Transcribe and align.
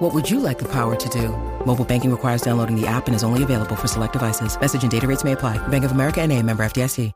What 0.00 0.14
would 0.14 0.30
you 0.30 0.40
like 0.40 0.58
the 0.58 0.64
power 0.64 0.96
to 0.96 1.08
do? 1.10 1.28
Mobile 1.66 1.84
banking 1.84 2.10
requires 2.10 2.40
downloading 2.40 2.74
the 2.74 2.86
app 2.86 3.06
and 3.06 3.14
is 3.14 3.22
only 3.22 3.42
available 3.42 3.76
for 3.76 3.86
select 3.86 4.14
devices. 4.14 4.58
Message 4.58 4.82
and 4.82 4.90
data 4.90 5.06
rates 5.06 5.24
may 5.24 5.32
apply. 5.32 5.58
Bank 5.68 5.84
of 5.84 5.92
America 5.92 6.22
and 6.22 6.32
a 6.32 6.42
member 6.42 6.64
FDIC. 6.64 7.12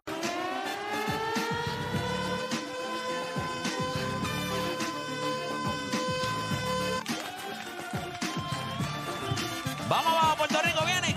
Vamos 9.88 10.12
abajo, 10.12 10.36
Puerto 10.36 10.58
Rico, 10.62 10.84
viene. 10.84 11.16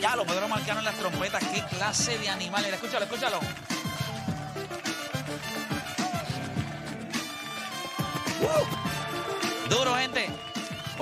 Ya 0.00 0.14
lo 0.14 0.24
Pedro 0.24 0.46
Marcano 0.46 0.78
en 0.78 0.84
las 0.84 0.94
trompetas. 0.94 1.42
Qué 1.42 1.64
clase 1.76 2.18
de 2.18 2.28
animal. 2.28 2.62
Mira, 2.64 2.76
escúchalo, 2.76 3.04
escúchalo. 3.04 3.40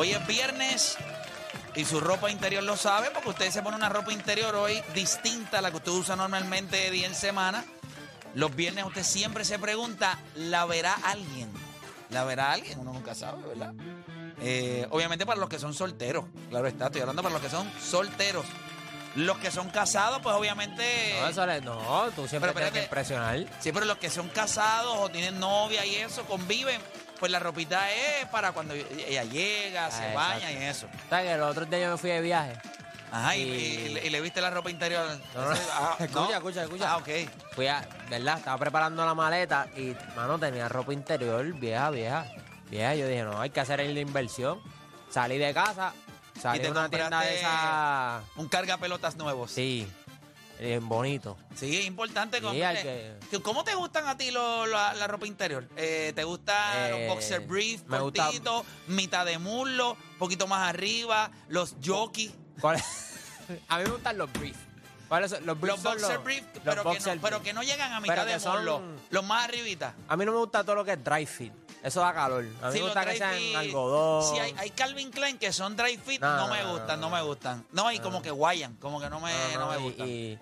Hoy 0.06 0.12
es 0.12 0.24
viernes 0.28 0.96
y 1.74 1.84
su 1.84 1.98
ropa 1.98 2.30
interior 2.30 2.62
lo 2.62 2.76
sabe 2.76 3.10
porque 3.12 3.30
usted 3.30 3.50
se 3.50 3.60
pone 3.60 3.74
una 3.76 3.88
ropa 3.88 4.12
interior 4.12 4.54
hoy 4.54 4.80
distinta 4.94 5.58
a 5.58 5.60
la 5.60 5.72
que 5.72 5.78
usted 5.78 5.90
usa 5.90 6.14
normalmente 6.14 6.92
día 6.92 7.08
en 7.08 7.14
semana. 7.16 7.64
Los 8.34 8.54
viernes 8.54 8.84
usted 8.84 9.02
siempre 9.02 9.44
se 9.44 9.58
pregunta, 9.58 10.16
¿la 10.36 10.64
verá 10.64 10.94
alguien? 11.02 11.50
¿La 12.10 12.22
verá 12.22 12.52
alguien? 12.52 12.78
Uno 12.78 12.92
nunca 12.92 13.16
sabe, 13.16 13.42
¿verdad? 13.48 13.74
Eh, 14.40 14.86
obviamente 14.90 15.26
para 15.26 15.40
los 15.40 15.48
que 15.48 15.58
son 15.58 15.74
solteros, 15.74 16.24
claro 16.50 16.68
está, 16.68 16.86
estoy 16.86 17.00
hablando 17.00 17.24
para 17.24 17.32
los 17.32 17.42
que 17.42 17.50
son 17.50 17.68
solteros. 17.82 18.46
Los 19.16 19.38
que 19.38 19.50
son 19.50 19.70
casados, 19.70 20.20
pues 20.22 20.36
obviamente... 20.36 21.16
No, 21.20 21.26
eso 21.28 21.44
le- 21.46 21.62
no, 21.62 22.04
tú 22.14 22.28
siempre 22.28 22.52
Pero 22.52 22.70
tienes 22.70 22.72
que 22.74 22.78
espérate. 22.84 22.84
impresionar. 22.84 23.60
Sí, 23.60 23.72
pero 23.72 23.86
los 23.86 23.98
que 23.98 24.08
son 24.08 24.28
casados 24.28 24.94
o 25.00 25.08
tienen 25.08 25.40
novia 25.40 25.84
y 25.84 25.96
eso, 25.96 26.24
conviven, 26.26 26.80
pues 27.18 27.32
la 27.32 27.38
ropita 27.38 27.90
es 27.92 28.26
para 28.30 28.52
cuando 28.52 28.74
ella 28.74 29.24
llega, 29.24 29.90
se 29.90 30.04
Ah, 30.10 30.14
baña 30.14 30.50
exacto. 30.50 30.60
y 30.60 30.64
eso. 30.64 30.86
¿Sabes 31.10 31.26
que 31.26 31.32
el 31.32 31.42
otro 31.42 31.64
día 31.66 31.78
yo 31.80 31.90
me 31.92 31.96
fui 31.98 32.10
de 32.10 32.20
viaje? 32.20 32.52
Ajá, 33.12 33.36
y, 33.36 33.42
Y- 33.42 33.44
y 33.44 33.88
le- 33.90 34.06
y 34.06 34.10
le 34.10 34.20
viste 34.20 34.40
la 34.40 34.50
ropa 34.50 34.70
interior. 34.70 35.06
No. 35.34 35.40
Ah, 35.72 35.96
Escucha, 36.00 36.36
escucha, 36.36 36.62
escucha. 36.64 36.90
Ah, 36.92 36.96
ok. 36.98 37.08
Fui 37.54 37.66
a, 37.68 37.86
¿verdad? 38.10 38.38
Estaba 38.38 38.58
preparando 38.58 39.04
la 39.06 39.14
maleta 39.14 39.68
y, 39.76 39.94
mano, 40.16 40.38
tenía 40.38 40.68
ropa 40.68 40.92
interior 40.92 41.44
vieja, 41.54 41.90
vieja. 41.90 42.26
Vieja, 42.68 42.94
yo 42.96 43.06
dije, 43.06 43.22
no, 43.22 43.40
hay 43.40 43.50
que 43.50 43.60
hacer 43.60 43.78
la 43.78 44.00
inversión. 44.00 44.60
Salí 45.08 45.38
de 45.38 45.54
casa, 45.54 45.92
salí 46.40 46.58
Y 46.58 46.62
te 46.62 46.68
a 46.68 46.70
una 46.72 46.88
tienda 46.88 47.20
compraste- 47.20 47.28
de 47.28 47.36
esa... 47.38 48.20
Un 48.34 48.48
carga 48.48 48.76
pelotas 48.76 49.14
nuevos. 49.16 49.52
Sí, 49.52 49.86
bien 50.60 50.88
bonito. 50.88 51.36
Sí, 51.54 51.76
es 51.78 51.86
importante. 51.86 52.38
Sí, 52.38 52.42
comprarle- 52.44 52.78
hay 52.78 52.82
que- 52.82 53.16
¿Tú- 53.30 53.42
¿Cómo 53.42 53.64
te 53.64 53.74
gustan 53.74 54.06
a 54.06 54.16
ti 54.16 54.30
lo- 54.30 54.66
la, 54.66 54.94
la 54.94 55.06
ropa 55.06 55.26
interior? 55.26 55.68
Eh, 55.76 56.12
¿Te 56.14 56.24
gusta 56.24 56.88
Eh, 56.88 56.90
los 57.06 57.14
boxer 57.14 57.40
brief, 57.40 57.82
me 57.86 57.98
gusta- 58.00 58.24
cortitos, 58.24 58.64
mitad 58.88 59.24
de 59.26 59.38
muslo, 59.38 59.96
poquito 60.18 60.46
más 60.46 60.68
arriba, 60.68 61.30
los 61.48 61.74
jockey? 61.84 62.34
¿Cuál 62.60 62.76
es? 62.76 62.84
a 63.68 63.78
mí 63.78 63.84
me 63.84 63.90
gustan 63.90 64.18
los 64.18 64.32
briefs. 64.32 64.58
¿Cuáles 65.08 65.30
son? 65.30 65.46
Los 65.46 65.60
briefs 65.60 65.82
Los 65.82 65.82
son 65.82 66.00
boxer 66.02 66.18
brief, 66.18 66.42
los 66.54 66.64
pero, 66.64 66.82
que 66.82 66.88
boxer 66.88 67.16
no, 67.16 67.22
pero 67.22 67.36
brief. 67.38 67.46
que 67.48 67.52
no 67.54 67.62
llegan 67.62 67.92
a 67.92 68.00
Pero 68.00 68.12
mitad 68.12 68.26
que 68.26 68.32
de 68.32 68.40
son- 68.40 68.56
muslo. 68.56 68.82
Los 69.10 69.24
más 69.24 69.44
arribita. 69.44 69.94
A 70.08 70.16
mí 70.16 70.24
no 70.24 70.32
me 70.32 70.38
gusta 70.38 70.64
todo 70.64 70.74
lo 70.74 70.84
que 70.84 70.92
es 70.94 71.04
dry 71.04 71.24
fit. 71.26 71.52
Eso 71.86 72.00
da 72.00 72.12
calor. 72.12 72.44
A 72.62 72.66
mí 72.66 72.72
Sí, 72.72 72.78
me 72.80 72.84
gusta 72.86 73.04
que 73.06 73.16
sean 73.16 73.34
fit. 73.34 73.54
algodón. 73.56 74.24
Sí, 74.34 74.38
hay, 74.40 74.52
hay 74.58 74.70
Calvin 74.70 75.10
Klein 75.12 75.38
que 75.38 75.52
son 75.52 75.76
dry 75.76 75.96
fit, 75.96 76.20
No, 76.20 76.36
no, 76.36 76.48
no, 76.48 76.54
me 76.54 76.64
gustan, 76.64 77.00
no, 77.00 77.08
no, 77.10 77.16
me 77.16 77.22
gustan. 77.22 77.64
No, 77.70 77.92
y 77.92 78.00
como 78.00 78.20
que 78.22 78.30
guayan, 78.32 78.74
como 78.76 79.00
que 79.00 79.08
no 79.08 79.20
me, 79.20 79.32
No, 79.54 79.68
me 79.70 79.78
y- 79.78 79.82
gustan. 79.82 80.08
y 80.08 80.38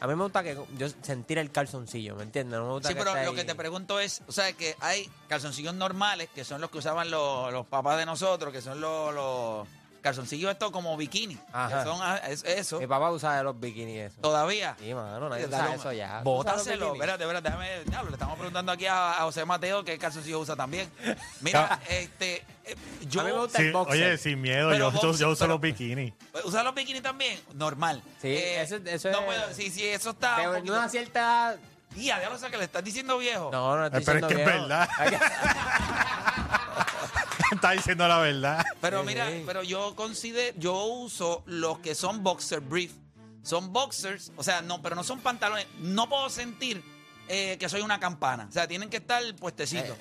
a 0.00 0.06
mí 0.06 0.14
me 0.14 0.22
gusta 0.22 0.44
que 0.44 0.56
yo 0.78 0.86
sentir 1.02 1.38
el 1.38 1.50
calzoncillo, 1.50 2.14
¿me 2.14 2.22
entiendes? 2.22 2.60
No 2.60 2.66
me 2.66 2.72
gusta 2.74 2.88
Sí, 2.90 2.94
que 2.94 3.00
pero 3.00 3.10
esté 3.10 3.24
lo 3.24 3.30
ahí- 3.30 3.36
que 3.36 3.44
te 3.44 3.54
pregunto 3.56 3.98
es, 3.98 4.22
o 4.28 4.32
sea, 4.32 4.52
que 4.52 4.76
hay 4.80 5.10
calzoncillos 5.28 5.74
normales, 5.74 6.28
que 6.32 6.44
son 6.44 6.60
los 6.60 6.70
que 6.70 6.78
usaban 6.78 7.10
los, 7.10 7.52
los 7.52 7.66
papás 7.66 7.98
de 7.98 8.06
nosotros, 8.06 8.52
que 8.52 8.62
son 8.62 8.80
los, 8.80 9.12
los 9.12 9.66
calzoncillos 10.04 10.52
estos 10.52 10.70
como 10.70 10.96
bikini. 10.96 11.36
Ajá. 11.52 11.78
Que 11.78 11.84
son 11.88 11.98
ah, 12.02 12.18
es- 12.28 12.44
eso. 12.44 12.78
Mi 12.78 12.86
papá 12.86 13.10
usa 13.10 13.36
de 13.38 13.42
los 13.42 13.58
bikinis 13.58 14.12
eso. 14.12 14.20
Todavía. 14.20 14.76
Sí, 14.78 14.92
mano, 14.94 15.28
nadie 15.28 15.48
Dale, 15.48 15.64
usa 15.70 15.74
eso 15.74 15.92
ya. 15.92 16.20
¿Tú 16.22 16.30
usas 16.30 16.44
los 16.44 16.54
Bótaselo. 16.54 16.86
bikinis? 16.92 17.00
Espérate, 17.00 17.24
espérate, 17.24 17.48
déjame. 17.48 17.84
Diablo, 17.90 18.10
le 18.10 18.14
estamos 18.14 18.34
preguntando 18.36 18.70
aquí 18.72 18.86
a, 18.86 19.12
a 19.18 19.22
José 19.22 19.44
Mateo 19.44 19.82
qué 19.84 19.98
calzoncillo 19.98 20.38
usa 20.40 20.54
también. 20.54 20.88
Mira, 21.40 21.80
este. 21.88 22.44
eh, 22.64 22.76
Yo, 23.08 23.22
A 23.22 23.24
mí 23.24 23.32
me 23.32 23.38
gusta 23.38 23.58
Sí, 23.58 23.64
el 23.64 23.72
boxer. 23.72 23.94
oye, 24.08 24.18
sin 24.18 24.40
miedo, 24.40 24.68
Pero 24.70 24.90
yo, 24.90 24.92
yo- 24.92 25.00
boxer, 25.08 25.20
yo 25.20 25.30
uso 25.30 25.38
pero- 25.40 25.52
los 25.54 25.60
bikinis. 25.60 26.12
¿Usa 26.44 26.62
los 26.62 26.74
bikinis 26.74 27.02
también? 27.02 27.40
Normal. 27.54 28.02
Eh, 28.22 28.66
Sí, 28.68 28.74
eso- 28.74 28.84
eso 28.88 29.10
no 29.10 29.18
es- 29.20 29.24
puedo- 29.24 29.54
sí, 29.54 29.70
sí, 29.70 29.86
eso 29.86 30.10
está. 30.10 30.38
De 30.38 30.48
un 30.48 30.54
poquito- 30.56 30.74
una 30.74 30.88
cierta. 30.88 31.56
Tía, 31.94 32.20
ya 32.20 32.28
lo 32.28 32.36
sé 32.36 32.50
que 32.50 32.56
le 32.58 32.64
estás 32.64 32.82
diciendo 32.82 33.16
viejo. 33.18 33.50
No, 33.52 33.76
no 33.76 33.86
estoy 33.86 34.02
Eh, 34.02 34.04
pero 34.04 34.18
es 34.18 34.22
diciendo 34.22 34.28
que 34.28 34.34
es 34.34 34.44
viejo. 34.44 34.68
verdad. 34.68 34.88
Está 37.54 37.70
diciendo 37.72 38.06
la 38.08 38.18
verdad. 38.18 38.64
Pero 38.80 39.02
mira, 39.04 39.28
pero 39.46 39.62
yo 39.62 39.94
considero, 39.94 40.56
yo 40.58 40.84
uso 40.84 41.42
los 41.46 41.78
que 41.80 41.94
son 41.94 42.22
boxer 42.22 42.60
brief. 42.60 42.92
Son 43.42 43.72
boxers, 43.72 44.32
o 44.36 44.42
sea, 44.42 44.62
no, 44.62 44.80
pero 44.80 44.96
no 44.96 45.04
son 45.04 45.20
pantalones. 45.20 45.66
No 45.78 46.08
puedo 46.08 46.30
sentir 46.30 46.82
eh, 47.28 47.56
que 47.58 47.68
soy 47.68 47.82
una 47.82 48.00
campana. 48.00 48.46
O 48.48 48.52
sea, 48.52 48.66
tienen 48.66 48.88
que 48.88 48.96
estar 48.98 49.22
puestecitos. 49.36 49.96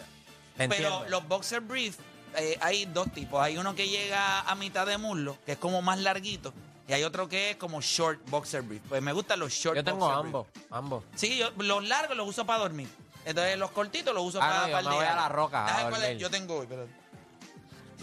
Eh, 0.58 0.68
pero 0.70 1.04
los 1.10 1.28
boxer 1.28 1.60
brief, 1.62 1.98
eh, 2.38 2.58
hay 2.62 2.86
dos 2.86 3.12
tipos. 3.12 3.42
Hay 3.42 3.58
uno 3.58 3.76
que 3.76 3.88
llega 3.90 4.42
a 4.42 4.56
mitad 4.56 4.86
de 4.86 4.98
muslo, 4.98 5.38
que 5.46 5.54
es 5.54 5.58
como 5.58 5.82
más 5.82 6.00
larguito. 6.00 6.54
Y 6.88 6.94
hay 6.94 7.04
otro 7.04 7.28
que 7.30 7.52
es 7.52 7.56
como 7.58 7.82
short 7.82 8.20
boxer 8.30 8.62
brief. 8.62 8.82
Pues 8.88 9.02
me 9.02 9.12
gustan 9.14 9.40
los 9.40 9.52
short 9.52 9.76
Yo 9.78 9.84
tengo 9.84 10.00
boxer 10.00 10.22
brief. 10.22 10.36
ambos, 10.36 10.48
ambos. 10.72 11.04
Sí, 11.16 11.38
yo, 11.38 11.50
los 11.58 11.84
largos 11.88 12.16
los 12.16 12.28
uso 12.28 12.46
para 12.46 12.60
dormir. 12.60 12.88
Entonces 13.26 13.58
los 13.58 13.72
cortitos 13.72 14.14
los 14.14 14.24
uso 14.24 14.40
Ah, 14.42 14.48
para, 14.48 14.60
no, 14.62 14.68
yo 14.68 14.72
para 14.72 14.80
el 14.82 14.86
me 14.90 14.96
voy 14.96 15.04
día. 15.06 15.14
a 15.14 15.16
la 15.16 15.30
roca 15.30 15.66
a 15.66 15.70
¿Sabes 15.70 15.84
cuál 15.86 15.94
es? 15.96 16.02
dormir. 16.02 16.18
Yo 16.22 16.30
tengo 16.30 16.56
hoy, 16.56 16.64
espérate. 16.64 16.92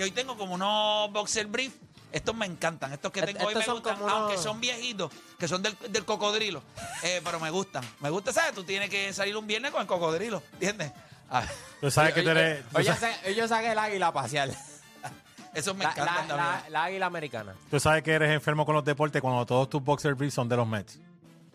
Que 0.00 0.04
hoy 0.04 0.12
tengo 0.12 0.34
como 0.38 0.54
unos 0.54 1.12
boxer 1.12 1.46
brief. 1.46 1.74
Estos 2.10 2.34
me 2.34 2.46
encantan. 2.46 2.90
Estos 2.94 3.12
que 3.12 3.20
Est- 3.20 3.26
tengo 3.34 3.46
hoy 3.46 3.54
me 3.54 3.62
son 3.62 3.74
gustan, 3.74 3.92
como 3.96 4.06
unos- 4.06 4.16
aunque 4.18 4.38
son 4.38 4.58
viejitos, 4.58 5.12
que 5.38 5.46
son 5.46 5.62
del, 5.62 5.76
del 5.90 6.06
cocodrilo. 6.06 6.62
Eh, 7.02 7.20
pero 7.22 7.38
me 7.38 7.50
gustan. 7.50 7.84
Me 8.00 8.08
gusta, 8.08 8.32
¿sabes? 8.32 8.54
Tú 8.54 8.64
tienes 8.64 8.88
que 8.88 9.12
salir 9.12 9.36
un 9.36 9.46
viernes 9.46 9.70
con 9.72 9.82
el 9.82 9.86
cocodrilo. 9.86 10.42
¿Entiendes? 10.54 10.90
Ah, 11.28 11.44
Tú 11.82 11.90
sabes 11.90 12.14
que 12.14 12.22
tú 12.22 12.30
Oye, 12.30 12.40
eres. 12.40 12.64
tú 12.70 12.78
Hoy 12.78 12.84
yo 13.34 13.46
sa- 13.46 13.56
saqué 13.56 13.72
el 13.72 13.78
águila 13.78 14.06
a 14.06 14.12
pasear. 14.14 14.48
esos 15.54 15.76
me 15.76 15.84
La, 15.84 15.90
encantan 15.90 16.14
la- 16.14 16.26
también. 16.26 16.38
la- 16.38 16.70
la 16.70 16.84
águila 16.84 17.04
americana. 17.06 17.54
Tú 17.70 17.78
sabes 17.78 18.02
que 18.02 18.12
eres 18.12 18.30
enfermo 18.30 18.64
con 18.64 18.74
los 18.74 18.84
deportes 18.86 19.20
cuando 19.20 19.44
todos 19.44 19.68
tus 19.68 19.84
boxer 19.84 20.14
briefs 20.14 20.32
son 20.32 20.48
de 20.48 20.56
los 20.56 20.66
Mets. 20.66 20.98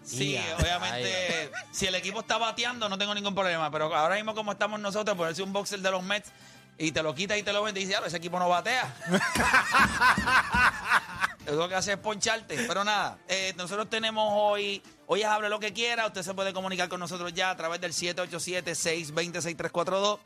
Sí, 0.04 0.34
Ya, 0.34 0.56
obviamente, 0.60 1.52
si 1.72 1.88
el 1.88 1.96
equipo 1.96 2.20
está 2.20 2.38
bateando, 2.38 2.88
no 2.90 2.96
tengo 3.00 3.16
ningún 3.16 3.34
problema. 3.34 3.72
Pero 3.72 3.94
ahora 3.96 4.14
mismo, 4.18 4.36
como 4.36 4.52
estamos 4.52 4.80
nosotros, 4.80 5.18
ponerse 5.18 5.42
un 5.42 5.52
boxer 5.52 5.80
de 5.80 5.90
los 5.90 6.04
Mets 6.04 6.32
y 6.78 6.92
te 6.92 7.02
lo 7.04 7.14
quita 7.16 7.38
y 7.38 7.44
te 7.44 7.54
lo 7.54 7.64
vende 7.64 7.80
y 7.80 7.84
dice, 7.84 7.92
"Diablo, 7.92 8.08
ese 8.08 8.18
equipo 8.18 8.38
no 8.40 8.50
batea. 8.50 8.94
Lo 11.46 11.70
que 11.70 11.76
hace 11.76 11.94
es 11.94 11.98
poncharte. 12.00 12.66
Pero 12.68 12.84
nada, 12.84 13.18
eh, 13.28 13.54
nosotros 13.56 13.88
tenemos 13.90 14.28
hoy, 14.36 14.82
hoy 15.06 15.22
es 15.22 15.28
Hable 15.28 15.48
lo 15.50 15.60
que 15.60 15.74
quiera. 15.74 16.08
Usted 16.08 16.24
se 16.24 16.34
puede 16.34 16.54
comunicar 16.54 16.90
con 16.90 17.00
nosotros 17.00 17.32
ya 17.34 17.52
a 17.52 17.56
través 17.56 17.80
del 17.80 17.94
787-620-6342. 17.94 20.20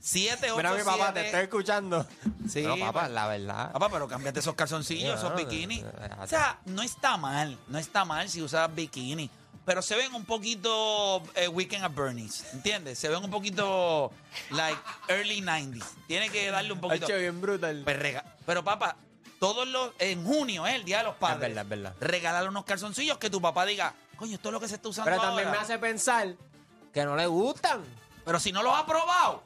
787. 0.00 0.56
Mira 0.56 0.72
mi 0.72 0.82
papá, 0.82 1.12
te 1.12 1.26
estoy 1.26 1.42
escuchando. 1.42 2.06
Sí, 2.48 2.62
no, 2.62 2.76
papá, 2.78 3.08
la 3.08 3.28
verdad. 3.28 3.70
Papá, 3.72 3.88
pero 3.90 4.08
cámbiate 4.08 4.40
esos 4.40 4.54
calzoncillos, 4.54 5.18
esos 5.18 5.36
bikinis. 5.36 5.84
no, 5.84 5.90
O 6.22 6.26
sea, 6.26 6.58
no 6.64 6.82
está 6.82 7.16
mal, 7.16 7.56
no 7.68 7.78
está 7.78 8.04
mal 8.04 8.28
si 8.28 8.42
usas 8.42 8.74
bikini. 8.74 9.30
Pero 9.64 9.80
se 9.80 9.94
ven 9.96 10.12
un 10.14 10.24
poquito 10.24 11.22
eh, 11.36 11.46
Weekend 11.48 11.84
at 11.84 11.92
Bernie's, 11.94 12.44
¿entiendes? 12.52 12.98
Se 12.98 13.08
ven 13.08 13.22
un 13.22 13.30
poquito, 13.30 14.10
like, 14.50 14.78
early 15.08 15.40
90s. 15.40 15.84
Tiene 16.08 16.30
que 16.30 16.50
darle 16.50 16.72
un 16.72 16.80
poquito. 16.80 17.06
Hacho, 17.06 17.16
bien 17.16 17.40
brutal. 17.40 17.82
Pues 17.84 17.96
rega- 17.98 18.24
Pero 18.44 18.64
papá, 18.64 18.96
todos 19.38 19.68
los, 19.68 19.92
en 20.00 20.24
junio, 20.24 20.66
¿eh? 20.66 20.74
el 20.74 20.84
Día 20.84 20.98
de 20.98 21.04
los 21.04 21.14
Padres. 21.14 21.40
verdad, 21.54 21.62
es 21.62 21.68
verdad. 21.68 21.94
Regalar 22.00 22.48
unos 22.48 22.64
calzoncillos 22.64 23.18
que 23.18 23.30
tu 23.30 23.40
papá 23.40 23.64
diga, 23.64 23.94
coño, 24.16 24.34
esto 24.34 24.48
es 24.48 24.52
lo 24.52 24.58
que 24.60 24.66
se 24.68 24.74
está 24.74 24.88
usando 24.88 25.10
Pero 25.10 25.22
también 25.22 25.44
me 25.46 25.50
ahora". 25.56 25.62
hace 25.62 25.78
pensar 25.78 26.34
que 26.92 27.04
no 27.04 27.14
le 27.16 27.26
gustan. 27.26 27.82
Pero 28.24 28.40
si 28.40 28.50
no 28.52 28.62
los 28.64 28.74
has 28.74 28.82
probado, 28.84 29.44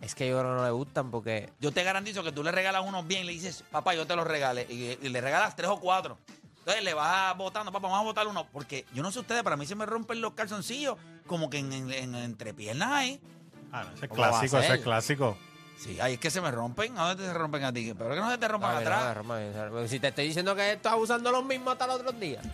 Es 0.00 0.14
que 0.14 0.26
yo 0.28 0.38
creo 0.38 0.50
que 0.50 0.56
no 0.60 0.64
le 0.64 0.70
gustan 0.72 1.10
porque 1.10 1.52
yo 1.60 1.72
te 1.72 1.84
garantizo 1.84 2.24
que 2.24 2.32
tú 2.32 2.42
le 2.42 2.50
regalas 2.52 2.84
unos 2.84 3.06
bien 3.06 3.22
y 3.22 3.24
le 3.26 3.32
dices, 3.32 3.62
papá, 3.70 3.94
yo 3.94 4.06
te 4.06 4.16
los 4.16 4.26
regale. 4.26 4.66
Y, 4.68 4.98
y 5.00 5.08
le 5.10 5.20
regalas 5.20 5.54
tres 5.54 5.68
o 5.70 5.78
cuatro. 5.78 6.18
Entonces 6.62 6.84
le 6.84 6.94
vas 6.94 7.36
votando, 7.36 7.72
papá, 7.72 7.88
vamos 7.88 8.00
a 8.00 8.04
votar 8.04 8.26
uno. 8.28 8.46
Porque 8.52 8.84
yo 8.94 9.02
no 9.02 9.10
sé 9.10 9.18
ustedes, 9.18 9.42
para 9.42 9.56
mí 9.56 9.66
se 9.66 9.74
me 9.74 9.84
rompen 9.84 10.20
los 10.20 10.34
calzoncillos 10.34 10.96
como 11.26 11.50
que 11.50 11.58
en, 11.58 11.72
en, 11.72 11.90
en- 11.90 12.14
entre 12.14 12.54
piernas 12.54 12.88
ahí. 12.92 13.20
Ah, 13.72 13.82
no, 13.84 13.90
ese 13.94 14.04
es 14.04 14.08
¿Cómo 14.10 14.22
va 14.22 14.28
a 14.28 14.30
clásico, 14.30 14.58
ese 14.58 14.74
es 14.74 14.80
clásico. 14.82 15.36
Sí, 15.76 15.98
ahí 16.00 16.14
es 16.14 16.20
que 16.20 16.30
se 16.30 16.40
me 16.40 16.52
rompen. 16.52 16.96
¿A 16.96 17.08
dónde 17.08 17.26
se 17.26 17.34
rompen 17.34 17.64
a 17.64 17.72
ti? 17.72 17.92
Pero 17.98 18.10
que 18.14 18.20
no 18.20 18.30
se 18.30 18.38
te 18.38 18.46
rompan 18.46 18.76
Ay, 18.76 18.82
atrás. 18.84 19.90
Si 19.90 19.98
te 19.98 20.08
estoy 20.08 20.28
diciendo 20.28 20.54
que 20.54 20.72
estás 20.72 20.94
usando 20.96 21.32
los 21.32 21.44
mismos 21.44 21.72
hasta 21.72 21.88
los 21.88 21.96
otros 21.96 22.20
días. 22.20 22.44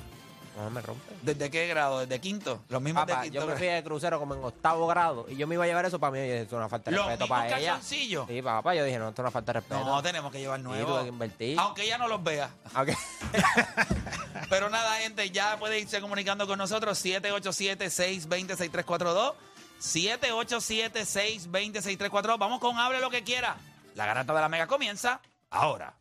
No 0.59 0.69
me 0.71 0.81
rompe. 0.83 1.15
¿Desde 1.23 1.51
qué 1.51 1.67
grado? 1.69 2.01
¿Desde 2.01 2.21
quinto? 2.21 2.63
Los 2.69 2.83
mismos 2.83 3.07
Papá, 3.07 3.21
de 3.23 3.27
quinto. 3.31 3.41
yo 3.41 3.47
me 3.47 3.55
fui 3.57 3.67
de 3.69 3.83
crucero 3.85 4.19
como 4.19 4.35
en 4.35 4.43
octavo 4.43 4.87
grado 4.89 5.25
y 5.29 5.37
yo 5.37 5.47
me 5.47 5.55
iba 5.55 5.63
a 5.65 5.69
llevar 5.69 5.85
eso 5.87 5.99
para 6.01 6.11
mí 6.13 6.19
y 6.19 6.23
es 6.31 6.53
una 6.53 6.69
falta 6.69 6.91
de 6.91 6.97
Los 6.97 7.07
respeto 7.07 7.25
mismos 7.25 7.39
para 7.39 7.59
ella. 7.59 7.73
calzoncillos. 7.75 8.27
Sí, 8.29 8.43
papá, 8.43 8.75
yo 8.75 8.85
dije, 8.85 8.99
no, 8.99 9.09
esto 9.11 9.23
es 9.23 9.25
una 9.25 9.31
falta 9.31 9.53
de 9.53 9.61
respeto. 9.61 9.85
No, 9.85 10.03
tenemos 10.03 10.33
que 10.33 10.41
llevar 10.41 10.59
Sí, 10.59 10.65
nuevo. 10.65 10.93
tuve 10.95 11.03
que 11.05 11.09
invertir. 11.09 11.59
Aunque 11.61 11.85
ella 11.85 11.97
no 11.99 12.09
los 12.09 12.23
vea. 12.25 12.51
Ok. 12.77 12.89
Pero 14.51 14.69
nada, 14.71 14.97
gente, 14.97 15.31
ya 15.31 15.57
puede 15.59 15.79
irse 15.79 16.01
comunicando 16.01 16.47
con 16.47 16.59
nosotros. 16.59 16.99
787-620-6342. 17.05 19.35
787-620-6342. 19.81 22.39
Vamos 22.39 22.61
con 22.61 22.79
Hable 22.79 23.01
lo 23.01 23.11
que 23.11 23.23
quiera. 23.23 23.57
La 23.95 24.07
garata 24.07 24.33
de 24.35 24.41
la 24.41 24.49
mega 24.49 24.67
comienza 24.67 25.21
ahora. 25.51 25.95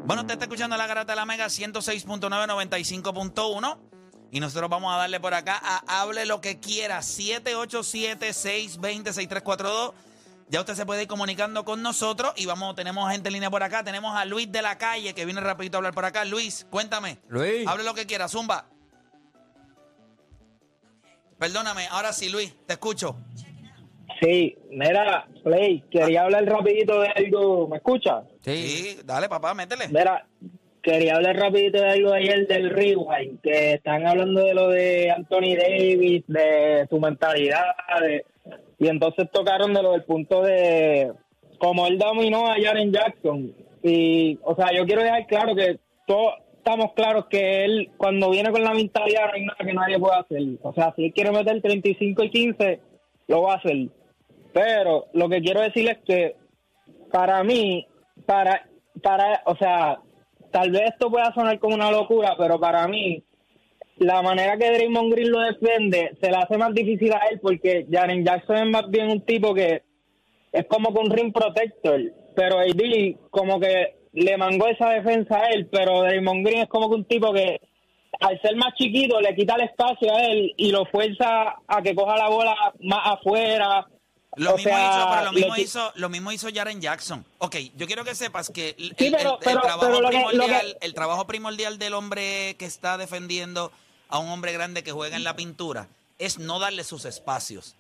Bueno, 0.10 0.24
usted 0.24 0.34
está 0.34 0.46
escuchando 0.46 0.76
la 0.76 0.88
garata 0.88 1.12
de 1.12 1.18
la 1.18 1.26
Mega 1.28 1.46
106.995.1 1.46 3.78
y 4.32 4.40
nosotros 4.40 4.68
vamos 4.68 4.92
a 4.92 4.98
darle 4.98 5.20
por 5.20 5.36
acá 5.36 5.62
a 5.64 6.02
Hable 6.02 6.26
lo 6.26 6.42
que 6.42 6.60
quiera 6.60 7.02
787-620-6342. 7.02 9.94
Ya 10.50 10.62
usted 10.62 10.74
se 10.74 10.88
puede 10.88 11.04
ir 11.04 11.08
comunicando 11.08 11.64
con 11.64 11.84
nosotros 11.84 12.34
y 12.38 12.48
vamos, 12.48 12.74
tenemos 12.74 13.12
gente 13.12 13.30
en 13.30 13.34
línea 13.34 13.52
por 13.52 13.62
acá. 13.62 13.84
Tenemos 13.84 14.16
a 14.16 14.26
Luis 14.26 14.52
de 14.52 14.64
la 14.64 14.80
calle 14.80 15.14
que 15.14 15.26
viene 15.26 15.42
rapidito 15.42 15.78
a 15.78 15.80
hablar 15.80 15.94
por 15.94 16.06
acá. 16.06 16.26
Luis, 16.26 16.66
cuéntame. 16.72 17.20
Luis. 17.28 17.68
Hable 17.68 17.84
lo 17.84 17.94
que 17.94 18.08
quiera, 18.08 18.28
Zumba. 18.28 18.66
Perdóname, 21.38 21.88
ahora 21.90 22.14
sí, 22.14 22.30
Luis, 22.30 22.56
te 22.66 22.74
escucho. 22.74 23.16
Sí, 24.22 24.58
mira, 24.72 25.28
Play, 25.44 25.84
quería 25.90 26.24
hablar 26.24 26.46
rapidito 26.46 27.00
de 27.02 27.08
algo, 27.10 27.68
¿me 27.70 27.78
escucha? 27.78 28.24
Sí. 28.42 28.52
Sí, 28.52 28.98
dale, 29.06 29.30
papá, 29.30 29.54
métele. 29.54 29.88
Mira, 29.88 30.26
quería 30.82 31.16
hablar 31.16 31.38
rapidito 31.38 31.82
de 31.82 31.90
algo 31.90 32.12
ayer 32.14 32.46
del 32.48 32.70
Rewind, 32.70 33.40
que 33.42 33.74
están 33.76 34.06
hablando 34.06 34.42
de 34.42 34.54
lo 34.54 34.68
de 34.70 35.12
Anthony 35.12 35.56
Davis, 35.58 36.24
de 36.28 36.86
su 36.90 37.00
mentalidad, 37.00 37.64
de- 38.02 38.26
y 38.78 38.88
entonces 38.88 39.30
tocaron 39.32 39.74
de 39.74 39.84
lo 39.84 39.92
del 39.94 40.04
punto 40.04 40.42
de 40.42 41.12
como 41.58 41.88
él 41.88 41.98
dominó 41.98 42.48
a 42.48 42.56
Jaren 42.62 42.92
Jackson. 42.92 43.54
Y, 43.84 44.38
o 44.44 44.56
sea, 44.56 44.74
yo 44.74 44.86
quiero 44.86 45.04
dejar 45.04 45.28
claro 45.28 45.56
que 45.56 45.80
todos 46.08 46.34
estamos 46.58 46.94
claros 46.94 47.26
que 47.30 47.64
él, 47.66 47.92
cuando 47.98 48.30
viene 48.30 48.52
con 48.52 48.64
la 48.64 48.74
mentalidad, 48.74 49.28
no 49.28 49.34
hay 49.34 49.46
nada 49.46 49.58
que 49.66 49.74
nadie 49.74 50.00
pueda 50.00 50.20
hacer. 50.20 50.42
O 50.62 50.74
sea, 50.74 50.94
si 50.96 51.06
él 51.06 51.14
quiere 51.14 51.32
meter 51.32 51.62
35 51.62 52.24
y 52.24 52.30
15, 52.30 52.80
lo 53.28 53.42
va 53.44 53.54
a 53.54 53.58
hacer. 53.58 53.76
Pero 54.54 55.08
lo 55.14 55.30
que 55.30 55.42
quiero 55.42 55.62
decir 55.62 55.90
es 55.90 55.98
que 56.06 56.36
para 57.12 57.44
mí, 57.44 57.88
para, 58.26 58.68
para, 59.02 59.42
o 59.46 59.56
sea, 59.56 60.00
tal 60.52 60.72
vez 60.72 60.92
esto 60.92 61.10
pueda 61.10 61.34
sonar 61.34 61.60
como 61.60 61.76
una 61.76 61.92
locura, 61.92 62.36
pero 62.38 62.60
para 62.60 62.88
mí, 62.88 63.24
la 63.98 64.22
manera 64.22 64.58
que 64.58 64.72
Draymond 64.72 65.12
Green 65.12 65.32
lo 65.32 65.42
defiende 65.42 66.16
se 66.22 66.32
le 66.32 66.38
hace 66.38 66.58
más 66.58 66.74
difícil 66.74 67.12
a 67.14 67.28
él 67.30 67.40
porque 67.42 67.86
Jaren 67.92 68.24
Jackson 68.24 68.58
es 68.58 68.70
más 68.70 68.90
bien 68.90 69.10
un 69.10 69.22
tipo 69.26 69.54
que 69.54 69.84
es 70.52 70.66
como 70.68 70.90
un 70.90 71.12
ring 71.12 71.34
protector, 71.34 72.00
pero 72.36 72.60
AD 72.60 73.16
como 73.30 73.60
que 73.60 73.96
le 74.14 74.38
mangó 74.38 74.68
esa 74.68 74.90
defensa 74.90 75.40
a 75.40 75.50
él, 75.50 75.68
pero 75.72 76.02
Draymond 76.02 76.46
Green 76.46 76.62
es 76.62 76.70
como 76.70 76.90
que 76.90 76.96
un 76.96 77.06
tipo 77.06 77.32
que 77.34 77.60
al 78.20 78.42
ser 78.42 78.56
más 78.56 78.74
chiquito 78.76 79.20
le 79.22 79.36
quita 79.36 79.56
el 79.56 79.62
espacio 79.62 80.14
a 80.14 80.26
él 80.26 80.54
y 80.58 80.72
lo 80.72 80.86
fuerza 80.86 81.56
a 81.68 81.82
que 81.82 81.96
coja 81.96 82.18
la 82.18 82.30
bola 82.30 82.56
más 82.82 83.02
afuera. 83.06 83.88
Lo 84.36 84.54
O 84.54 84.58
mismo, 84.58 84.72
sea, 84.72 84.90
hizo, 85.00 85.10
pero 85.10 85.24
lo 85.26 85.32
mismo 85.34 85.56
hizo, 85.58 85.92
lo 85.96 86.10
mismo 86.10 86.32
hizo 86.32 86.48
Jaren 86.54 86.80
Jackson. 86.82 87.26
Ok, 87.40 87.56
yo 87.76 87.88
quiero 87.88 88.04
que 88.06 88.14
sepas 88.16 88.50
que 88.50 88.76
el, 88.78 88.96
Sí, 88.98 89.08
el- 89.08 89.12
pero- 89.16 89.30
el- 89.32 89.36
el 89.36 89.40
pero- 89.44 89.62
trabajo 89.62 89.88
pero 89.88 90.00
que- 90.02 90.08
primordial, 90.18 90.78
el 90.82 90.94
trabajo 90.94 91.28
primordial 91.28 91.80
del 91.80 91.94
hombre 91.96 92.56
que 92.58 92.66
está 92.66 92.98
defendiendo 92.98 93.72
a 94.08 94.20
un 94.20 94.30
hombre 94.30 94.54
grande 94.54 94.84
que 94.84 94.92
juega 94.92 95.16
en 95.16 95.24
la 95.24 95.36
pintura 95.36 95.88
es 96.20 96.38
no 96.38 96.60
darle 96.60 96.84
sus 96.84 97.06
espacios. 97.06 97.76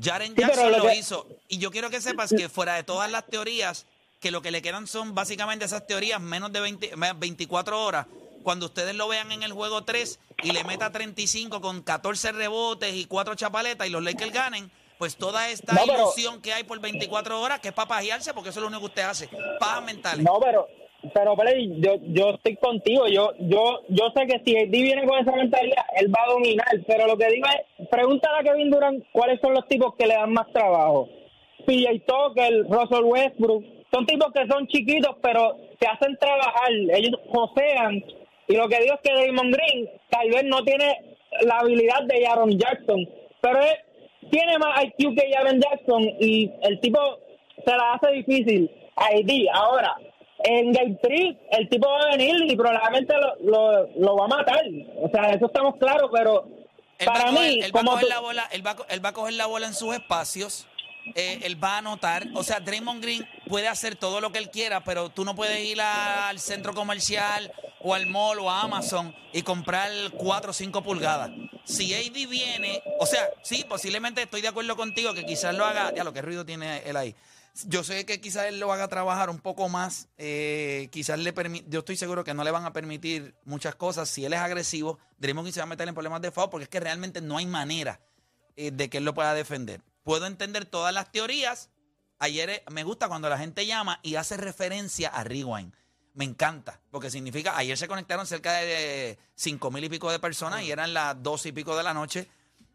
Jaren 0.00 0.34
Sí, 0.34 0.40
Jackson 0.42 0.72
lo 0.72 0.78
lo, 0.78 0.84
que- 0.86 0.96
hizo. 0.96 1.26
Y 1.48 1.58
yo 1.58 1.70
quiero 1.70 1.88
que 1.88 2.00
sepas 2.00 2.30
que 2.36 2.48
fuera 2.48 2.74
de 2.74 2.82
todas 2.82 3.10
las 3.10 3.26
teorías, 3.26 3.86
que 4.20 4.30
lo 4.30 4.42
que 4.42 4.50
le 4.50 4.60
quedan 4.62 4.86
son 4.86 5.14
básicamente 5.14 5.64
esas 5.64 5.86
teorías 5.86 6.20
menos 6.20 6.52
de 6.52 6.60
20 6.60 6.96
me- 6.96 7.12
24 7.14 7.82
horas. 7.82 8.06
Cuando 8.42 8.66
ustedes 8.66 8.94
lo 8.94 9.08
vean 9.08 9.32
en 9.32 9.42
el 9.42 9.52
juego 9.52 9.84
3 9.84 10.18
y 10.42 10.52
le 10.52 10.64
meta 10.64 10.92
35 10.92 11.60
con 11.62 11.82
14 11.82 12.30
rebotes 12.32 12.94
y 12.94 13.06
4 13.06 13.34
chapaletas 13.36 13.86
y 13.86 13.90
los 13.90 14.02
Lakers 14.02 14.32
ganen, 14.32 14.70
pues 14.98 15.16
toda 15.16 15.48
esta 15.50 15.72
No, 15.74 15.80
pero- 15.86 15.98
ilusión 15.98 16.40
que 16.40 16.52
hay 16.52 16.64
por 16.64 16.80
24 16.80 17.40
horas, 17.40 17.60
que 17.60 17.68
es 17.68 17.74
para 17.74 17.88
pajearse, 17.88 18.32
porque 18.34 18.50
eso 18.50 18.60
es 18.60 18.62
lo 18.62 18.68
único 18.68 18.80
que 18.82 18.86
usted 18.86 19.02
hace. 19.02 19.28
Pajas 19.58 19.84
mentales. 19.84 20.24
No, 20.24 20.38
pero, 20.40 20.68
pero 21.12 21.36
Play, 21.36 21.74
yo, 21.80 21.96
yo 22.08 22.30
estoy 22.30 22.56
contigo. 22.56 23.06
Yo, 23.08 23.32
yo, 23.40 23.80
yo 23.88 24.12
sé 24.16 24.26
que 24.26 24.40
si 24.44 24.56
AD 24.56 24.70
viene 24.70 25.06
con 25.06 25.18
esa 25.18 25.32
mentalidad, 25.32 25.84
él 25.96 26.12
va 26.14 26.22
a 26.24 26.32
dominar. 26.32 26.66
Pero 26.86 27.06
lo 27.06 27.16
que 27.16 27.28
digo 27.28 27.46
es, 27.48 27.88
pregúntale 27.88 28.38
a 28.38 28.42
Kevin 28.52 28.70
Durant 28.70 29.04
cuáles 29.12 29.40
son 29.40 29.52
los 29.54 29.66
tipos 29.68 29.94
que 29.96 30.06
le 30.06 30.14
dan 30.14 30.32
más 30.32 30.46
trabajo. 30.52 31.08
PJ 31.66 32.00
Tucker, 32.06 32.64
Russell 32.68 33.04
Westbrook, 33.04 33.64
son 33.92 34.06
tipos 34.06 34.32
que 34.32 34.46
son 34.46 34.66
chiquitos, 34.68 35.16
pero 35.22 35.56
te 35.78 35.86
hacen 35.86 36.16
trabajar. 36.18 36.70
Ellos 36.94 37.18
josean. 37.32 38.02
Y 38.48 38.56
lo 38.56 38.68
que 38.68 38.80
digo 38.80 38.94
es 38.94 39.00
que 39.02 39.14
Damon 39.26 39.50
Green 39.50 39.88
tal 40.10 40.28
vez 40.30 40.44
no 40.44 40.62
tiene 40.64 41.16
la 41.42 41.58
habilidad 41.60 42.02
de 42.04 42.26
Aaron 42.26 42.50
Jackson, 42.58 43.08
pero 43.40 43.60
él 43.60 43.74
tiene 44.34 44.58
más 44.58 44.84
IQ 44.84 45.14
que 45.16 45.36
Aaron 45.36 45.60
Jackson 45.60 46.02
y 46.20 46.50
el 46.62 46.80
tipo 46.80 46.98
se 47.64 47.70
la 47.70 47.92
hace 47.94 48.10
difícil 48.12 48.70
a. 48.96 49.08
Ahora, 49.52 49.94
en 50.44 50.72
Game 50.72 50.98
3, 51.02 51.36
el 51.52 51.68
tipo 51.68 51.88
va 51.88 52.00
a 52.00 52.16
venir 52.16 52.34
y 52.50 52.56
probablemente 52.56 53.14
lo, 53.16 53.36
lo, 53.50 53.86
lo 53.96 54.16
va 54.16 54.24
a 54.24 54.28
matar. 54.28 54.62
O 55.00 55.08
sea, 55.10 55.30
eso 55.32 55.46
estamos 55.46 55.76
claros, 55.76 56.10
pero 56.12 56.46
Él, 56.98 57.06
para 57.06 57.30
coger, 57.30 57.32
mí, 57.52 57.60
él 57.62 57.72
va 57.74 57.80
a 57.80 57.84
coger 57.84 58.00
tú- 58.02 58.08
la 58.08 58.18
bola, 58.20 58.48
va, 58.66 58.76
él 58.90 59.04
va 59.04 59.08
a 59.08 59.12
coger 59.12 59.34
la 59.34 59.46
bola 59.46 59.66
en 59.66 59.74
sus 59.74 59.94
espacios. 59.94 60.66
eh, 61.14 61.38
él 61.44 61.62
va 61.62 61.74
a 61.74 61.78
anotar. 61.78 62.24
O 62.34 62.42
sea, 62.42 62.60
Draymond 62.60 63.02
Green 63.02 63.26
puede 63.48 63.68
hacer 63.68 63.96
todo 63.96 64.20
lo 64.20 64.32
que 64.32 64.38
él 64.38 64.50
quiera, 64.50 64.82
pero 64.84 65.10
tú 65.10 65.24
no 65.24 65.34
puedes 65.34 65.58
ir 65.64 65.80
al 65.80 66.38
centro 66.40 66.74
comercial 66.74 67.52
o 67.80 67.94
al 67.94 68.06
mall 68.06 68.38
o 68.38 68.50
a 68.50 68.62
Amazon 68.62 69.14
y 69.32 69.42
comprar 69.42 69.90
4 70.16 70.50
o 70.50 70.54
5 70.54 70.82
pulgadas. 70.82 71.30
Si 71.64 71.94
AD 71.94 72.28
viene, 72.28 72.82
o 72.98 73.06
sea, 73.06 73.28
sí, 73.42 73.64
posiblemente 73.68 74.22
estoy 74.22 74.40
de 74.42 74.48
acuerdo 74.48 74.76
contigo 74.76 75.14
que 75.14 75.24
quizás 75.24 75.54
lo 75.54 75.64
haga. 75.64 75.92
Ya 75.94 76.04
lo 76.04 76.12
que 76.12 76.22
ruido 76.22 76.44
tiene 76.44 76.78
él 76.86 76.96
ahí. 76.96 77.14
Yo 77.66 77.84
sé 77.84 78.04
que 78.04 78.20
quizás 78.20 78.46
él 78.46 78.58
lo 78.58 78.72
haga 78.72 78.88
trabajar 78.88 79.30
un 79.30 79.38
poco 79.38 79.68
más. 79.68 80.08
eh, 80.18 80.88
quizás 80.90 81.18
le 81.20 81.32
permi- 81.34 81.64
Yo 81.68 81.78
estoy 81.80 81.96
seguro 81.96 82.24
que 82.24 82.34
no 82.34 82.42
le 82.42 82.50
van 82.50 82.64
a 82.64 82.72
permitir 82.72 83.34
muchas 83.44 83.76
cosas. 83.76 84.08
Si 84.08 84.24
él 84.24 84.32
es 84.32 84.40
agresivo, 84.40 84.98
Draymond 85.18 85.52
se 85.52 85.60
va 85.60 85.64
a 85.64 85.66
meter 85.66 85.86
en 85.86 85.94
problemas 85.94 86.20
de 86.20 86.32
foul 86.32 86.50
porque 86.50 86.64
es 86.64 86.68
que 86.68 86.80
realmente 86.80 87.20
no 87.20 87.36
hay 87.38 87.46
manera 87.46 88.00
eh, 88.56 88.70
de 88.72 88.90
que 88.90 88.98
él 88.98 89.04
lo 89.04 89.14
pueda 89.14 89.34
defender. 89.34 89.82
Puedo 90.02 90.26
entender 90.26 90.64
todas 90.64 90.92
las 90.92 91.12
teorías. 91.12 91.70
Ayer 92.24 92.64
me 92.70 92.84
gusta 92.84 93.06
cuando 93.06 93.28
la 93.28 93.36
gente 93.36 93.66
llama 93.66 94.00
y 94.02 94.14
hace 94.14 94.38
referencia 94.38 95.10
a 95.10 95.24
Rewind. 95.24 95.74
Me 96.14 96.24
encanta, 96.24 96.80
porque 96.90 97.10
significa, 97.10 97.54
ayer 97.54 97.76
se 97.76 97.86
conectaron 97.86 98.26
cerca 98.26 98.54
de 98.54 99.18
cinco 99.34 99.70
mil 99.70 99.84
y 99.84 99.90
pico 99.90 100.10
de 100.10 100.18
personas 100.18 100.62
y 100.62 100.70
eran 100.70 100.94
las 100.94 101.22
dos 101.22 101.44
y 101.44 101.52
pico 101.52 101.76
de 101.76 101.82
la 101.82 101.92
noche. 101.92 102.26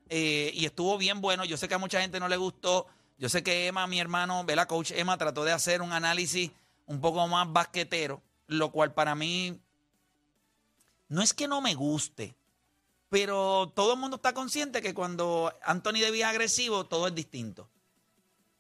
eh, 0.08 0.52
y 0.54 0.66
estuvo 0.66 1.00
bien 1.00 1.20
bueno. 1.20 1.46
Yo 1.46 1.58
sé 1.58 1.68
que 1.68 1.74
a 1.74 1.80
mucha 1.80 2.00
gente 2.00 2.20
no 2.20 2.28
le 2.28 2.38
gustó. 2.38 2.86
Yo 3.18 3.28
sé 3.28 3.42
que 3.42 3.66
Emma, 3.66 3.88
mi 3.88 4.00
hermano, 4.00 4.46
la 4.48 4.68
coach 4.68 4.92
Emma, 4.92 5.18
trató 5.18 5.44
de 5.44 5.52
hacer 5.52 5.82
un 5.82 5.94
análisis 5.94 6.52
un 6.86 7.02
poco 7.02 7.28
más 7.28 7.52
basquetero, 7.52 8.22
lo 8.46 8.72
cual 8.72 8.94
para 8.94 9.16
mí 9.16 9.60
no 11.08 11.24
es 11.24 11.34
que 11.34 11.48
no 11.48 11.60
me 11.60 11.74
guste, 11.74 12.36
pero 13.10 13.74
todo 13.76 13.94
el 13.94 14.00
mundo 14.00 14.18
está 14.18 14.34
consciente 14.34 14.84
que 14.84 14.94
cuando 14.94 15.52
Anthony 15.64 16.02
Davis 16.02 16.22
es 16.22 16.26
agresivo, 16.26 16.86
todo 16.86 17.08
es 17.08 17.16
distinto. 17.16 17.68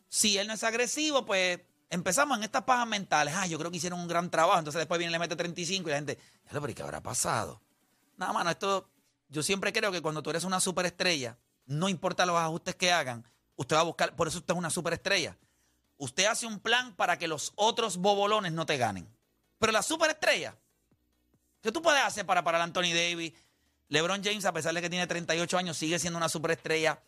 Si 0.09 0.37
él 0.37 0.47
no 0.47 0.53
es 0.53 0.63
agresivo, 0.63 1.25
pues 1.25 1.61
empezamos 1.89 2.37
en 2.37 2.43
estas 2.43 2.63
pajas 2.63 2.87
mentales. 2.87 3.33
Ah, 3.37 3.47
yo 3.47 3.57
creo 3.57 3.71
que 3.71 3.77
hicieron 3.77 3.99
un 3.99 4.07
gran 4.07 4.29
trabajo. 4.29 4.59
Entonces 4.59 4.79
después 4.79 4.97
viene 4.97 5.11
y 5.11 5.13
le 5.13 5.19
mete 5.19 5.35
35 5.35 5.87
y 5.87 5.91
la 5.91 5.97
gente, 5.97 6.17
"Ya, 6.45 6.51
pero 6.59 6.69
¿y 6.69 6.73
qué 6.73 6.83
habrá 6.83 7.01
pasado? 7.01 7.61
Nada, 8.17 8.33
mano, 8.33 8.49
esto, 8.49 8.89
yo 9.29 9.43
siempre 9.43 9.71
creo 9.71 9.91
que 9.91 10.01
cuando 10.01 10.21
tú 10.21 10.29
eres 10.31 10.43
una 10.43 10.59
superestrella, 10.59 11.37
no 11.67 11.87
importa 11.87 12.25
los 12.25 12.35
ajustes 12.35 12.75
que 12.75 12.91
hagan, 12.91 13.23
usted 13.55 13.75
va 13.75 13.81
a 13.81 13.83
buscar, 13.83 14.15
por 14.15 14.27
eso 14.27 14.39
usted 14.39 14.53
es 14.53 14.57
una 14.57 14.69
superestrella. 14.69 15.37
Usted 15.97 16.25
hace 16.25 16.47
un 16.47 16.59
plan 16.59 16.95
para 16.95 17.17
que 17.17 17.27
los 17.27 17.53
otros 17.55 17.97
bobolones 17.97 18.51
no 18.51 18.65
te 18.65 18.77
ganen. 18.77 19.07
Pero 19.59 19.71
la 19.71 19.83
superestrella, 19.83 20.57
¿qué 21.61 21.71
tú 21.71 21.81
puedes 21.81 22.01
hacer 22.01 22.25
para 22.25 22.43
parar 22.43 22.61
a 22.61 22.63
Anthony 22.63 22.93
Davis? 22.93 23.33
LeBron 23.89 24.23
James, 24.23 24.45
a 24.45 24.53
pesar 24.53 24.73
de 24.73 24.81
que 24.81 24.89
tiene 24.89 25.07
38 25.07 25.57
años, 25.57 25.77
sigue 25.77 25.99
siendo 25.99 26.17
una 26.17 26.29
superestrella. 26.29 27.01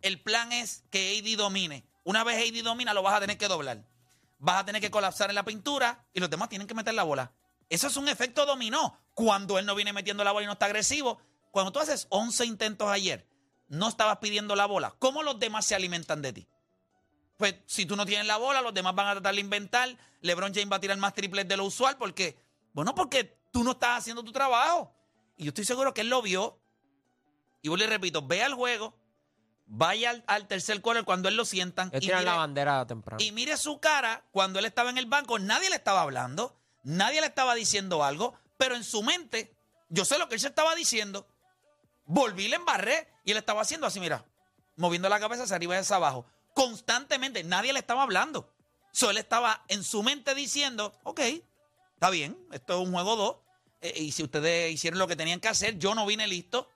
El 0.00 0.20
plan 0.20 0.52
es 0.52 0.84
que 0.90 1.18
AD 1.18 1.36
domine. 1.36 1.84
Una 2.04 2.24
vez 2.24 2.36
AD 2.36 2.62
domina, 2.64 2.94
lo 2.94 3.02
vas 3.02 3.14
a 3.14 3.20
tener 3.20 3.38
que 3.38 3.48
doblar. 3.48 3.84
Vas 4.38 4.62
a 4.62 4.64
tener 4.64 4.80
que 4.80 4.90
colapsar 4.90 5.30
en 5.30 5.36
la 5.36 5.44
pintura 5.44 6.04
y 6.12 6.20
los 6.20 6.28
demás 6.28 6.48
tienen 6.48 6.66
que 6.66 6.74
meter 6.74 6.94
la 6.94 7.04
bola. 7.04 7.32
Eso 7.68 7.86
es 7.86 7.96
un 7.96 8.08
efecto 8.08 8.44
dominó. 8.44 8.98
Cuando 9.14 9.58
él 9.58 9.66
no 9.66 9.74
viene 9.74 9.92
metiendo 9.92 10.24
la 10.24 10.32
bola 10.32 10.44
y 10.44 10.46
no 10.46 10.54
está 10.54 10.66
agresivo. 10.66 11.20
Cuando 11.50 11.70
tú 11.70 11.80
haces 11.80 12.06
11 12.10 12.46
intentos 12.46 12.88
ayer, 12.88 13.26
no 13.68 13.88
estabas 13.88 14.18
pidiendo 14.18 14.56
la 14.56 14.66
bola. 14.66 14.94
¿Cómo 14.98 15.22
los 15.22 15.38
demás 15.38 15.66
se 15.66 15.74
alimentan 15.74 16.22
de 16.22 16.32
ti? 16.32 16.48
Pues 17.36 17.56
si 17.66 17.86
tú 17.86 17.96
no 17.96 18.04
tienes 18.04 18.26
la 18.26 18.36
bola, 18.36 18.60
los 18.62 18.74
demás 18.74 18.94
van 18.94 19.08
a 19.08 19.12
tratar 19.12 19.34
de 19.34 19.40
inventar. 19.40 19.96
LeBron 20.20 20.52
James 20.52 20.70
va 20.70 20.76
a 20.76 20.80
tirar 20.80 20.96
más 20.98 21.14
triples 21.14 21.46
de 21.48 21.56
lo 21.56 21.64
usual 21.64 21.96
porque, 21.96 22.36
bueno, 22.72 22.94
porque 22.94 23.38
tú 23.50 23.64
no 23.64 23.72
estás 23.72 23.98
haciendo 23.98 24.22
tu 24.22 24.32
trabajo. 24.32 24.94
Y 25.36 25.44
yo 25.44 25.48
estoy 25.48 25.64
seguro 25.64 25.94
que 25.94 26.02
él 26.02 26.08
lo 26.08 26.22
vio. 26.22 26.58
Y 27.62 27.68
yo 27.68 27.76
le 27.76 27.86
repito, 27.86 28.26
ve 28.26 28.42
al 28.42 28.54
juego, 28.54 28.94
vaya 29.74 30.10
al, 30.10 30.22
al 30.26 30.46
tercer 30.46 30.82
quarter 30.82 31.04
cuando 31.04 31.28
él 31.30 31.36
lo 31.36 31.46
sientan. 31.46 31.88
Ellos 31.92 32.04
y 32.04 32.12
mire- 32.12 32.24
la 32.24 32.34
bandera 32.34 32.86
temprano. 32.86 33.22
y 33.24 33.32
mire 33.32 33.56
su 33.56 33.80
cara 33.80 34.22
cuando 34.30 34.58
él 34.58 34.66
estaba 34.66 34.90
en 34.90 34.98
el 34.98 35.06
banco. 35.06 35.38
Nadie 35.38 35.70
le 35.70 35.76
estaba 35.76 36.02
hablando, 36.02 36.54
nadie 36.84 37.20
le 37.22 37.26
estaba 37.26 37.54
diciendo 37.54 38.04
algo, 38.04 38.34
pero 38.58 38.74
en 38.76 38.84
su 38.84 39.02
mente, 39.02 39.56
yo 39.88 40.04
sé 40.04 40.18
lo 40.18 40.28
que 40.28 40.34
él 40.34 40.40
se 40.40 40.48
estaba 40.48 40.74
diciendo. 40.74 41.26
Volví, 42.04 42.48
le 42.48 42.56
embarré 42.56 43.08
y 43.24 43.30
él 43.30 43.38
estaba 43.38 43.62
haciendo 43.62 43.86
así, 43.86 43.98
mira, 43.98 44.24
moviendo 44.76 45.08
la 45.08 45.18
cabeza 45.20 45.44
hacia 45.44 45.56
arriba 45.56 45.74
y 45.76 45.78
hacia 45.78 45.96
abajo. 45.96 46.26
Constantemente, 46.54 47.42
nadie 47.44 47.72
le 47.72 47.78
estaba 47.78 48.02
hablando. 48.02 48.52
So, 48.92 49.10
él 49.10 49.16
estaba 49.16 49.64
en 49.68 49.82
su 49.84 50.02
mente 50.02 50.34
diciendo, 50.34 50.92
ok, 51.04 51.20
está 51.94 52.10
bien, 52.10 52.36
esto 52.52 52.74
es 52.80 52.86
un 52.86 52.92
juego 52.92 53.16
2. 53.16 53.36
y 53.96 54.12
si 54.12 54.22
ustedes 54.22 54.70
hicieron 54.70 54.98
lo 54.98 55.08
que 55.08 55.16
tenían 55.16 55.40
que 55.40 55.48
hacer, 55.48 55.78
yo 55.78 55.94
no 55.94 56.04
vine 56.04 56.26
listo. 56.26 56.68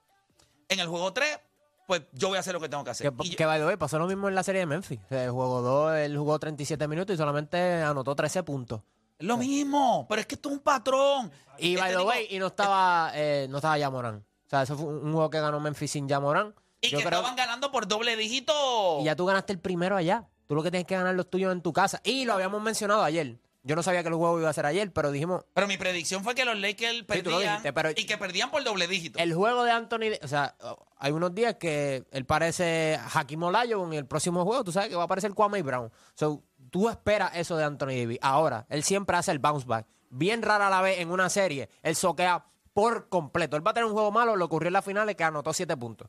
En 0.69 0.79
el 0.79 0.87
juego 0.87 1.13
3, 1.13 1.39
pues 1.87 2.03
yo 2.11 2.27
voy 2.27 2.37
a 2.37 2.41
hacer 2.41 2.53
lo 2.53 2.59
que 2.59 2.69
tengo 2.69 2.83
que 2.83 2.91
hacer. 2.91 3.11
Que, 3.11 3.35
que, 3.35 3.45
by 3.45 3.59
the 3.59 3.65
way, 3.65 3.77
pasó 3.77 3.97
lo 3.97 4.05
mismo 4.05 4.27
en 4.27 4.35
la 4.35 4.43
serie 4.43 4.59
de 4.59 4.65
Memphis. 4.67 4.99
El 5.09 5.31
juego 5.31 5.61
2, 5.61 5.95
él 5.95 6.17
jugó 6.17 6.37
37 6.37 6.87
minutos 6.87 7.13
y 7.15 7.17
solamente 7.17 7.81
anotó 7.81 8.13
13 8.15 8.43
puntos. 8.43 8.81
Lo 9.19 9.37
mismo, 9.37 10.05
pero 10.07 10.21
es 10.21 10.27
que 10.27 10.35
esto 10.35 10.49
es 10.49 10.55
un 10.55 10.61
patrón. 10.61 11.31
Y 11.57 11.73
Este 11.73 11.81
by 11.81 11.95
the 11.95 12.01
way, 12.03 12.27
y 12.29 12.37
no 12.37 12.47
estaba, 12.47 13.11
eh, 13.15 13.47
no 13.49 13.57
estaba 13.57 13.77
Yamoran. 13.79 14.17
O 14.17 14.49
sea, 14.49 14.61
eso 14.61 14.77
fue 14.77 14.85
un 14.87 15.11
juego 15.13 15.29
que 15.29 15.39
ganó 15.39 15.59
Memphis 15.59 15.91
sin 15.91 16.07
Yamoran. 16.07 16.53
Y 16.81 16.89
Yo 16.89 16.99
que 16.99 17.05
creo 17.05 17.19
estaban 17.19 17.35
ganando 17.35 17.71
por 17.71 17.87
doble 17.87 18.15
dígito. 18.15 18.99
y 19.01 19.05
ya 19.05 19.15
tú 19.15 19.25
ganaste 19.25 19.53
el 19.53 19.59
primero 19.59 19.95
allá. 19.95 20.27
Tú 20.45 20.55
lo 20.55 20.61
que 20.63 20.69
tienes 20.71 20.85
que 20.87 20.95
ganar 20.95 21.15
los 21.15 21.29
tuyos 21.29 21.51
en 21.51 21.61
tu 21.61 21.73
casa. 21.73 21.99
Y 22.03 22.25
lo 22.25 22.33
habíamos 22.33 22.61
mencionado 22.61 23.03
ayer. 23.03 23.37
Yo 23.67 23.75
no 23.75 23.83
sabía 23.83 24.01
que 24.01 24.09
el 24.09 24.15
juego 24.15 24.39
iba 24.39 24.49
a 24.49 24.53
ser 24.53 24.65
ayer, 24.65 24.91
pero 24.93 25.11
dijimos, 25.11 25.43
Pero 25.53 25.67
mi 25.67 25.77
predicción 25.77 26.23
fue 26.23 26.33
que 26.33 26.45
los 26.45 26.57
Lakers 26.57 26.93
tú 26.93 26.99
lo 26.99 27.07
perdían 27.07 27.39
dijiste, 27.39 27.73
pero- 27.73 27.91
y 27.91 28.05
que 28.05 28.17
perdían 28.17 28.49
por 28.49 28.63
doble 28.63 28.87
dígito. 28.87 29.19
el 29.19 29.33
juego 29.33 29.63
de 29.63 29.71
Anthony, 29.71 30.17
o 30.23 30.27
sea, 30.27 30.55
hay 30.97 31.11
unos 31.11 31.35
días 31.35 31.55
que 31.55 32.05
él 32.11 32.25
parece 32.25 32.99
Hakim 33.13 33.43
Olajuwon 33.43 33.93
y 33.93 33.97
el 33.97 34.05
próximo 34.05 34.43
juego 34.45 34.63
tú 34.63 34.71
sabes 34.71 34.89
que 34.89 34.95
va 34.95 35.01
a 35.03 35.05
aparecer 35.05 35.33
Kwame 35.33 35.61
Brown. 35.61 35.91
So, 36.15 36.41
tú 36.71 36.89
esperas 36.89 37.31
eso 37.35 37.57
de 37.57 37.65
Anthony 37.65 37.87
Davis. 37.99 38.19
Ahora, 38.21 38.65
él 38.69 38.83
siempre 38.83 39.17
hace 39.17 39.31
el 39.31 39.39
bounce 39.39 39.67
back. 39.67 39.85
Bien 40.09 40.41
rara 40.41 40.69
la 40.69 40.81
vez 40.81 40.99
en 40.99 41.11
una 41.11 41.29
serie, 41.29 41.69
él 41.83 41.95
soquea 41.95 42.45
por 42.73 43.09
completo. 43.09 43.57
Él 43.57 43.65
va 43.67 43.71
a 43.71 43.73
tener 43.73 43.85
un 43.87 43.93
juego 43.93 44.11
malo, 44.11 44.35
lo 44.35 44.45
ocurrió 44.45 44.67
en 44.67 44.73
la 44.73 44.81
final 44.81 45.13
que 45.15 45.23
anotó 45.23 45.51
7 45.53 45.75
puntos. 45.75 46.07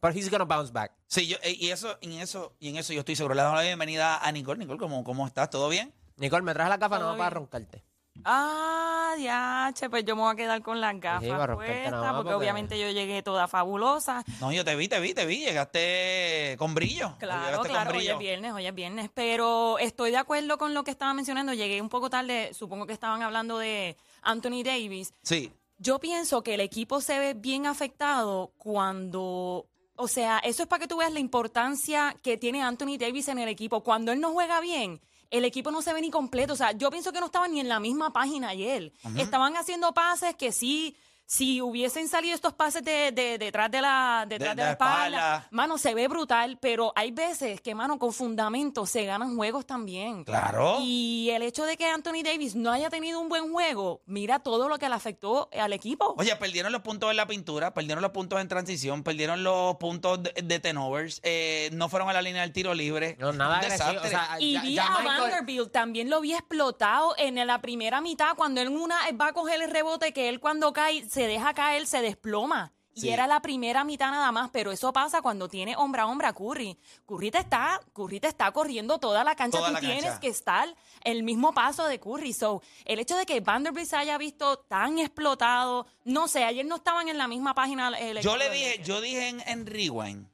Pero 0.00 0.12
he's 0.14 0.30
gonna 0.30 0.44
bounce 0.44 0.72
back. 0.72 0.92
Sí, 1.06 1.26
yo, 1.26 1.36
eh, 1.42 1.56
y 1.58 1.70
eso, 1.70 1.96
en 2.00 2.12
eso, 2.12 2.54
y 2.58 2.68
en 2.68 2.76
eso 2.76 2.92
yo 2.92 3.00
estoy 3.00 3.16
seguro. 3.16 3.34
Le 3.34 3.42
damos 3.42 3.56
la 3.58 3.64
bienvenida 3.64 4.18
a 4.18 4.32
Nicole. 4.32 4.58
Nicole, 4.58 4.78
¿cómo, 4.78 5.02
cómo 5.04 5.26
estás? 5.26 5.48
¿Todo 5.50 5.68
bien? 5.68 5.92
Nicole, 6.16 6.42
me 6.42 6.54
traes 6.54 6.70
la 6.70 6.76
gafa 6.76 6.98
no 6.98 7.16
para 7.16 7.30
roncarte. 7.30 7.82
Ah, 8.24 9.14
diache, 9.18 9.90
pues 9.90 10.04
yo 10.04 10.16
me 10.16 10.22
voy 10.22 10.32
a 10.32 10.36
quedar 10.36 10.62
con 10.62 10.80
las 10.80 10.98
gafas 10.98 11.22
romperte 11.28 11.54
puestas, 11.54 11.90
nada 11.92 12.02
más 12.04 12.12
porque, 12.12 12.22
porque- 12.24 12.34
obviamente 12.34 12.80
yo 12.80 12.90
llegué 12.90 13.22
toda 13.22 13.46
fabulosa. 13.46 14.24
No, 14.40 14.50
yo 14.52 14.64
te 14.64 14.74
vi, 14.74 14.88
te 14.88 14.98
vi, 15.00 15.12
te 15.14 15.26
vi. 15.26 15.40
Llegaste 15.44 16.56
con 16.58 16.74
brillo. 16.74 17.14
Claro, 17.18 17.44
Llegaste 17.44 17.68
claro, 17.68 17.86
con 17.90 17.96
hoy 17.96 17.98
brillo. 17.98 18.12
es 18.14 18.18
viernes, 18.18 18.52
hoy 18.52 18.66
es 18.66 18.74
viernes, 18.74 19.10
pero 19.12 19.78
estoy 19.78 20.10
de 20.10 20.16
acuerdo 20.16 20.56
con 20.58 20.72
lo 20.74 20.82
que 20.82 20.90
estaba 20.90 21.12
mencionando. 21.14 21.52
Llegué 21.52 21.80
un 21.82 21.90
poco 21.90 22.08
tarde, 22.08 22.52
supongo 22.54 22.86
que 22.86 22.94
estaban 22.94 23.22
hablando 23.22 23.58
de 23.58 23.96
Anthony 24.22 24.62
Davis. 24.64 25.12
Sí. 25.22 25.52
Yo 25.78 25.98
pienso 25.98 26.42
que 26.42 26.54
el 26.54 26.60
equipo 26.60 27.02
se 27.02 27.18
ve 27.18 27.34
bien 27.34 27.66
afectado 27.66 28.50
cuando, 28.56 29.66
o 29.94 30.08
sea, 30.08 30.38
eso 30.38 30.62
es 30.62 30.68
para 30.68 30.80
que 30.80 30.88
tú 30.88 30.96
veas 30.96 31.12
la 31.12 31.20
importancia 31.20 32.16
que 32.22 32.38
tiene 32.38 32.62
Anthony 32.62 32.96
Davis 32.98 33.28
en 33.28 33.38
el 33.38 33.48
equipo. 33.50 33.82
Cuando 33.82 34.10
él 34.12 34.20
no 34.20 34.32
juega 34.32 34.58
bien, 34.60 35.00
el 35.30 35.44
equipo 35.44 35.70
no 35.70 35.82
se 35.82 35.92
ve 35.92 36.00
ni 36.00 36.10
completo. 36.10 36.52
O 36.52 36.56
sea, 36.56 36.72
yo 36.72 36.90
pienso 36.90 37.12
que 37.12 37.20
no 37.20 37.26
estaban 37.26 37.52
ni 37.52 37.60
en 37.60 37.68
la 37.68 37.80
misma 37.80 38.12
página 38.12 38.48
ayer. 38.48 38.92
Estaban 39.16 39.56
haciendo 39.56 39.92
pases 39.92 40.34
que 40.34 40.52
sí. 40.52 40.96
Si 41.28 41.60
hubiesen 41.60 42.06
salido 42.08 42.36
estos 42.36 42.52
pases 42.52 42.84
de, 42.84 43.10
de- 43.10 43.36
detrás 43.36 43.68
de 43.68 43.80
la, 43.80 44.24
detrás 44.28 44.54
De- 44.54 44.62
de, 44.62 44.62
de 44.62 44.66
la 44.66 44.70
espalda, 44.72 45.06
espalda. 45.18 45.48
mano, 45.50 45.76
se 45.76 45.92
ve 45.92 46.06
brutal, 46.06 46.56
pero 46.60 46.92
hay 46.94 47.10
veces 47.10 47.60
que, 47.60 47.74
mano, 47.74 47.98
con 47.98 48.12
fundamento 48.12 48.86
se 48.86 49.04
ganan 49.06 49.34
juegos 49.36 49.66
también. 49.66 50.22
Claro. 50.24 50.78
Y 50.80 51.30
el 51.32 51.42
hecho 51.42 51.64
de 51.64 51.76
que 51.76 51.86
Anthony 51.86 52.22
Davis 52.22 52.54
no 52.54 52.70
haya 52.70 52.90
tenido 52.90 53.18
un 53.18 53.28
buen 53.28 53.50
juego, 53.52 54.02
mira 54.06 54.38
todo 54.38 54.68
lo 54.68 54.78
que 54.78 54.88
le 54.88 54.94
afectó 54.94 55.48
al 55.52 55.72
equipo. 55.72 56.14
Oye, 56.16 56.36
perdieron 56.36 56.70
los 56.70 56.82
puntos 56.82 57.10
en 57.10 57.16
la 57.16 57.26
pintura, 57.26 57.74
perdieron 57.74 58.02
los 58.02 58.12
puntos 58.12 58.40
en 58.40 58.46
transición, 58.46 59.02
perdieron 59.02 59.42
los 59.42 59.74
puntos 59.76 60.22
de, 60.22 60.32
de 60.44 60.60
turnovers, 60.60 61.20
eh, 61.24 61.70
no 61.72 61.88
fueron 61.88 62.08
a 62.08 62.12
la 62.12 62.22
línea 62.22 62.42
del 62.42 62.52
tiro 62.52 62.72
libre. 62.72 63.16
No, 63.18 63.32
nada 63.32 63.58
Un 63.58 63.64
agresivo. 63.64 63.88
desastre. 64.00 64.06
O 64.06 64.10
sea, 64.10 64.36
Y 64.40 64.52
ya- 64.52 64.62
vi 64.62 64.74
ya 64.74 64.86
a 64.86 64.98
Michael- 65.00 65.20
Vanderbilt, 65.22 65.72
también 65.72 66.08
lo 66.08 66.20
vi 66.20 66.34
explotado 66.34 67.14
en 67.18 67.44
la 67.44 67.60
primera 67.60 68.00
mitad, 68.00 68.36
cuando 68.36 68.60
él 68.60 68.68
en 68.68 68.76
una 68.76 68.96
va 69.20 69.28
a 69.28 69.32
coger 69.32 69.60
el 69.60 69.70
rebote, 69.70 70.12
que 70.12 70.28
él 70.28 70.38
cuando 70.38 70.72
cae, 70.72 71.04
se 71.16 71.26
deja 71.26 71.54
caer, 71.54 71.86
se 71.86 72.02
desploma. 72.02 72.74
Sí. 72.94 73.06
Y 73.08 73.10
era 73.10 73.26
la 73.26 73.40
primera 73.40 73.84
mitad 73.84 74.10
nada 74.10 74.30
más, 74.32 74.50
pero 74.50 74.70
eso 74.70 74.92
pasa 74.92 75.22
cuando 75.22 75.48
tiene 75.48 75.74
hombre 75.76 76.02
a 76.02 76.06
hombre 76.06 76.26
a 76.26 76.34
Curry. 76.34 76.78
Curry 77.06 77.30
te 77.30 77.38
está, 77.38 77.80
Curry 77.94 78.20
te 78.20 78.28
está 78.28 78.52
corriendo 78.52 78.98
toda 78.98 79.24
la 79.24 79.34
cancha, 79.34 79.58
Toda 79.58 79.68
tú 79.68 79.74
la 79.74 79.80
tienes 79.80 80.04
cancha. 80.04 80.20
que 80.20 80.28
estar 80.28 80.74
el 81.04 81.22
mismo 81.22 81.54
paso 81.54 81.86
de 81.86 81.98
Curry. 81.98 82.34
So, 82.34 82.62
el 82.84 82.98
hecho 82.98 83.16
de 83.16 83.24
que 83.24 83.40
Vanderbilt 83.40 83.88
se 83.88 83.96
haya 83.96 84.18
visto 84.18 84.58
tan 84.58 84.98
explotado, 84.98 85.86
no 86.04 86.28
sé, 86.28 86.44
ayer 86.44 86.66
no 86.66 86.76
estaban 86.76 87.08
en 87.08 87.16
la 87.16 87.28
misma 87.28 87.54
página. 87.54 87.88
el 87.98 88.20
Yo 88.20 88.36
le 88.36 88.50
dije, 88.50 88.82
yo 88.84 89.00
dije 89.00 89.28
en, 89.28 89.42
en 89.46 89.66
Rewind 89.66 90.26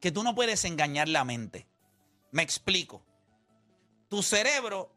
que 0.00 0.10
tú 0.10 0.22
no 0.22 0.34
puedes 0.34 0.64
engañar 0.64 1.08
la 1.08 1.24
mente. 1.24 1.66
Me 2.30 2.42
explico. 2.42 3.02
Tu 4.08 4.22
cerebro 4.22 4.90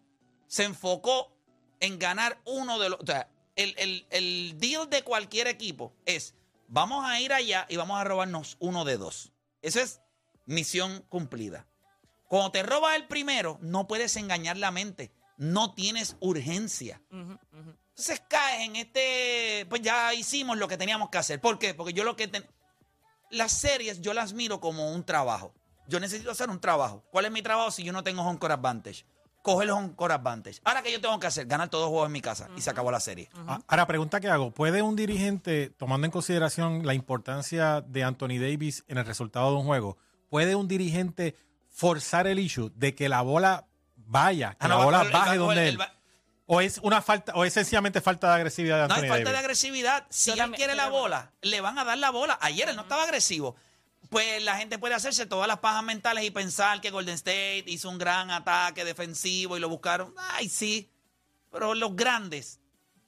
se 0.47 0.63
enfocó 0.63 1.33
en 1.81 1.99
ganar 1.99 2.37
uno 2.45 2.79
de 2.79 2.89
los. 2.89 2.99
O 3.01 3.05
sea, 3.05 3.29
el, 3.55 3.75
el- 3.77 4.07
el 4.09 4.59
deal 4.59 4.89
de 4.89 5.03
cualquier 5.03 5.47
equipo 5.47 5.93
es: 6.05 6.35
vamos 6.67 7.05
a 7.05 7.19
ir 7.19 7.33
allá 7.33 7.65
y 7.69 7.75
vamos 7.75 7.99
a 7.99 8.03
robarnos 8.03 8.57
uno 8.59 8.85
de 8.85 8.97
dos. 8.97 9.31
Eso 9.61 9.79
es 9.79 10.01
misión 10.45 11.05
cumplida. 11.09 11.67
Cuando 12.27 12.51
te 12.51 12.63
robas 12.63 12.95
el 12.95 13.07
primero, 13.07 13.59
no 13.61 13.87
puedes 13.87 14.15
engañar 14.17 14.57
la 14.57 14.71
mente. 14.71 15.11
No 15.37 15.73
tienes 15.73 16.15
urgencia. 16.19 17.01
Entonces 17.11 18.21
caes 18.27 18.61
en 18.67 18.75
este, 18.75 19.65
pues 19.69 19.81
ya 19.81 20.13
hicimos 20.13 20.57
lo 20.57 20.67
que 20.67 20.77
teníamos 20.77 21.09
que 21.09 21.17
hacer. 21.19 21.39
¿Por 21.39 21.59
qué? 21.59 21.73
Porque 21.73 21.93
yo 21.93 22.03
lo 22.03 22.15
que... 22.15 22.27
ten- 22.27 22.47
Las 23.29 23.51
series 23.51 24.01
yo 24.01 24.13
las 24.13 24.33
miro 24.33 24.59
como 24.59 24.91
un 24.91 25.03
trabajo. 25.03 25.53
Yo 25.87 25.99
necesito 25.99 26.31
hacer 26.31 26.49
un 26.49 26.59
trabajo. 26.59 27.03
¿Cuál 27.11 27.25
es 27.25 27.31
mi 27.31 27.41
trabajo 27.41 27.69
si 27.71 27.83
yo 27.83 27.91
no 27.93 28.03
tengo 28.03 28.21
home 28.23 28.39
court 28.39 28.53
advantage? 28.53 29.05
Coger 29.43 29.65
el 29.65 29.71
home 29.71 29.93
court 29.95 30.11
advantage. 30.13 30.59
Ahora, 30.63 30.81
¿qué 30.81 30.91
yo 30.91 30.99
tengo 30.99 31.19
que 31.19 31.27
hacer? 31.27 31.45
Ganar 31.45 31.69
todos 31.69 31.83
los 31.83 31.89
juegos 31.91 32.07
en 32.07 32.13
mi 32.13 32.21
casa. 32.21 32.49
Y 32.57 32.61
se 32.61 32.69
acabó 32.71 32.89
la 32.91 32.99
serie. 32.99 33.29
Ah, 33.47 33.59
Ahora, 33.67 33.85
pregunta 33.85 34.19
que 34.19 34.29
hago. 34.29 34.49
¿Puede 34.51 34.81
un 34.81 34.95
dirigente, 34.95 35.69
tomando 35.77 36.05
en 36.05 36.11
consideración 36.11 36.85
la 36.85 36.93
importancia 36.95 37.81
de 37.81 38.03
Anthony 38.03 38.39
Davis 38.39 38.83
en 38.87 38.97
el 38.97 39.05
resultado 39.05 39.51
de 39.51 39.57
un 39.57 39.65
juego, 39.65 39.97
puede 40.29 40.55
un 40.55 40.67
dirigente 40.67 41.35
forzar 41.69 42.25
el 42.25 42.39
issue 42.39 42.71
de 42.75 42.95
que 42.95 43.09
la 43.09 43.21
bola 43.21 43.67
vaya, 43.97 44.51
que 44.51 44.65
Ah, 44.65 44.69
la 44.69 44.75
bola 44.77 45.01
a 45.01 45.03
baje 45.03 45.37
donde 45.37 45.69
él 45.69 45.79
¿O 46.45 46.59
es 46.61 46.77
una 46.83 47.01
falta, 47.01 47.31
o 47.35 47.45
es 47.45 47.53
sencillamente 47.53 48.01
falta 48.01 48.27
de 48.29 48.35
agresividad 48.35 48.81
de 48.81 48.87
No 48.87 48.93
Anthony 48.95 49.03
hay 49.05 49.09
falta 49.09 49.29
de 49.29 49.33
Davis? 49.33 49.39
agresividad. 49.45 50.05
Si 50.09 50.29
Yo 50.29 50.33
él 50.33 50.39
también 50.39 50.57
quiere 50.57 50.73
estoy 50.73 50.77
la 50.77 50.83
de 50.83 50.87
acuerdo. 50.89 51.03
bola, 51.03 51.31
le 51.41 51.61
van 51.61 51.79
a 51.79 51.83
dar 51.85 51.97
la 51.97 52.09
bola. 52.11 52.37
Ayer 52.41 52.67
él 52.69 52.75
no 52.75 52.81
estaba 52.83 53.03
agresivo. 53.03 53.55
Pues 54.09 54.43
la 54.43 54.57
gente 54.57 54.77
puede 54.77 54.93
hacerse 54.93 55.25
todas 55.25 55.47
las 55.47 55.59
pajas 55.59 55.83
mentales 55.83 56.23
y 56.23 56.31
pensar 56.31 56.81
que 56.81 56.91
Golden 56.91 57.15
State 57.15 57.63
hizo 57.67 57.89
un 57.89 57.97
gran 57.97 58.29
ataque 58.31 58.85
defensivo 58.85 59.57
y 59.57 59.59
lo 59.59 59.69
buscaron. 59.69 60.13
Ay, 60.17 60.49
sí. 60.49 60.91
Pero 61.51 61.73
los 61.73 61.95
grandes, 61.95 62.59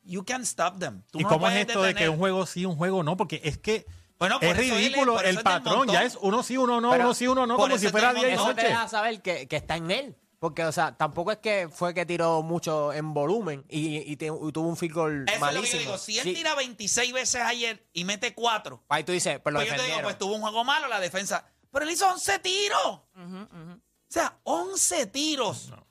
you 0.04 0.24
can't 0.24 0.44
stop 0.46 0.80
them. 0.80 1.04
Tú 1.12 1.20
¿Y 1.20 1.24
no 1.24 1.30
cómo 1.30 1.48
es 1.50 1.58
esto 1.58 1.82
de 1.84 1.94
que 1.94 2.10
un 2.10 2.18
juego 2.18 2.46
sí, 2.46 2.66
un 2.66 2.76
juego 2.76 3.04
no? 3.04 3.18
Porque 3.18 3.42
es 3.44 3.58
que 3.58 3.86
Bueno, 4.18 4.38
es 4.42 4.52
él 4.52 4.58
ridículo 4.58 5.20
el 5.22 5.42
patrón. 5.42 5.88
Ya 5.90 6.04
es 6.04 6.18
uno 6.22 6.42
sí, 6.44 6.58
uno 6.58 6.80
no, 6.82 6.92
Pero- 6.92 7.04
uno 7.06 7.14
sí, 7.14 7.28
uno 7.28 7.46
no, 7.46 7.58
como 7.58 7.78
si 7.78 7.88
fuera 7.90 8.14
del 8.14 8.24
10 8.24 8.34
y 8.34 8.36
montón. 8.38 8.50
Eso 8.52 8.56
te 8.56 8.62
noche. 8.64 8.68
deja 8.74 8.88
saber 8.88 9.22
que, 9.22 9.48
que 9.48 9.56
está 9.58 9.76
en 9.76 9.92
él. 9.92 10.16
Porque, 10.48 10.64
o 10.64 10.72
sea, 10.72 10.96
tampoco 10.96 11.32
es 11.32 11.40
que 11.40 11.68
fue 11.72 11.94
que 11.96 12.06
tiró 12.06 12.44
mucho 12.44 12.94
en 12.94 13.14
volumen 13.16 13.66
y, 13.68 13.98
y 14.12 14.16
te- 14.16 14.28
y 14.28 14.52
tuvo 14.52 14.68
un 14.68 14.78
field 14.78 14.94
goal 14.94 15.26
Eso 15.28 15.34
es 15.36 15.42
lo 15.42 15.48
que 15.48 15.56
malísimo. 15.56 15.74
yo 15.82 15.86
digo. 15.88 15.98
Si 15.98 16.20
él 16.20 16.24
Sí. 16.24 16.34
tira 16.36 16.54
26 16.54 17.14
veces 17.14 17.42
ayer 17.42 17.84
y 17.94 18.04
mete 18.06 18.36
4, 18.36 18.84
Ahí 18.90 19.04
tú 19.04 19.12
dices, 19.12 19.40
pues 19.40 19.52
lo 19.54 19.60
pues 19.60 19.70
yo 19.70 19.76
te 19.76 19.82
digo, 19.82 19.84
defendieron. 19.88 20.04
pues 20.04 20.18
tuvo 20.20 20.36
un 20.36 20.42
juego 20.42 20.64
malo 20.64 20.88
la 20.88 21.00
defensa. 21.00 21.48
Pero 21.72 21.86
él 21.86 21.92
hizo 21.92 22.08
11 22.08 22.38
tiros. 22.40 22.86
O 22.88 23.80
sea, 24.08 24.38
11 24.44 25.08
tiros. 25.08 25.72
O 25.72 25.86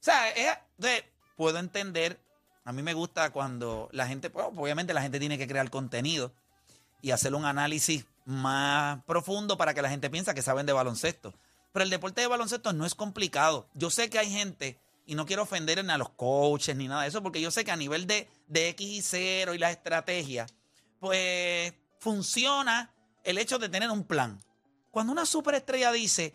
sea, 0.00 0.30
es- 0.30 0.58
de- 0.76 1.04
puedo 1.36 1.58
entender. 1.58 2.20
A 2.64 2.72
mí 2.72 2.82
me 2.82 2.94
gusta 2.94 3.30
cuando 3.30 3.88
la 3.92 4.06
gente, 4.06 4.28
bueno, 4.28 4.52
obviamente 4.56 4.94
la 4.94 5.02
gente 5.02 5.18
tiene 5.18 5.36
que 5.38 5.48
crear 5.48 5.68
contenido. 5.70 6.32
y 7.02 7.10
hacer 7.12 7.34
un 7.34 7.44
análisis 7.44 8.04
más 8.24 9.04
profundo 9.04 9.56
para 9.56 9.74
que 9.74 9.82
la 9.82 9.88
gente 9.90 10.10
piensa 10.10 10.34
que 10.34 10.42
saben 10.42 10.66
de 10.66 10.72
baloncesto. 10.72 11.34
Pero 11.76 11.84
el 11.84 11.90
deporte 11.90 12.22
de 12.22 12.26
baloncesto 12.26 12.72
no 12.72 12.86
es 12.86 12.94
complicado. 12.94 13.68
Yo 13.74 13.90
sé 13.90 14.08
que 14.08 14.18
hay 14.18 14.30
gente, 14.30 14.80
y 15.04 15.14
no 15.14 15.26
quiero 15.26 15.42
ofender 15.42 15.84
ni 15.84 15.92
a 15.92 15.98
los 15.98 16.08
coaches 16.08 16.74
ni 16.74 16.88
nada 16.88 17.02
de 17.02 17.08
eso, 17.08 17.22
porque 17.22 17.42
yo 17.42 17.50
sé 17.50 17.66
que 17.66 17.70
a 17.70 17.76
nivel 17.76 18.06
de, 18.06 18.30
de 18.46 18.70
X 18.70 18.86
y 18.88 19.02
0 19.02 19.52
y 19.52 19.58
la 19.58 19.70
estrategia, 19.70 20.46
pues 21.00 21.74
funciona 22.00 22.94
el 23.24 23.36
hecho 23.36 23.58
de 23.58 23.68
tener 23.68 23.90
un 23.90 24.04
plan. 24.04 24.42
Cuando 24.90 25.12
una 25.12 25.26
superestrella 25.26 25.92
dice, 25.92 26.34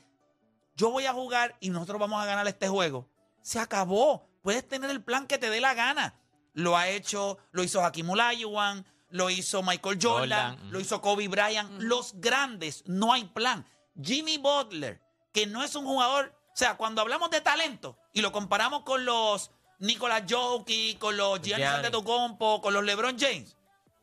yo 0.76 0.92
voy 0.92 1.08
a 1.08 1.14
jugar 1.14 1.58
y 1.60 1.72
nosotros 1.72 2.00
vamos 2.00 2.22
a 2.22 2.28
ganar 2.28 2.48
este 2.48 2.68
juego, 2.68 3.10
se 3.42 3.58
acabó. 3.58 4.30
Puedes 4.44 4.68
tener 4.68 4.92
el 4.92 5.04
plan 5.04 5.26
que 5.26 5.40
te 5.40 5.50
dé 5.50 5.60
la 5.60 5.74
gana. 5.74 6.14
Lo 6.54 6.78
ha 6.78 6.88
hecho, 6.88 7.40
lo 7.52 7.64
hizo 7.64 7.84
Hakim 7.84 8.12
Olajuwon, 8.12 8.86
lo 9.10 9.32
hizo 9.32 9.64
Michael 9.64 9.98
Jordan, 10.00 10.52
Jordan, 10.52 10.72
lo 10.72 10.80
hizo 10.80 11.02
Kobe 11.02 11.28
Bryant. 11.28 11.82
Los 11.82 12.14
grandes, 12.22 12.84
no 12.86 13.12
hay 13.12 13.24
plan. 13.24 13.66
Jimmy 14.00 14.38
Butler, 14.38 15.02
que 15.32 15.48
no 15.48 15.64
es 15.64 15.76
un 15.76 15.86
jugador, 15.86 16.34
o 16.48 16.56
sea, 16.58 16.76
cuando 16.78 17.02
hablamos 17.02 17.30
de 17.30 17.42
talento 17.42 17.98
y 18.14 18.22
lo 18.22 18.32
comparamos 18.32 18.84
con 18.84 19.06
los 19.06 19.52
Nicolas 19.80 20.24
Jokic, 20.30 21.00
con 21.00 21.18
los 21.18 21.42
Giannis. 21.42 21.68
Antetokounmpo, 21.68 22.62
con 22.62 22.74
los 22.74 22.84
LeBron 22.84 23.18
James, 23.18 23.56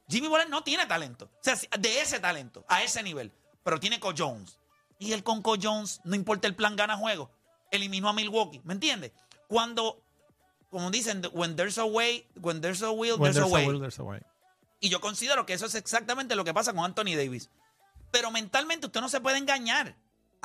Jimmy 0.08 0.28
Butler 0.28 0.48
no 0.48 0.62
tiene 0.64 0.86
talento. 0.86 1.26
O 1.26 1.38
sea, 1.42 1.56
de 1.78 2.00
ese 2.00 2.18
talento, 2.18 2.64
a 2.68 2.82
ese 2.82 3.02
nivel. 3.02 3.32
Pero 3.62 3.78
tiene 3.78 4.00
Co 4.00 4.12
Jones. 4.16 4.58
Y 4.98 5.12
él 5.12 5.22
con 5.22 5.42
Co 5.42 5.56
Jones, 5.60 6.00
no 6.04 6.16
importa 6.16 6.48
el 6.48 6.54
plan, 6.56 6.74
gana 6.76 6.96
juego. 6.96 7.30
Eliminó 7.70 8.08
a 8.08 8.12
Milwaukee. 8.12 8.60
¿Me 8.64 8.72
entiendes? 8.72 9.12
Cuando, 9.46 10.02
como 10.70 10.90
dicen, 10.90 11.22
when 11.32 11.54
there's 11.54 11.78
a 11.78 11.84
way, 11.84 12.26
when 12.36 12.60
there's 12.60 12.82
a 12.82 12.90
will, 12.90 13.18
When 13.18 13.32
there's, 13.32 13.36
a 13.36 13.40
there's 13.40 13.52
a 13.52 13.54
way. 13.54 13.66
will, 13.66 13.80
there's 13.80 13.98
a 13.98 14.02
way. 14.02 14.20
Y 14.80 14.88
yo 14.88 15.00
considero 15.00 15.44
que 15.44 15.52
eso 15.52 15.66
es 15.66 15.74
exactamente 15.74 16.34
lo 16.34 16.44
que 16.44 16.54
pasa 16.54 16.72
con 16.72 16.84
Anthony 16.84 17.14
Davis. 17.16 17.50
Pero 18.10 18.30
mentalmente 18.30 18.86
usted 18.86 19.00
no 19.00 19.08
se 19.08 19.20
puede 19.20 19.36
engañar. 19.36 19.96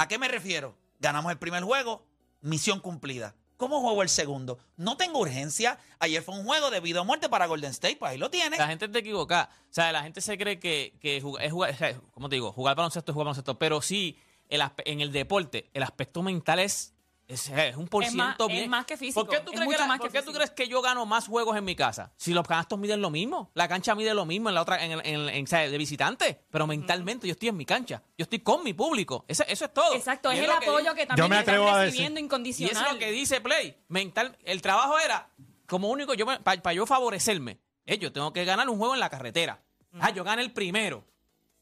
¿A 0.04 0.08
qué 0.10 0.18
me 0.18 0.28
refiero? 0.28 0.76
Ganamos 1.00 1.32
el 1.32 1.38
primer 1.38 1.64
juego, 1.64 2.06
misión 2.42 2.82
cumplida. 2.82 3.36
¿Cómo 3.56 3.80
juego 3.80 4.02
el 4.02 4.10
segundo? 4.10 4.60
No 4.76 4.98
tengo 4.98 5.20
urgencia. 5.20 5.80
Ayer 5.98 6.22
fue 6.22 6.36
un 6.36 6.44
juego 6.44 6.70
de 6.72 6.82
vida 6.82 7.00
o 7.00 7.06
muerte 7.06 7.30
para 7.30 7.46
Golden 7.46 7.72
State, 7.72 7.96
pues 7.96 8.12
ahí 8.12 8.18
lo 8.18 8.30
tiene. 8.30 8.58
La 8.58 8.68
gente 8.68 8.90
te 8.90 9.00
equivoca. 9.00 9.50
O 9.70 9.74
sea, 9.74 9.94
la 9.94 10.04
gente 10.04 10.20
se 10.20 10.38
cree 10.38 10.60
que, 10.60 10.98
que 11.00 11.22
jugar, 11.22 11.46
es 11.46 11.54
jugar, 11.54 12.02
¿cómo 12.12 12.28
te 12.28 12.36
digo? 12.36 12.52
Jugar 12.52 12.76
baloncesto 12.76 13.14
es 13.14 13.14
jugar 13.14 13.28
baloncesto. 13.28 13.58
Pero 13.58 13.82
sí, 13.82 14.20
en 14.50 15.00
el 15.00 15.14
deporte, 15.14 15.70
el 15.74 15.84
aspecto 15.84 16.22
mental 16.22 16.60
es, 16.60 16.93
es, 17.28 17.50
es 17.50 17.76
un 17.78 17.88
por 17.88 18.04
Es 18.04 18.12
ciento 18.12 18.48
es 18.48 18.52
bien. 18.56 18.70
más 18.70 18.86
que 18.86 18.98
físico, 18.98 19.26
¿Por 19.26 19.30
qué, 19.34 19.38
tú 19.44 19.52
es 19.52 19.58
crees, 19.58 19.60
que, 19.62 19.66
mucho 19.66 19.80
la- 19.80 19.88
más 19.88 19.98
por 20.00 20.08
que 20.08 20.14
qué 20.14 20.20
tú 20.20 20.26
físico. 20.32 20.38
crees 20.40 20.52
que 20.52 20.68
yo 20.68 20.82
gano 20.82 21.06
más 21.06 21.28
juegos 21.28 21.56
en 21.58 21.64
mi 21.64 21.76
casa? 21.76 22.12
Si 22.18 22.34
los 22.34 22.48
canastos 22.48 22.78
miden 22.78 23.02
lo 23.02 23.10
mismo. 23.10 23.52
La 23.54 23.68
cancha 23.68 23.96
mide 23.96 24.14
lo 24.14 24.26
mismo 24.26 24.50
en 24.50 24.56
la 24.56 24.62
otra, 24.62 24.84
en, 24.84 24.92
el- 25.00 25.30
en, 25.30 25.46
de 25.46 25.78
visitante. 25.78 26.42
Pero 26.52 26.68
mentalmente 26.68 27.28
yo 27.28 27.32
estoy 27.34 27.50
en 27.50 27.58
mi 27.58 27.66
cancha. 27.66 28.04
Yo 28.18 28.24
estoy 28.24 28.40
con 28.40 28.64
mi 28.64 28.74
público. 28.74 29.26
Eso, 29.28 29.44
eso 29.48 29.66
es 29.66 29.74
todo. 29.74 29.96
Exacto, 29.96 30.32
Y 30.32 30.36
es 30.38 30.42
el 30.42 30.48
que 30.48 30.52
apoyo 30.68 30.80
digo. 30.80 30.96
que 30.96 31.06
también 31.06 31.30
me 31.30 31.40
están 31.40 31.56
atrevo 31.56 31.70
a 31.70 31.78
decir- 31.80 31.86
recibiendo 31.92 32.20
Y 32.20 32.24
incondicional. 32.24 32.76
eso 32.76 32.86
es 32.86 32.94
lo 32.94 33.00
que 33.00 33.12
dice 33.12 33.42
Play. 33.42 33.78
Mental, 33.88 34.38
el 34.44 34.62
trabajo 34.62 35.00
era, 35.00 35.30
como 35.68 35.90
único, 35.90 36.14
yo 36.14 36.26
para 36.44 36.74
yo 36.74 36.86
favorecerme, 36.86 37.60
eh, 37.86 37.98
yo 37.98 38.12
tengo 38.12 38.34
que 38.34 38.44
ganar 38.46 38.70
un 38.70 38.78
juego 38.78 38.94
en 38.94 39.00
la 39.00 39.10
carretera. 39.10 39.62
Ah, 40.00 40.10
yo 40.10 40.24
gané 40.24 40.42
el 40.42 40.52
primero. 40.52 41.06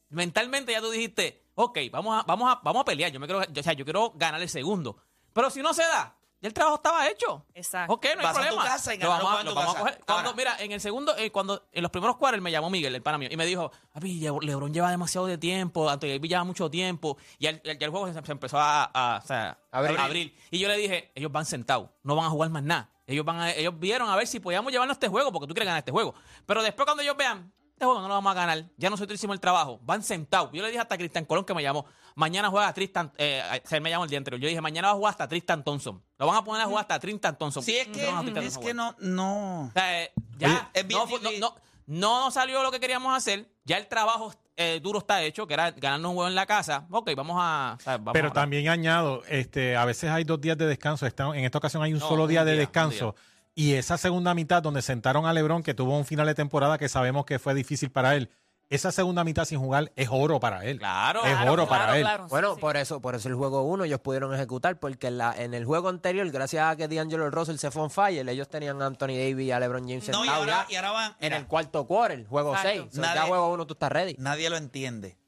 Mentalmente 0.08 0.72
ya 0.72 0.80
tú 0.80 0.90
dijiste, 0.90 1.42
ok, 1.54 1.78
vamos 1.90 2.20
a, 2.20 2.24
vamos 2.26 2.50
a, 2.52 2.60
vamos 2.62 2.82
a 2.82 2.84
pelear. 2.84 3.10
Yo 3.12 3.18
me 3.20 3.26
quiero, 3.26 3.44
yo- 3.50 3.60
o 3.60 3.62
sea, 3.62 3.72
yo 3.72 3.84
quiero 3.84 4.12
ganar 4.16 4.42
el 4.42 4.48
segundo. 4.48 4.96
Pero 5.32 5.50
si 5.50 5.62
no 5.62 5.72
se 5.74 5.82
da, 5.82 6.14
ya 6.40 6.48
el 6.48 6.54
trabajo 6.54 6.76
estaba 6.76 7.06
hecho. 7.08 7.46
Exacto. 7.54 7.92
Ok, 7.94 8.04
no 8.04 8.10
hay 8.10 8.16
Vas 8.16 8.26
a 8.26 8.32
tu 8.32 8.46
problema. 8.46 8.64
casa 8.64 8.94
y 8.94 8.98
Lo 8.98 9.08
ganar 9.08 9.22
vamos, 9.22 9.36
a- 9.36 9.40
en 9.40 9.46
lo 9.46 9.52
tu 9.52 9.56
vamos 9.56 9.70
a 9.70 9.74
casa. 9.78 9.84
coger. 9.90 10.04
Cuando, 10.04 10.30
Ahora. 10.30 10.36
mira, 10.36 10.56
en 10.58 10.72
el 10.72 10.80
segundo, 10.80 11.16
eh, 11.16 11.30
cuando 11.30 11.68
en 11.72 11.82
los 11.82 11.90
primeros 11.92 12.16
cuartos 12.16 12.42
me 12.42 12.50
llamó 12.50 12.68
Miguel, 12.68 12.94
el 12.94 13.02
pana 13.02 13.16
mío, 13.18 13.28
y 13.30 13.36
me 13.36 13.46
dijo, 13.46 13.70
papi, 13.92 14.18
Le- 14.20 14.30
Lebron 14.46 14.72
lleva 14.74 14.90
demasiado 14.90 15.26
de 15.28 15.38
tiempo, 15.38 15.88
Anthony 15.88 16.08
Davis 16.08 16.28
lleva 16.30 16.42
mucho 16.44 16.68
tiempo, 16.70 17.16
y 17.38 17.46
el, 17.46 17.60
el- 17.64 17.78
ya 17.78 17.84
el 17.86 17.90
juego 17.92 18.12
se, 18.12 18.20
se 18.24 18.32
empezó 18.32 18.58
a, 18.58 18.84
a- 18.92 19.20
o 19.22 19.26
sea, 19.26 19.58
Abrir. 19.70 19.98
a 19.98 20.04
abrir. 20.04 20.36
Y 20.50 20.58
yo 20.58 20.66
le 20.68 20.76
dije, 20.76 21.12
ellos 21.14 21.30
van 21.30 21.46
sentados, 21.46 21.90
no 22.02 22.16
van 22.16 22.26
a 22.26 22.30
jugar 22.30 22.50
más 22.50 22.62
nada. 22.64 22.88
Ellos 23.06 23.24
van 23.24 23.38
a- 23.40 23.52
ellos 23.52 23.78
vieron 23.78 24.08
a 24.10 24.16
ver 24.16 24.26
si 24.26 24.40
podíamos 24.40 24.72
llevarnos 24.72 24.96
este 24.96 25.08
juego, 25.08 25.30
porque 25.32 25.46
tú 25.46 25.54
quieres 25.54 25.66
ganar 25.66 25.78
este 25.80 25.92
juego. 25.92 26.14
Pero 26.46 26.62
después 26.62 26.86
cuando 26.86 27.02
ellos 27.02 27.16
vean, 27.16 27.52
este 27.82 27.86
juego 27.86 28.00
no 28.00 28.06
lo 28.06 28.14
vamos 28.14 28.30
a 28.30 28.34
ganar, 28.34 28.64
ya 28.76 28.90
nosotros 28.90 29.18
hicimos 29.18 29.34
el 29.34 29.40
trabajo, 29.40 29.80
van 29.82 30.04
sentados. 30.04 30.50
Yo 30.52 30.62
le 30.62 30.68
dije 30.68 30.78
hasta 30.80 30.94
a 30.94 30.98
Cristian 30.98 31.24
Colón 31.24 31.44
que 31.44 31.52
me 31.52 31.64
llamó, 31.64 31.84
mañana 32.14 32.48
juega 32.48 32.72
Tristan, 32.72 33.10
eh, 33.18 33.42
él 33.72 33.80
me 33.80 33.90
llamó 33.90 34.04
el 34.04 34.10
día 34.10 34.18
anterior. 34.18 34.40
Yo 34.40 34.46
dije, 34.48 34.60
mañana 34.60 34.86
va 34.88 34.92
a 34.94 34.96
jugar 34.96 35.10
hasta 35.10 35.26
Tristan 35.26 35.64
Thompson. 35.64 36.00
Lo 36.16 36.26
van 36.28 36.36
a 36.36 36.44
poner 36.44 36.62
a 36.62 36.66
jugar 36.66 36.82
hasta 36.82 37.00
Tristan 37.00 37.36
Thompson. 37.36 37.60
Sí, 37.64 37.76
es 37.76 37.88
que, 37.88 38.08
No 38.08 38.40
es 38.40 38.56
que 38.58 38.72
no, 38.72 38.94
no. 39.00 39.62
o 39.64 39.70
sea, 39.72 40.02
eh, 40.04 40.12
ya 40.38 40.70
es 40.72 40.86
bien 40.86 41.00
no, 41.00 41.18
no, 41.18 41.30
no- 41.40 41.56
no 41.86 42.30
salió 42.30 42.62
lo 42.62 42.70
que 42.70 42.78
queríamos 42.78 43.16
hacer. 43.16 43.50
Ya 43.64 43.78
el 43.78 43.88
trabajo 43.88 44.32
eh, 44.56 44.78
duro 44.80 45.00
está 45.00 45.20
hecho, 45.24 45.48
que 45.48 45.54
era 45.54 45.72
ganarnos 45.72 46.10
un 46.10 46.14
juego 46.14 46.28
en 46.28 46.36
la 46.36 46.46
casa. 46.46 46.86
Ok, 46.90 47.10
vamos 47.16 47.36
a. 47.40 47.74
o 47.78 47.82
sea, 47.82 47.96
vamos 47.96 48.12
Pero 48.12 48.28
a- 48.28 48.32
también 48.32 48.68
añado, 48.68 49.22
este, 49.28 49.76
a 49.76 49.84
veces 49.84 50.08
hay 50.10 50.22
dos 50.22 50.40
días 50.40 50.56
de 50.56 50.66
descanso. 50.66 51.04
Esta- 51.04 51.36
en 51.36 51.44
esta 51.44 51.58
ocasión 51.58 51.82
hay 51.82 51.92
un 51.92 51.98
No, 51.98 52.08
solo 52.08 52.22
un 52.24 52.28
día 52.28 52.44
de 52.44 52.52
día, 52.52 52.60
descanso. 52.60 53.16
Y 53.54 53.74
esa 53.74 53.98
segunda 53.98 54.34
mitad 54.34 54.62
donde 54.62 54.80
sentaron 54.82 55.26
a 55.26 55.32
LeBron, 55.32 55.62
que 55.62 55.74
tuvo 55.74 55.96
un 55.98 56.04
final 56.06 56.26
de 56.26 56.34
temporada 56.34 56.78
que 56.78 56.88
sabemos 56.88 57.26
que 57.26 57.38
fue 57.38 57.54
difícil 57.54 57.90
para 57.90 58.16
él, 58.16 58.30
esa 58.70 58.90
segunda 58.90 59.22
mitad 59.24 59.44
sin 59.44 59.58
jugar 59.58 59.92
es 59.96 60.08
oro 60.10 60.40
para 60.40 60.64
él. 60.64 60.78
Claro, 60.78 61.22
es 61.26 61.32
claro, 61.36 61.52
oro 61.52 61.68
para 61.68 61.94
Claro, 61.98 62.22
él. 62.24 62.28
Bueno, 62.30 62.54
sí. 62.54 62.60
por 62.62 62.78
eso, 62.78 63.02
por 63.02 63.14
eso 63.14 63.28
el 63.28 63.34
juego 63.34 63.64
1 63.64 63.84
ellos 63.84 64.00
pudieron 64.00 64.32
ejecutar, 64.32 64.78
porque 64.80 65.08
en, 65.08 65.18
la, 65.18 65.34
en 65.36 65.52
el 65.52 65.66
juego 65.66 65.90
anterior, 65.90 66.26
gracias 66.30 66.64
a 66.64 66.76
que 66.76 66.88
D'Angelo 66.88 67.30
Russell 67.30 67.56
se 67.58 67.70
fue 67.70 67.82
on 67.82 67.90
fire, 67.90 68.26
ellos 68.26 68.48
tenían 68.48 68.80
a 68.80 68.86
Anthony 68.86 69.08
Davis 69.08 69.46
y 69.46 69.50
a 69.50 69.60
LeBron 69.60 69.82
James 69.86 70.08
No, 70.08 70.24
y 70.24 70.28
ahora, 70.28 70.64
ya 70.66 70.72
y 70.72 70.76
ahora 70.76 70.90
van. 70.92 71.10
en 71.12 71.16
mira, 71.20 71.36
el 71.36 71.46
cuarto 71.46 71.86
quarter, 71.86 72.26
juego 72.26 72.54
Exacto. 72.54 72.88
6. 72.90 72.94
Nadie- 72.98 73.14
ya 73.16 73.22
juego 73.26 73.52
1 73.52 73.66
tú 73.66 73.74
estás 73.74 73.92
ready. 73.92 74.14
Nadie 74.18 74.48
lo 74.48 74.56
entiende. 74.56 75.18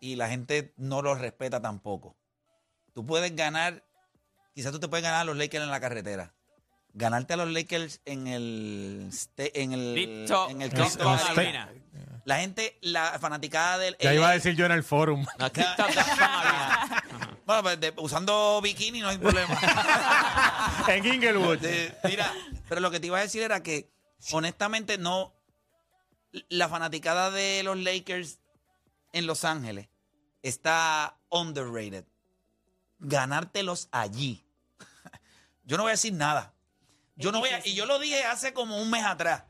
Y 0.00 0.16
la 0.16 0.28
gente 0.28 0.74
no 0.76 1.02
lo 1.02 1.14
respeta 1.14 1.60
tampoco. 1.60 2.16
Tú 2.92 3.06
puedes 3.06 3.36
ganar. 3.36 3.84
Quizás 4.52 4.72
tú 4.72 4.80
te 4.80 4.88
puedes 4.88 5.04
ganar 5.04 5.20
a 5.20 5.24
los 5.24 5.36
Lakers 5.36 5.62
en 5.62 5.70
la 5.70 5.78
carretera. 5.78 6.34
Ganarte 6.92 7.34
a 7.34 7.36
los 7.36 7.48
Lakers 7.50 8.00
en 8.04 8.26
el. 8.26 9.10
En 9.36 9.72
el. 9.72 10.26
En 10.50 10.62
el 10.62 10.70
En. 10.76 11.06
Arena. 11.08 11.70
La 12.24 12.38
gente, 12.38 12.78
la 12.82 13.18
fanaticada 13.18 13.78
del. 13.78 13.96
Ya 14.00 14.12
iba 14.14 14.28
a 14.28 14.32
decir 14.32 14.54
yo 14.54 14.66
en 14.66 14.72
el 14.72 14.82
forum. 14.84 15.24
No. 15.38 15.50
Bueno, 17.46 17.64
pues, 17.64 17.80
de- 17.80 17.94
usando 17.96 18.60
bikini 18.62 19.00
no 19.00 19.08
hay 19.08 19.18
problema. 19.18 19.58
en 20.88 21.04
Inglewood. 21.04 21.58
De- 21.58 21.92
mira, 22.04 22.32
pero 22.68 22.80
lo 22.80 22.92
que 22.92 23.00
te 23.00 23.08
iba 23.08 23.18
a 23.18 23.22
decir 23.22 23.42
era 23.42 23.60
que, 23.60 23.90
honestamente, 24.32 24.98
no. 24.98 25.34
La 26.48 26.68
fanaticada 26.68 27.32
de 27.32 27.62
los 27.64 27.76
Lakers 27.76 28.38
en 29.12 29.26
Los 29.26 29.44
Ángeles 29.44 29.88
está 30.42 31.16
underrated. 31.28 32.04
Ganártelos 33.00 33.88
allí. 33.90 34.44
Yo 35.64 35.76
no 35.76 35.82
voy 35.82 35.90
a 35.90 35.94
decir 35.94 36.12
nada. 36.12 36.54
Yo 37.20 37.32
no 37.32 37.40
voy 37.40 37.50
a, 37.50 37.60
y 37.66 37.74
yo 37.74 37.86
lo 37.86 37.98
dije 37.98 38.24
hace 38.24 38.52
como 38.52 38.78
un 38.80 38.90
mes 38.90 39.04
atrás. 39.04 39.44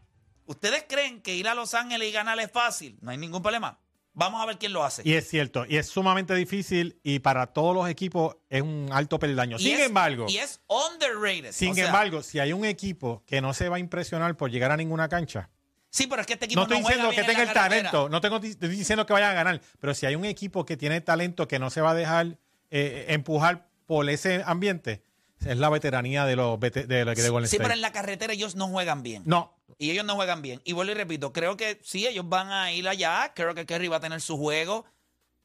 ¿Ustedes 0.46 0.84
creen 0.88 1.22
que 1.22 1.34
ir 1.36 1.48
a 1.48 1.54
Los 1.54 1.74
Ángeles 1.74 2.08
y 2.08 2.12
ganar 2.12 2.38
es 2.40 2.50
fácil? 2.50 2.98
No 3.00 3.10
hay 3.10 3.18
ningún 3.18 3.42
problema. 3.42 3.78
Vamos 4.12 4.42
a 4.42 4.46
ver 4.46 4.58
quién 4.58 4.72
lo 4.72 4.82
hace. 4.84 5.02
Y 5.04 5.14
es 5.14 5.28
cierto, 5.28 5.64
y 5.68 5.76
es 5.76 5.86
sumamente 5.86 6.34
difícil 6.34 6.98
y 7.04 7.20
para 7.20 7.46
todos 7.46 7.74
los 7.74 7.88
equipos 7.88 8.36
es 8.48 8.60
un 8.60 8.88
alto 8.92 9.20
peldaño. 9.20 9.56
Y 9.58 9.62
Sin 9.62 9.74
es- 9.76 9.86
embargo, 9.86 10.26
Y 10.28 10.38
es 10.38 10.60
underrated. 10.66 11.52
sin 11.52 11.70
O 11.70 11.74
sea, 11.74 11.86
embargo, 11.86 12.22
si 12.24 12.40
hay 12.40 12.52
un 12.52 12.64
equipo 12.64 13.22
que 13.24 13.40
no 13.40 13.54
se 13.54 13.68
va 13.68 13.76
a 13.76 13.78
impresionar 13.78 14.36
por 14.36 14.50
llegar 14.50 14.72
a 14.72 14.76
ninguna 14.76 15.08
cancha, 15.08 15.48
Sí, 15.92 16.06
pero 16.06 16.20
es 16.20 16.26
que 16.26 16.34
este 16.34 16.44
equipo 16.46 16.60
no 16.60 16.62
estoy 16.64 16.82
juega 16.82 16.88
diciendo 17.04 17.10
que 17.10 17.16
bien 17.22 17.26
tenga 17.26 17.42
el 17.48 17.52
carretera. 17.54 17.90
talento, 17.90 18.08
no 18.08 18.20
tengo, 18.20 18.36
estoy 18.38 18.68
diciendo 18.68 19.06
que 19.06 19.12
vayan 19.12 19.30
a 19.30 19.34
ganar, 19.34 19.60
pero 19.80 19.92
si 19.94 20.06
hay 20.06 20.14
un 20.14 20.24
equipo 20.24 20.64
que 20.64 20.76
tiene 20.76 21.00
talento 21.00 21.48
que 21.48 21.58
no 21.58 21.68
se 21.70 21.80
va 21.80 21.90
a 21.90 21.94
dejar 21.94 22.38
eh, 22.70 23.06
empujar 23.08 23.68
por 23.86 24.08
ese 24.08 24.42
ambiente, 24.46 25.02
es 25.44 25.58
la 25.58 25.68
veteranía 25.68 26.24
de 26.26 26.36
los 26.36 26.58
de, 26.60 26.70
de, 26.70 27.04
de 27.04 27.28
Golden 27.28 27.48
Sí, 27.48 27.56
State. 27.56 27.62
pero 27.62 27.74
en 27.74 27.80
la 27.80 27.92
carretera 27.92 28.32
ellos 28.32 28.56
no 28.56 28.68
juegan 28.68 29.02
bien. 29.02 29.22
No, 29.26 29.54
Y 29.78 29.90
ellos 29.90 30.04
no 30.04 30.14
juegan 30.16 30.42
bien. 30.42 30.60
Y 30.64 30.72
vuelvo 30.74 30.92
y 30.92 30.94
repito, 30.94 31.32
creo 31.32 31.56
que 31.56 31.80
sí, 31.82 32.06
ellos 32.06 32.28
van 32.28 32.50
a 32.50 32.72
ir 32.72 32.86
allá. 32.88 33.32
Creo 33.34 33.54
que 33.54 33.64
Kerry 33.66 33.88
va 33.88 33.96
a 33.96 34.00
tener 34.00 34.20
su 34.20 34.36
juego. 34.36 34.84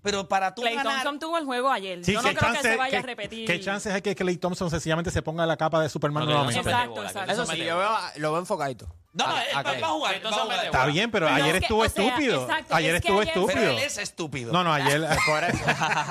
Pero 0.03 0.27
para 0.27 0.53
tú 0.53 0.62
Clay 0.62 0.75
ganar... 0.75 0.93
Thompson 1.01 1.19
tuvo 1.19 1.38
el 1.39 1.45
juego 1.45 1.71
ayer. 1.71 2.05
sí, 2.05 2.13
Yo 2.13 2.21
no 2.21 2.29
¿qué 2.29 2.36
creo 2.36 2.51
que 2.53 2.60
se 2.62 2.75
vaya 2.75 2.99
a 2.99 3.01
repetir. 3.01 3.47
¿Qué 3.47 3.60
chances 3.60 3.91
hay 3.91 4.03
que 4.03 4.13
Clay 4.15 4.38
Thompson 4.38 4.69
sencillamente 4.69 5.10
se 5.10 5.23
ponga 5.23 5.47
la 5.47 5.58
capa 5.58 5.81
de 5.81 5.89
Superman 5.89 6.25
No, 6.25 6.29
nuevamente? 6.29 6.60
Exacto, 6.60 7.03
exacto. 7.03 7.31
Eso 7.31 7.45
sí, 7.47 7.58
yo 7.58 7.77
veo, 7.79 7.89
lo 8.17 8.31
veo 8.34 8.39
enfocadito. 8.39 8.86
No, 9.13 9.25
no, 9.25 9.36
él 9.36 9.45
va, 9.55 9.88
a 9.88 9.89
jugar. 9.89 10.13
Entonces 10.15 10.38
va 10.38 10.41
a 10.41 10.45
jugar. 10.45 10.58
mete 10.58 10.65
Está 10.67 10.86
bien, 10.86 11.10
pero 11.10 11.27
ayer 11.27 11.47
es 11.55 11.62
que, 11.62 11.65
estuvo 11.65 11.81
o 11.81 11.89
sea, 11.89 12.03
estúpido. 12.05 12.41
exacto, 12.43 12.75
ayer 12.75 12.95
es 12.95 13.01
estuvo 13.01 13.19
ayer- 13.21 13.34
Pero 13.34 13.47
estúpido. 13.47 13.71
él 13.71 13.77
es 13.79 13.97
estúpido. 13.97 14.53
No, 14.53 14.63
no, 14.63 14.73
ayer. 14.73 15.01
Por 15.25 15.43
eso. 15.43 15.65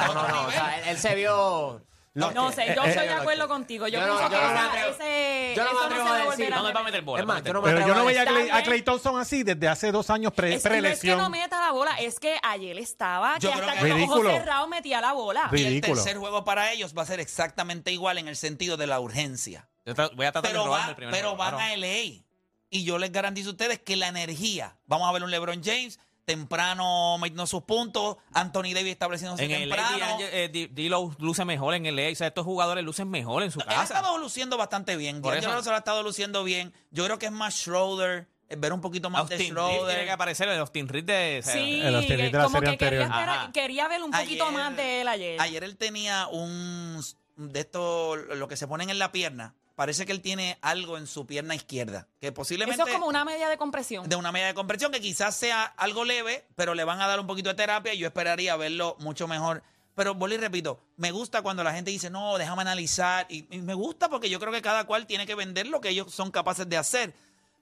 No, 0.09 0.15
no, 0.15 0.29
no. 0.29 0.47
O 0.49 0.51
sea, 0.51 0.79
él, 0.81 0.89
él 0.89 0.99
se 0.99 1.15
vio. 1.15 1.81
No 2.15 2.53
sé, 2.53 2.67
yo 2.67 2.83
él 2.85 2.91
estoy 2.91 2.93
se 2.93 3.01
de 3.01 3.11
acuerdo 3.13 3.49
contigo. 3.49 3.89
Yo, 3.89 3.99
Yo 3.99 4.07
no- 4.07 4.17
pienso 4.19 4.23
yo 4.23 4.29
que 4.31 4.37
no 4.37 4.49
me 4.49 4.55
esa- 4.55 4.71
atrevo- 4.73 4.91
ese, 4.95 5.53
yo 5.57 5.65
no 5.65 5.71
me 5.73 5.77
eso 5.77 5.85
atrevo 5.85 6.09
a 6.09 6.37
decir- 6.37 6.51
No, 6.51 6.63
no 6.63 6.73
va 6.73 6.81
a 6.81 6.83
meter 6.85 7.03
bola. 7.03 7.21
Es 7.23 7.27
más, 7.27 7.37
meter 7.39 7.49
yo 7.49 7.53
no 7.55 7.61
me 7.61 7.69
bola. 7.73 7.75
Pero 7.85 7.89
yo 7.89 7.95
no 8.01 8.05
veía 8.07 8.23
a 8.23 8.27
Clay, 8.27 8.51
a. 8.51 8.63
Clay 8.63 8.83
Thompson 8.83 9.19
así 9.19 9.43
desde 9.43 9.67
hace 9.69 9.91
dos 9.91 10.11
años 10.11 10.33
pre- 10.33 10.55
Es 10.55 10.63
que 10.63 10.81
no 10.81 10.89
es 10.89 11.01
que 11.01 11.17
no 11.17 11.29
meta 11.29 11.59
la 11.61 11.73
bola, 11.73 11.91
es 11.99 12.21
que 12.21 12.39
ayer 12.43 12.79
estaba 12.79 13.39
Yo 13.39 13.51
que 13.51 13.57
creo 13.57 13.69
hasta 13.69 13.83
que- 13.83 13.89
con 13.89 13.99
los 14.01 14.09
ojos 14.09 14.19
Ridículo. 14.21 14.31
cerrados 14.39 14.69
metía 14.69 15.01
la 15.01 15.13
bola. 15.13 15.49
Y 15.53 15.57
el 15.63 15.65
Ridículo. 15.67 15.95
tercer 15.97 16.17
juego 16.19 16.45
para 16.45 16.71
ellos 16.73 16.95
va 16.97 17.03
a 17.03 17.07
ser 17.07 17.19
exactamente 17.19 17.91
igual 17.91 18.19
en 18.19 18.29
el 18.29 18.37
sentido 18.37 18.77
de 18.77 18.87
la 18.87 19.01
urgencia. 19.01 19.69
Yo 19.85 19.95
tra- 19.95 20.15
Voy 20.15 20.27
a 20.27 20.31
tratar 20.33 20.51
de 20.53 20.57
Pero, 20.57 20.67
robarme 20.67 20.85
va- 20.85 20.91
el 20.91 20.97
primer 20.97 21.15
pero 21.15 21.29
juego, 21.31 21.37
van 21.45 21.55
claro. 21.57 21.65
a 21.65 21.73
LA. 21.77 22.25
Y 22.71 22.85
yo 22.85 22.99
les 22.99 23.11
garantizo 23.11 23.49
a 23.49 23.53
ustedes 23.53 23.81
que 23.81 23.97
la 23.97 24.07
energía, 24.09 24.77
vamos 24.87 25.09
a 25.09 25.13
ver 25.13 25.23
un 25.25 25.31
LeBron 25.33 25.63
James 25.65 25.99
temprano 26.25 27.19
metiendo 27.19 27.47
sus 27.47 27.63
puntos. 27.63 28.17
Anthony 28.33 28.73
Davis 28.75 28.93
estableciéndose 28.93 29.45
En 29.45 29.51
temprano. 29.69 30.19
eh, 30.21 30.69
D-Lo 30.73 31.15
luce 31.19 31.45
mejor 31.45 31.75
en 31.75 31.87
el 31.87 31.99
O 32.13 32.15
sea, 32.15 32.27
estos 32.29 32.45
jugadores 32.45 32.85
lucen 32.85 33.09
mejor 33.09 33.43
en 33.43 33.51
su 33.51 33.61
Él 33.61 33.67
ha 33.69 33.75
casa. 33.75 33.97
estado 33.99 34.19
luciendo 34.19 34.57
bastante 34.57 34.97
bien. 34.97 35.21
Por 35.23 35.37
eso. 35.37 35.55
Russell 35.55 35.73
ha 35.75 35.79
estado 35.79 36.03
luciendo 36.03 36.45
bien. 36.45 36.73
Yo 36.91 37.05
creo 37.05 37.19
que 37.19 37.27
es 37.27 37.33
más 37.33 37.55
Schroeder, 37.55 38.29
ver 38.57 38.73
un 38.73 38.81
poquito 38.81 39.11
más 39.11 39.29
de 39.29 39.37
Reeves 39.37 39.55
tiene 39.55 39.69
que 39.71 39.77
Schroeder. 39.79 40.11
aparecer 40.11 40.49
el 40.49 40.59
Austin 40.61 40.89
Reeves 40.89 41.07
de... 41.07 41.53
Sí, 41.53 41.81
En 41.83 41.93
los 41.93 42.07
tenis 42.07 42.31
de 42.33 42.39
la 42.39 42.45
como 42.45 42.59
serie 42.59 42.71
que 42.77 42.85
quería, 42.85 43.05
anterior. 43.05 43.21
esperar- 43.25 43.39
Ajá. 43.41 43.53
quería 43.53 43.89
ver 43.89 44.03
un 44.03 44.11
poquito 44.11 44.45
Ayer- 44.45 44.55
más 44.55 44.77
de 44.77 45.01
él 45.01 45.09
ayer. 45.09 45.41
Ayer 45.41 45.65
él 45.65 45.77
tenía 45.77 46.27
un 46.29 47.03
de 47.37 47.61
esto, 47.61 48.15
lo 48.17 48.47
que 48.47 48.57
se 48.57 48.69
ponen 48.69 48.91
en 48.91 48.99
la 49.01 49.11
pierna. 49.11 49.55
Parece 49.75 50.07
que 50.07 50.13
él 50.13 50.21
tiene 50.21 50.57
algo 50.63 50.97
en 50.99 51.07
su 51.09 51.27
pierna 51.27 51.55
izquierda. 51.55 52.07
Que 52.21 52.31
posiblemente. 52.31 52.81
Eso 52.81 52.89
es 52.89 52.95
como 52.95 53.07
una 53.09 53.25
media 53.25 53.49
de 53.49 53.57
compresión. 53.57 54.09
de 54.09 54.15
una 54.17 54.31
media 54.31 54.47
de 54.49 54.55
compresión 54.55 54.93
que 54.93 55.01
quizás 55.01 55.35
sea 55.35 55.65
algo 55.65 56.05
leve, 56.05 56.47
pero 56.55 56.75
le 56.75 56.85
van 56.85 57.01
a 57.01 57.09
dar 57.09 57.19
un 57.19 57.27
poquito 57.27 57.49
de 57.49 57.57
terapia 57.57 57.93
y 57.93 57.99
yo 57.99 58.07
esperaría 58.07 58.55
verlo 58.57 58.97
mucho 59.01 59.27
mejor. 59.27 59.63
Pero 59.97 60.15
vuelvo 60.15 60.35
y 60.37 60.39
repito, 60.39 60.81
me 60.97 61.11
gusta 61.13 61.43
cuando 61.43 61.63
la 61.65 61.73
gente 61.73 61.91
dice, 61.91 62.11
no, 62.11 62.37
déjame 62.39 62.63
analizar. 62.63 63.27
Y, 63.29 63.47
y 63.55 63.61
me 63.63 63.75
gusta 63.75 64.09
porque 64.09 64.29
yo 64.31 64.39
creo 64.41 64.53
que 64.53 64.63
cada 64.63 64.85
cual 64.85 65.07
tiene 65.07 65.27
que 65.27 65.35
vender 65.35 65.67
lo 65.67 65.81
que 65.81 65.89
ellos 65.89 66.13
son 66.13 66.31
capaces 66.31 66.69
de 66.69 66.77
hacer. 66.77 67.15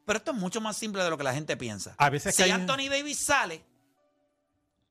Pero 0.05 0.19
esto 0.19 0.33
es 0.33 0.37
mucho 0.37 0.61
más 0.61 0.77
simple 0.77 1.03
de 1.05 1.11
lo 1.11 1.17
que 1.17 1.25
la 1.25 1.33
gente 1.35 1.57
piensa. 1.57 1.95
A 1.99 2.11
veces 2.11 2.35
si 2.35 2.43
hay- 2.43 2.51
Anthony 2.51 2.89
Davis 2.91 3.25
sale 3.25 3.65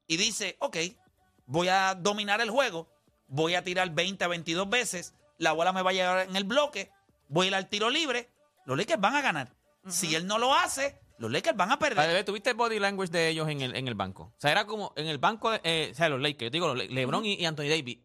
y 0.07 0.17
dice, 0.17 0.55
ok, 0.59 0.77
voy 1.45 1.67
a 1.67 1.95
dominar 1.95 2.41
el 2.41 2.49
juego, 2.49 2.87
voy 3.27 3.55
a 3.55 3.63
tirar 3.63 3.89
20 3.91 4.23
a 4.23 4.27
22 4.27 4.69
veces, 4.69 5.13
la 5.37 5.51
bola 5.53 5.71
me 5.73 5.81
va 5.81 5.89
a 5.91 5.93
llegar 5.93 6.29
en 6.29 6.35
el 6.35 6.43
bloque, 6.43 6.91
voy 7.31 7.45
a 7.45 7.49
ir 7.49 7.55
al 7.55 7.67
tiro 7.67 7.89
libre, 7.89 8.29
los 8.65 8.77
Lakers 8.77 9.01
van 9.01 9.15
a 9.15 9.21
ganar. 9.21 9.51
Si 9.87 10.13
él 10.13 10.27
no 10.27 10.37
lo 10.37 10.53
hace, 10.53 10.99
los 11.17 11.31
Lakers 11.31 11.57
van 11.57 11.71
a 11.71 11.79
perder. 11.79 12.23
¿Tuviste 12.23 12.51
el 12.51 12.55
body 12.55 12.77
language 12.79 13.11
de 13.11 13.29
ellos 13.29 13.49
en 13.49 13.61
el, 13.61 13.75
en 13.75 13.87
el 13.87 13.95
banco? 13.95 14.23
O 14.37 14.39
sea, 14.39 14.51
era 14.51 14.65
como 14.67 14.93
en 14.95 15.07
el 15.07 15.17
banco, 15.17 15.49
de, 15.51 15.59
eh, 15.63 15.89
o 15.91 15.95
sea, 15.95 16.07
los 16.09 16.21
Lakers, 16.21 16.43
yo 16.45 16.49
digo, 16.51 16.67
los 16.67 16.77
Le- 16.77 16.87
LeBron 16.89 17.25
y, 17.25 17.33
y 17.35 17.45
Anthony 17.45 17.67
Davis. 17.69 17.97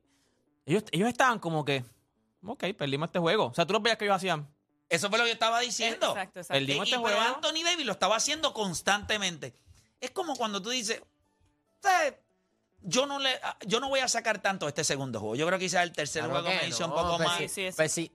Ellos, 0.64 0.84
ellos 0.90 1.08
estaban 1.08 1.38
como 1.38 1.64
que, 1.64 1.84
ok, 2.44 2.64
perdimos 2.78 3.08
este 3.08 3.18
juego. 3.18 3.46
O 3.46 3.54
sea, 3.54 3.66
tú 3.66 3.72
los 3.74 3.82
veías 3.82 3.98
que 3.98 4.04
ellos 4.06 4.16
hacían. 4.16 4.48
Eso 4.88 5.08
fue 5.10 5.18
lo 5.18 5.24
que 5.24 5.30
yo 5.30 5.34
estaba 5.34 5.60
diciendo. 5.60 6.08
Exacto, 6.10 6.40
exacto. 6.40 6.54
Perdimos 6.58 6.86
Y- 6.88 6.90
este 6.92 7.00
y- 7.00 7.04
pero 7.04 7.16
juego. 7.20 7.34
Anthony 7.36 7.62
Davis 7.64 7.84
lo 7.86 7.92
estaba 7.92 8.16
haciendo 8.16 8.52
constantemente. 8.54 9.54
Es 10.00 10.10
como 10.12 10.36
cuando 10.36 10.62
tú 10.62 10.70
dices, 10.70 11.02
"¿Sabes? 11.82 12.14
yo 12.82 13.04
no 13.06 13.18
le, 13.18 13.30
yo 13.66 13.80
no 13.80 13.88
voy 13.88 14.00
a 14.00 14.06
sacar 14.08 14.40
tanto 14.40 14.68
este 14.68 14.84
segundo 14.84 15.18
juego. 15.18 15.34
Yo 15.34 15.46
creo 15.46 15.58
que 15.58 15.64
quizás 15.64 15.82
el 15.82 15.92
tercer 15.92 16.22
Claro 16.24 16.40
juego 16.42 16.48
que 16.56 16.62
me 16.64 16.68
hizo 16.68 16.86
no, 16.86 16.94
un 16.94 17.00
poco 17.02 17.16
pues 17.16 17.28
más. 17.28 17.38
sí, 17.38 17.48
Sí, 17.48 17.70
sí, 17.70 17.76
pues 17.76 17.90
sí. 17.92 18.12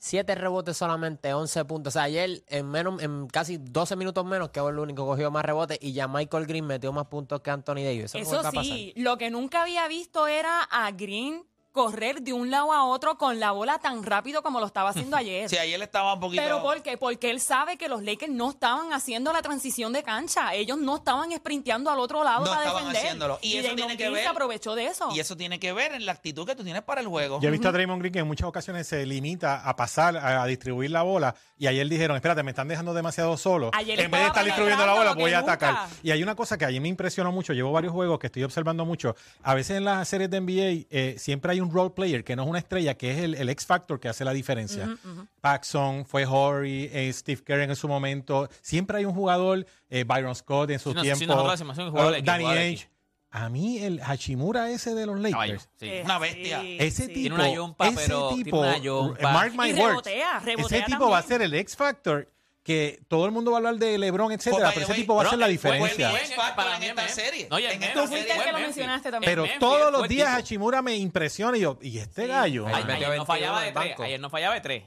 Siete 0.00 0.34
rebotes 0.36 0.76
solamente, 0.76 1.34
11 1.34 1.64
puntos. 1.64 1.90
O 1.90 1.94
sea, 1.94 2.04
ayer 2.04 2.42
en 2.46 2.70
menos, 2.70 3.02
en 3.02 3.26
casi 3.26 3.58
12 3.58 3.96
minutos 3.96 4.24
menos, 4.24 4.50
que 4.50 4.60
fue 4.60 4.70
el 4.70 4.78
único 4.78 5.04
que 5.04 5.08
cogió 5.10 5.30
más 5.30 5.44
rebotes 5.44 5.78
y 5.80 5.92
ya 5.92 6.06
Michael 6.06 6.46
Green 6.46 6.66
metió 6.66 6.92
más 6.92 7.06
puntos 7.06 7.40
que 7.40 7.50
Anthony 7.50 7.82
Davis. 7.82 8.14
Eso, 8.14 8.18
Eso 8.40 8.50
sí, 8.52 8.92
lo 8.96 9.18
que 9.18 9.30
nunca 9.30 9.62
había 9.62 9.88
visto 9.88 10.28
era 10.28 10.62
a 10.62 10.92
Green 10.92 11.44
correr 11.78 12.22
de 12.22 12.32
un 12.32 12.50
lado 12.50 12.72
a 12.72 12.84
otro 12.84 13.16
con 13.16 13.38
la 13.38 13.52
bola 13.52 13.78
tan 13.78 14.02
rápido 14.02 14.42
como 14.42 14.58
lo 14.58 14.66
estaba 14.66 14.90
haciendo 14.90 15.16
ayer. 15.16 15.48
Sí, 15.48 15.56
ayer 15.58 15.80
estaba 15.80 16.14
un 16.14 16.18
poquito. 16.20 16.42
¿Pero 16.42 16.60
por 16.60 16.82
qué? 16.82 16.96
Porque 16.98 17.30
él 17.30 17.40
sabe 17.40 17.76
que 17.76 17.88
los 17.88 18.02
Lakers 18.02 18.32
no 18.32 18.50
estaban 18.50 18.92
haciendo 18.92 19.32
la 19.32 19.40
transición 19.42 19.92
de 19.92 20.02
cancha. 20.02 20.52
Ellos 20.54 20.76
no 20.76 20.96
estaban 20.96 21.30
sprinteando 21.30 21.88
al 21.88 22.00
otro 22.00 22.24
lado 22.24 22.44
No 22.44 22.50
para 22.50 22.62
estaban 22.62 22.82
defender. 22.86 23.02
haciéndolo. 23.04 23.38
Y 23.42 23.52
eso 23.58 23.62
Draymond 23.62 23.76
tiene 23.76 23.96
que 23.96 24.02
Green 24.02 24.14
ver- 24.14 24.22
se 24.24 24.28
aprovechó 24.28 24.74
de 24.74 24.86
eso. 24.86 25.08
Y 25.14 25.20
eso 25.20 25.36
tiene 25.36 25.60
que 25.60 25.72
ver 25.72 25.92
en 25.92 26.04
la 26.04 26.10
actitud 26.12 26.44
que 26.44 26.56
tú 26.56 26.64
tienes 26.64 26.82
para 26.82 27.00
el 27.00 27.06
juego. 27.06 27.40
Yo 27.40 27.48
he 27.48 27.52
visto 27.52 27.68
a 27.68 27.72
Draymond 27.72 28.00
Green 28.00 28.12
que 28.12 28.18
en 28.18 28.26
muchas 28.26 28.48
ocasiones 28.48 28.88
se 28.88 29.06
limita 29.06 29.62
a 29.68 29.76
pasar, 29.76 30.16
a, 30.16 30.42
a 30.42 30.46
distribuir 30.46 30.90
la 30.90 31.02
bola. 31.02 31.36
Y 31.56 31.68
ayer 31.68 31.88
dijeron, 31.88 32.16
espérate, 32.16 32.42
me 32.42 32.50
están 32.50 32.66
dejando 32.66 32.92
demasiado 32.92 33.36
solo. 33.36 33.70
Ayer 33.72 34.00
en 34.00 34.10
vez 34.10 34.20
de 34.22 34.26
estar 34.26 34.44
distribuyendo 34.44 34.84
la 34.84 34.94
bola, 34.94 35.14
voy 35.14 35.32
a 35.32 35.38
atacar. 35.40 35.88
Y 36.02 36.10
hay 36.10 36.22
una 36.22 36.34
cosa 36.34 36.58
que 36.58 36.64
ayer 36.64 36.80
me 36.80 36.88
impresionó 36.88 37.30
mucho. 37.30 37.52
Llevo 37.52 37.70
varios 37.72 37.92
juegos 37.92 38.18
que 38.18 38.26
estoy 38.26 38.42
observando 38.42 38.84
mucho. 38.84 39.14
A 39.42 39.54
veces 39.54 39.76
en 39.76 39.84
las 39.84 40.08
series 40.08 40.28
de 40.30 40.40
NBA 40.40 40.86
eh, 40.90 41.14
siempre 41.18 41.52
hay 41.52 41.60
un 41.60 41.67
role 41.72 41.90
player 41.90 42.24
que 42.24 42.34
no 42.36 42.42
es 42.44 42.48
una 42.48 42.58
estrella, 42.58 42.94
que 42.96 43.10
es 43.10 43.18
el, 43.18 43.34
el 43.34 43.48
X 43.50 43.66
Factor 43.66 43.98
que 44.00 44.08
hace 44.08 44.24
la 44.24 44.32
diferencia. 44.32 44.96
Paxson, 45.40 46.04
fue 46.06 46.26
Horry, 46.26 46.90
eh, 46.92 47.12
Steve 47.12 47.42
Kerr 47.42 47.60
en 47.62 47.76
su 47.76 47.88
momento. 47.88 48.48
Siempre 48.60 48.98
hay 48.98 49.04
un 49.04 49.14
jugador, 49.14 49.66
eh, 49.88 50.04
Byron 50.04 50.34
Scott 50.34 50.70
en 50.70 50.78
su 50.78 50.90
Sí, 50.90 50.96
no, 50.96 51.02
sí, 51.02 51.12
tiempo. 51.26 51.34
un 51.34 51.90
jugador 51.90 52.14
eh, 52.14 52.18
equipo, 52.18 52.30
Danny 52.32 52.44
Ainge. 52.46 52.88
A 53.30 53.50
mí, 53.50 53.78
el 53.78 54.00
Hachimura 54.02 54.70
ese 54.70 54.94
de 54.94 55.04
los 55.04 55.16
Lakers. 55.16 55.32
Caballo, 55.34 55.58
sí. 55.76 55.86
Eh, 55.86 56.02
Una 56.04 56.18
bestia. 56.18 56.60
sí, 56.62 56.76
Ese 56.80 57.02
sí. 57.02 57.08
tipo, 57.08 57.20
Tiene 57.20 57.34
una 57.34 57.54
yompa, 57.54 57.88
ese 57.88 57.96
pero 58.06 58.28
tiene 58.28 58.44
tipo, 58.44 58.60
una 58.60 58.78
yompa. 58.78 59.32
mark 59.32 59.52
my 59.54 59.68
Y 59.68 59.72
words, 59.74 59.88
rebotea, 59.88 60.38
rebotea 60.40 60.78
ese 60.78 60.86
tipo 60.86 61.10
va 61.10 61.18
a 61.18 61.22
ser 61.22 61.42
el 61.42 61.52
X 61.52 61.76
Factor 61.76 62.26
que 62.68 63.00
todo 63.08 63.24
el 63.24 63.32
mundo 63.32 63.50
va 63.52 63.56
a 63.56 63.60
hablar 63.60 63.76
de 63.76 63.96
LeBron, 63.96 64.30
etcétera, 64.30 64.72
pero 64.74 64.84
ese 64.84 64.92
tipo 64.92 65.14
va 65.14 65.22
a 65.22 65.30
ser 65.30 65.38
la 65.38 65.46
fue- 65.46 65.52
diferencia. 65.52 66.08
en 66.10 66.80
mí 66.80 66.86
esta 66.86 67.04
es 67.06 67.14
serie. 67.14 67.46
Tú 67.46 68.06
fuiste 68.06 68.18
el 68.18 68.26
serie. 68.26 68.44
que 68.44 68.52
lo 68.52 68.58
mencionaste 68.58 69.10
también. 69.10 69.30
Pero 69.32 69.46
todos 69.58 69.90
los 69.90 70.06
días 70.06 70.28
tipo. 70.28 70.38
Hachimura 70.38 70.82
me 70.82 70.94
impresiona 70.94 71.56
y 71.56 71.60
yo, 71.62 71.78
¿y 71.80 71.96
este 71.96 72.26
gallo? 72.26 72.66
Ayer, 72.66 72.80
no 72.80 72.86
22 72.86 73.26
fallaba 73.26 73.62
de 73.62 73.72
tres. 73.72 74.00
Ayer 74.00 74.20
no 74.20 74.28
fallaba 74.28 74.54
de 74.56 74.60
tres. 74.60 74.84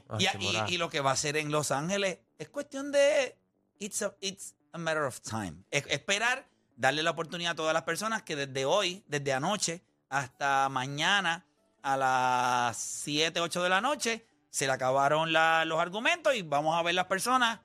Y, 0.68 0.76
lo 0.78 0.88
que 0.90 1.00
va 1.00 1.10
a 1.10 1.14
hacer 1.14 1.36
en 1.36 1.50
Los 1.50 1.72
Ángeles 1.72 2.20
es 2.38 2.48
cuestión 2.50 2.92
de. 2.92 3.36
It's 3.80 4.00
a, 4.02 4.14
it's 4.20 4.54
a 4.72 4.78
matter 4.78 5.02
of 5.02 5.18
time. 5.20 5.54
Es- 5.72 5.84
esperar, 5.88 6.46
darle 6.76 7.02
la 7.02 7.10
oportunidad 7.10 7.50
a 7.50 7.56
todas 7.56 7.74
las 7.74 7.82
personas 7.82 8.22
que 8.22 8.36
desde 8.36 8.64
hoy, 8.64 9.02
desde 9.08 9.32
anoche 9.32 9.82
hasta 10.08 10.68
mañana 10.68 11.44
a 11.82 11.96
las 11.96 12.76
7, 12.76 13.40
8 13.40 13.60
de 13.64 13.68
la 13.68 13.80
noche, 13.80 14.24
se 14.50 14.66
le 14.66 14.72
acabaron 14.72 15.32
la- 15.32 15.64
los 15.64 15.80
argumentos 15.80 16.32
y 16.36 16.42
vamos 16.42 16.78
a 16.78 16.82
ver 16.84 16.94
las 16.94 17.06
personas 17.06 17.58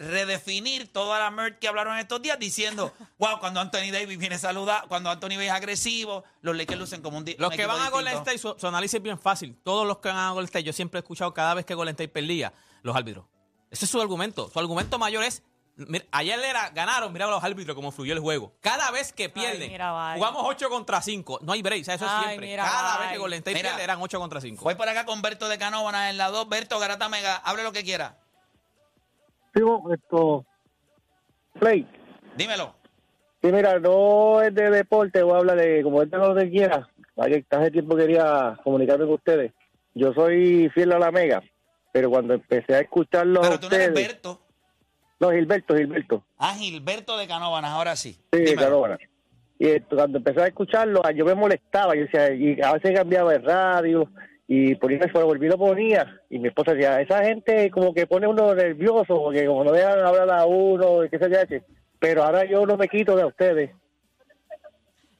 redefinir 0.00 0.92
toda 0.92 1.18
la 1.18 1.30
merch 1.30 1.58
que 1.58 1.68
hablaron 1.68 1.96
estos 1.98 2.20
días 2.22 2.38
diciendo, 2.38 2.92
wow, 3.18 3.38
cuando 3.38 3.60
Anthony 3.60 3.92
Davis 3.92 4.18
viene 4.18 4.38
saludar, 4.38 4.86
cuando 4.88 5.10
Anthony 5.10 5.30
Davis 5.30 5.46
es 5.48 5.52
agresivo, 5.52 6.24
los 6.40 6.56
Lakers 6.56 6.80
lucen 6.80 7.02
como 7.02 7.18
un 7.18 7.24
di- 7.24 7.36
Los 7.38 7.50
un 7.50 7.56
que 7.56 7.62
equipo 7.62 7.76
van 7.76 7.86
a 7.86 7.90
Golden 7.90 8.14
distinto. 8.14 8.30
State, 8.30 8.54
su, 8.56 8.60
su 8.60 8.66
análisis 8.66 8.94
es 8.94 9.02
bien 9.02 9.18
fácil. 9.18 9.56
Todos 9.62 9.86
los 9.86 9.98
que 9.98 10.08
van 10.08 10.16
a 10.18 10.30
Golden 10.30 10.46
State, 10.46 10.64
yo 10.64 10.72
siempre 10.72 10.98
he 10.98 11.02
escuchado 11.02 11.32
cada 11.34 11.54
vez 11.54 11.64
que 11.66 11.74
Golden 11.74 11.92
State 11.92 12.08
perdía, 12.08 12.52
los 12.82 12.96
árbitros. 12.96 13.26
Ese 13.70 13.84
es 13.84 13.90
su 13.90 14.00
argumento. 14.00 14.50
Su 14.50 14.58
argumento 14.58 14.98
mayor 14.98 15.22
es, 15.22 15.42
mira, 15.76 16.04
ayer 16.12 16.40
era, 16.40 16.70
ganaron, 16.70 17.12
mira 17.12 17.26
los 17.26 17.44
árbitros 17.44 17.76
cómo 17.76 17.92
fluyó 17.92 18.14
el 18.14 18.20
juego. 18.20 18.54
Cada 18.60 18.90
vez 18.90 19.12
que 19.12 19.28
pierden, 19.28 19.70
mira, 19.70 20.14
jugamos 20.16 20.42
8 20.46 20.68
contra 20.70 21.02
5. 21.02 21.40
No 21.42 21.52
hay 21.52 21.60
break, 21.62 21.82
o 21.82 21.84
sea, 21.84 21.94
eso 21.94 22.06
es 22.06 22.10
Ay, 22.10 22.24
siempre. 22.28 22.46
mira, 22.48 22.64
cada 22.64 22.94
bye. 22.96 23.00
vez 23.02 23.12
que 23.12 23.18
Golden 23.18 23.38
State 23.40 23.54
Mira. 23.56 23.68
pierde 23.70 23.84
eran 23.84 24.00
8 24.00 24.18
contra 24.18 24.40
5. 24.40 24.64
Voy 24.64 24.74
por 24.76 24.88
acá 24.88 25.04
con 25.04 25.20
Berto 25.22 25.46
de 25.48 25.58
Canóvana 25.58 26.08
en 26.10 26.16
la 26.16 26.30
2. 26.30 26.48
Berto 26.48 26.78
Garata 26.78 27.08
Mega, 27.10 27.36
hable 27.36 27.62
lo 27.64 27.72
que 27.72 27.84
quiera. 27.84 28.18
Sigo 29.54 29.92
esto. 29.92 30.44
Play. 31.58 31.86
Dímelo. 32.36 32.74
Sí, 33.42 33.50
mira, 33.50 33.78
no 33.78 34.42
es 34.42 34.54
de 34.54 34.70
deporte, 34.70 35.22
voy 35.22 35.34
a 35.34 35.38
hablar 35.38 35.56
de 35.56 35.82
como 35.82 36.02
es 36.02 36.10
de 36.10 36.18
lo 36.18 36.34
que 36.34 36.50
quiera. 36.50 36.88
Hace 37.16 37.70
tiempo 37.70 37.96
quería 37.96 38.58
comunicarme 38.62 39.04
con 39.04 39.14
ustedes. 39.14 39.52
Yo 39.94 40.12
soy 40.12 40.68
fiel 40.70 40.92
a 40.92 40.98
la 40.98 41.10
Mega, 41.10 41.42
pero 41.92 42.10
cuando 42.10 42.34
empecé 42.34 42.74
a 42.74 42.80
escucharlos 42.80 43.44
a 43.44 43.48
Pero 43.48 43.60
tú 43.60 43.68
no 43.68 43.76
eres. 43.76 43.94
Berto. 43.94 44.40
No, 45.18 45.30
Gilberto, 45.30 45.74
Gilberto. 45.76 46.24
Ah, 46.38 46.54
Gilberto 46.54 47.16
de 47.18 47.26
Canóvanas, 47.26 47.72
ahora 47.72 47.96
sí. 47.96 48.12
Sí, 48.32 48.40
Dímelo. 48.40 48.60
Canóvana. 48.60 48.98
Y 49.58 49.66
esto, 49.66 49.96
cuando 49.96 50.18
empecé 50.18 50.40
a 50.40 50.46
escucharlo, 50.46 51.02
yo 51.10 51.24
me 51.26 51.34
molestaba, 51.34 51.94
yo 51.94 52.02
decía, 52.02 52.32
y 52.32 52.58
a 52.62 52.72
veces 52.72 52.94
cambiaba 52.94 53.32
de 53.32 53.38
radio, 53.40 54.08
y 54.52 54.74
por 54.74 54.92
eso 54.92 55.06
me 55.14 55.22
volví 55.22 55.46
lo 55.46 55.56
ponía, 55.56 56.20
y 56.28 56.40
mi 56.40 56.48
esposa 56.48 56.72
decía, 56.74 57.00
esa 57.00 57.22
gente 57.24 57.70
como 57.70 57.94
que 57.94 58.08
pone 58.08 58.26
uno 58.26 58.52
nervioso, 58.52 59.04
porque 59.22 59.46
como 59.46 59.62
no 59.62 59.70
dejan 59.70 60.00
hablar 60.00 60.28
a 60.28 60.44
uno, 60.44 61.04
y 61.04 61.08
qué 61.08 61.18
sé 61.20 61.30
yo, 61.30 61.58
pero 62.00 62.24
ahora 62.24 62.44
yo 62.44 62.66
no 62.66 62.76
me 62.76 62.88
quito 62.88 63.14
de 63.14 63.24
ustedes. 63.26 63.70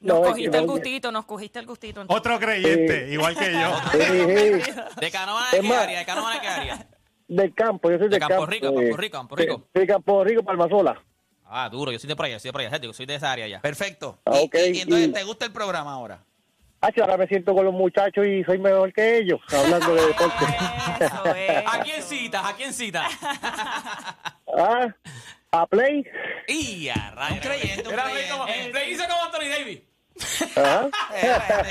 Nos 0.01 0.19
No, 0.19 0.23
cogiste 0.25 0.57
el 0.57 0.67
gustito, 0.67 1.11
nos 1.13 1.25
cogiste 1.25 1.59
el 1.59 1.65
gustito. 1.65 2.01
entonces. 2.01 2.19
Otro 2.19 2.39
creyente, 2.39 3.07
igual 3.09 3.37
que 3.37 3.53
yo. 3.53 3.71
Sí, 3.93 3.99
sí, 4.01 4.05
¿De 4.05 4.57
Es 4.57 4.65
de 4.99 5.11
qué 5.11 5.17
área? 5.17 5.99
¿De 5.99 6.05
Canóvana 6.05 6.35
de 6.35 6.41
qué 6.41 6.47
área? 6.47 6.87
del 7.29 7.53
campo, 7.53 7.89
yo 7.89 7.97
soy 7.99 8.07
De 8.07 8.09
del 8.09 8.19
Campo 8.19 8.35
campo. 8.35 8.45
Rico, 8.51 8.65
Campo 8.75 8.97
Rico, 8.97 9.17
Campo 9.17 9.35
Rico. 9.37 9.67
Sí, 9.73 9.87
Campo 9.87 10.23
Rico, 10.25 10.43
Palmasola. 10.43 11.01
Ah, 11.45 11.69
duro, 11.69 11.91
yo 11.93 11.99
soy 11.99 12.09
de 12.09 12.15
por 12.17 12.25
allá, 12.25 12.37
soy 12.39 12.49
de 12.49 12.53
por 12.53 12.61
allá, 12.61 12.93
soy 12.93 13.05
de 13.05 13.15
esa 13.15 13.31
área 13.31 13.47
ya. 13.47 13.61
Perfecto. 13.61 14.19
Ah, 14.25 14.39
Y- 14.41 14.45
ok, 14.45 14.55
y, 14.55 14.77
y 14.77 14.81
entonces, 14.81 15.07
y- 15.07 15.13
¿te 15.13 15.23
gusta 15.23 15.45
el 15.45 15.53
programa 15.53 15.93
ahora? 15.93 16.25
Ah, 16.83 16.89
sí, 16.93 16.99
ahora 16.99 17.15
me 17.15 17.27
siento 17.27 17.53
con 17.53 17.63
los 17.63 17.73
muchachos 17.75 18.25
y 18.25 18.43
soy 18.43 18.57
mejor 18.57 18.91
que 18.91 19.17
ellos, 19.17 19.39
hablando 19.53 19.93
de 19.93 20.07
deporte. 20.07 20.45
Eso 20.99 21.35
es. 21.35 21.63
¿A 21.67 21.83
quién 21.83 22.01
citas? 22.01 22.43
¿A 22.43 22.55
quién 22.55 22.73
citas? 22.73 23.05
ah, 24.57 24.87
a 25.51 25.67
Play. 25.67 26.03
Y 26.47 26.89
a 26.89 27.13
como- 28.35 28.47
Le 28.47 28.89
hizo 28.89 29.03
como 29.07 29.23
Anthony 29.25 29.49
Davis. 29.49 29.81
Ajá. 30.55 30.89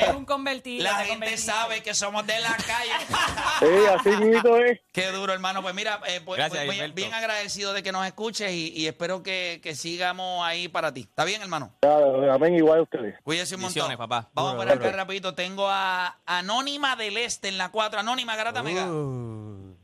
Es 0.00 0.14
un 0.14 0.24
convertido. 0.24 0.84
la 0.84 0.96
gente 0.96 1.12
convertido. 1.12 1.38
sabe 1.38 1.82
que 1.82 1.94
somos 1.94 2.26
de 2.26 2.40
la 2.40 2.56
calle. 2.56 2.90
Sí, 3.60 3.66
así 3.94 4.24
mismo 4.24 4.56
es. 4.56 4.80
Qué 4.90 5.08
duro, 5.08 5.34
hermano. 5.34 5.60
Pues 5.60 5.74
mira, 5.74 6.00
eh, 6.06 6.22
pues, 6.24 6.38
Gracias, 6.38 6.64
pues, 6.64 6.94
bien, 6.94 7.12
agradecido 7.12 7.74
de 7.74 7.82
que 7.82 7.92
nos 7.92 8.06
escuches 8.06 8.50
y, 8.52 8.72
y 8.74 8.86
espero 8.86 9.22
que, 9.22 9.60
que 9.62 9.74
sigamos 9.74 10.42
ahí 10.46 10.68
para 10.68 10.94
ti. 10.94 11.00
¿Está 11.02 11.24
bien, 11.24 11.42
hermano? 11.42 11.74
Claro, 11.80 12.32
amén, 12.32 12.54
igual 12.54 12.78
a 12.78 12.82
ustedes. 12.82 13.16
Cuídese 13.22 13.56
un 13.56 13.62
montón. 13.62 13.94
Papá. 13.98 14.30
Vamos 14.32 14.52
Duro, 14.52 14.64
por 14.64 14.86
acá 14.86 14.96
rapidito. 14.96 15.34
Tengo 15.34 15.68
a 15.68 16.18
Anónima 16.24 16.96
del 16.96 17.18
Este 17.18 17.48
en 17.48 17.58
la 17.58 17.70
4. 17.70 18.00
Anónima, 18.00 18.34
Garata 18.34 18.62
Mega. 18.62 18.86
Uh. 18.86 19.76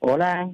Hola, 0.00 0.50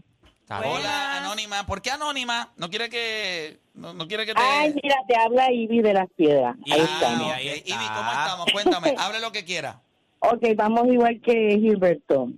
Hola, 0.51 1.19
Anónima. 1.19 1.67
¿Por 1.67 1.83
qué 1.83 1.91
Anónima? 1.91 2.51
No 2.57 2.71
quiere 2.71 2.89
que, 2.89 3.59
no, 3.75 3.93
no 3.93 4.09
quiere 4.09 4.25
que 4.25 4.33
te... 4.33 4.41
Ay, 4.41 4.75
mira, 4.83 4.97
te 5.07 5.15
habla 5.17 5.53
Ivy 5.53 5.83
de 5.83 5.93
las 5.93 6.09
Piedras. 6.17 6.57
Ahí 6.71 6.81
Ah, 6.81 7.35
ahí 7.37 7.49
está. 7.49 7.75
Ivy, 7.75 7.87
¿cómo 7.95 8.11
estamos? 8.11 8.47
Cuéntame, 8.53 8.95
hable 8.99 9.21
lo 9.21 9.31
que 9.31 9.45
quiera. 9.45 9.81
Ok, 10.21 10.43
vamos 10.57 10.87
igual 10.89 11.21
que 11.21 11.59
Gilberto, 11.61 12.31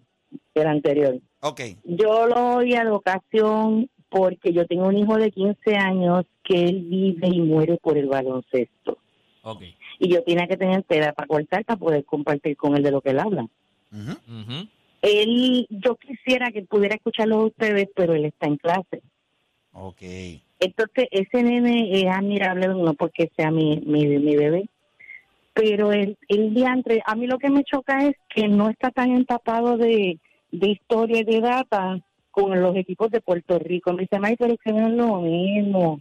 el 0.54 0.66
anterior. 0.66 1.18
Ok. 1.40 1.60
Yo 1.84 2.26
lo 2.26 2.56
odio 2.56 2.80
de 2.84 2.90
ocasión 2.90 3.88
porque 4.08 4.52
yo 4.52 4.66
tengo 4.66 4.88
un 4.88 4.98
hijo 4.98 5.16
de 5.16 5.30
15 5.30 5.76
años 5.76 6.24
que 6.42 6.64
él 6.64 6.82
vive 6.82 7.28
y 7.28 7.40
muere 7.40 7.78
por 7.80 7.96
el 7.96 8.06
baloncesto. 8.06 8.98
Ok. 9.42 9.62
Y 10.00 10.12
yo 10.12 10.22
tenía 10.24 10.46
que 10.48 10.56
tener 10.56 10.82
peda 10.82 11.12
para 11.12 11.28
cortar 11.28 11.64
para 11.64 11.78
poder 11.78 12.04
compartir 12.04 12.56
con 12.56 12.76
él 12.76 12.82
de 12.82 12.90
lo 12.90 13.00
que 13.00 13.10
él 13.10 13.20
habla. 13.20 13.46
Él, 15.02 15.66
yo 15.70 15.96
quisiera 15.96 16.50
que 16.50 16.62
pudiera 16.62 16.94
escucharlo 16.94 17.36
a 17.36 17.46
ustedes, 17.46 17.88
pero 17.94 18.14
él 18.14 18.26
está 18.26 18.46
en 18.46 18.56
clase. 18.56 19.02
Ok. 19.72 20.02
Entonces, 20.58 21.08
ese 21.10 21.42
nene 21.42 21.90
es 21.92 22.06
admirable, 22.06 22.68
no 22.68 22.94
porque 22.94 23.30
sea 23.34 23.50
mi, 23.50 23.80
mi, 23.86 24.06
mi 24.06 24.36
bebé, 24.36 24.68
pero 25.54 25.92
el, 25.92 26.18
el 26.28 26.52
diantre, 26.52 27.02
a 27.06 27.14
mí 27.14 27.26
lo 27.26 27.38
que 27.38 27.50
me 27.50 27.64
choca 27.64 28.06
es 28.06 28.14
que 28.28 28.46
no 28.46 28.68
está 28.68 28.90
tan 28.90 29.10
empapado 29.10 29.76
de, 29.76 30.18
de 30.52 30.68
historia 30.68 31.20
y 31.20 31.24
de 31.24 31.40
data 31.40 32.00
con 32.30 32.60
los 32.60 32.76
equipos 32.76 33.10
de 33.10 33.20
Puerto 33.20 33.58
Rico. 33.58 33.92
Me 33.92 34.02
dice, 34.02 34.18
May, 34.18 34.36
pero 34.36 34.56
que 34.58 34.72
no 34.72 34.86
es 34.86 34.92
lo 34.92 35.20
mismo. 35.20 36.00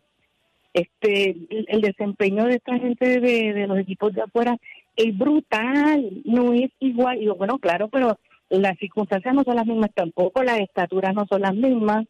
Este, 0.73 1.31
el, 1.31 1.65
el 1.67 1.81
desempeño 1.81 2.45
de 2.45 2.55
esta 2.55 2.77
gente 2.77 3.19
de, 3.19 3.53
de 3.53 3.67
los 3.67 3.79
equipos 3.79 4.13
de 4.13 4.21
afuera 4.21 4.57
es 4.95 5.17
brutal, 5.17 6.21
no 6.25 6.53
es 6.53 6.69
igual. 6.79 7.21
Y 7.21 7.25
yo, 7.25 7.35
bueno, 7.35 7.57
claro, 7.59 7.87
pero 7.87 8.19
las 8.49 8.77
circunstancias 8.79 9.33
no 9.33 9.43
son 9.43 9.55
las 9.55 9.65
mismas 9.65 9.91
tampoco, 9.95 10.43
las 10.43 10.59
estaturas 10.59 11.13
no 11.13 11.25
son 11.27 11.41
las 11.41 11.53
mismas, 11.55 12.05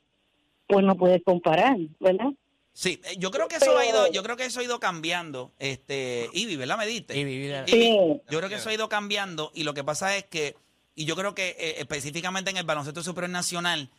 pues 0.68 0.86
no 0.86 0.96
puedes 0.96 1.22
comparar, 1.24 1.78
¿verdad? 2.00 2.28
Sí, 2.74 3.02
eh, 3.04 3.16
yo 3.18 3.32
creo 3.32 3.48
que 3.48 3.56
eso 3.58 3.78
ha 3.78 3.86
ido, 3.86 4.12
yo 4.12 4.24
creo 4.24 4.38
que 4.38 4.46
eso 4.46 4.60
ha 4.60 4.64
ido 4.64 4.80
cambiando. 4.80 5.52
Este, 5.60 6.30
Ivy, 6.34 6.56
¿verdad? 6.56 6.78
Me 6.78 6.86
diste. 6.86 7.18
Y 7.18 7.24
vivir 7.24 7.52
de- 7.52 7.68
Sí. 7.68 7.98
Yo 8.30 8.38
creo 8.38 8.48
que 8.50 8.56
eso 8.56 8.70
ha 8.70 8.74
ido 8.74 8.88
cambiando 8.88 9.52
y 9.54 9.64
lo 9.64 9.74
que 9.74 9.84
pasa 9.84 10.16
es 10.16 10.24
que, 10.26 10.56
y 10.96 11.06
yo 11.06 11.16
creo 11.16 11.34
que 11.36 11.50
eh, 11.60 11.76
específicamente 11.80 12.52
en 12.52 12.58
el 12.58 12.64
baloncesto 12.66 13.04
superior 13.04 13.32
nacional, 13.32 13.90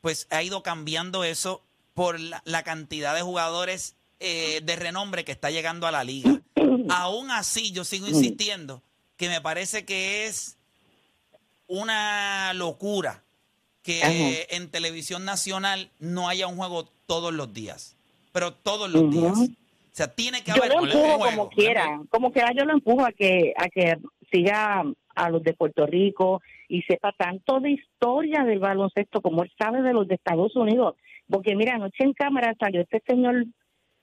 pues 0.00 0.26
ha 0.30 0.42
ido 0.42 0.62
cambiando 0.62 1.24
eso 1.24 1.62
por 1.92 2.18
la, 2.18 2.40
la 2.46 2.62
cantidad 2.62 3.14
de 3.14 3.20
jugadores 3.22 3.96
eh, 4.20 4.60
de 4.62 4.76
renombre 4.76 5.24
que 5.24 5.32
está 5.32 5.50
llegando 5.50 5.86
a 5.86 5.90
la 5.90 6.04
liga. 6.04 6.40
Aún 6.88 7.30
así, 7.30 7.72
yo 7.72 7.84
sigo 7.84 8.06
insistiendo 8.08 8.82
que 9.16 9.28
me 9.28 9.40
parece 9.42 9.84
que 9.84 10.26
es 10.26 10.56
una 11.70 12.52
locura 12.54 13.22
que 13.82 14.02
Ajá. 14.02 14.12
en 14.56 14.70
televisión 14.70 15.24
nacional 15.24 15.88
no 16.00 16.28
haya 16.28 16.46
un 16.48 16.56
juego 16.56 16.88
todos 17.06 17.32
los 17.32 17.54
días, 17.54 17.96
pero 18.32 18.52
todos 18.52 18.90
los 18.90 19.10
días. 19.10 19.38
O 19.38 19.92
sea, 19.92 20.08
tiene 20.08 20.42
que 20.42 20.52
Yo 20.52 20.62
haber 20.62 20.72
lo 20.76 20.82
un 20.82 20.88
empujo 20.88 21.04
juego. 21.18 21.24
como 21.24 21.48
quiera, 21.50 22.00
como 22.10 22.32
quiera 22.32 22.52
yo 22.56 22.64
lo 22.64 22.72
empujo 22.74 23.04
a 23.04 23.12
que 23.12 23.52
a 23.56 23.68
que 23.68 23.96
siga 24.32 24.84
a 25.14 25.30
los 25.30 25.42
de 25.42 25.52
Puerto 25.54 25.86
Rico 25.86 26.40
y 26.68 26.82
sepa 26.82 27.12
tanto 27.16 27.60
de 27.60 27.70
historia 27.72 28.44
del 28.44 28.58
baloncesto 28.60 29.20
como 29.20 29.42
él 29.42 29.52
sabe 29.58 29.82
de 29.82 29.92
los 29.92 30.06
de 30.08 30.14
Estados 30.16 30.54
Unidos, 30.56 30.94
porque 31.28 31.54
mira, 31.56 31.74
anoche 31.74 32.04
en 32.04 32.12
cámara 32.12 32.54
salió 32.58 32.80
este 32.82 33.02
señor 33.06 33.44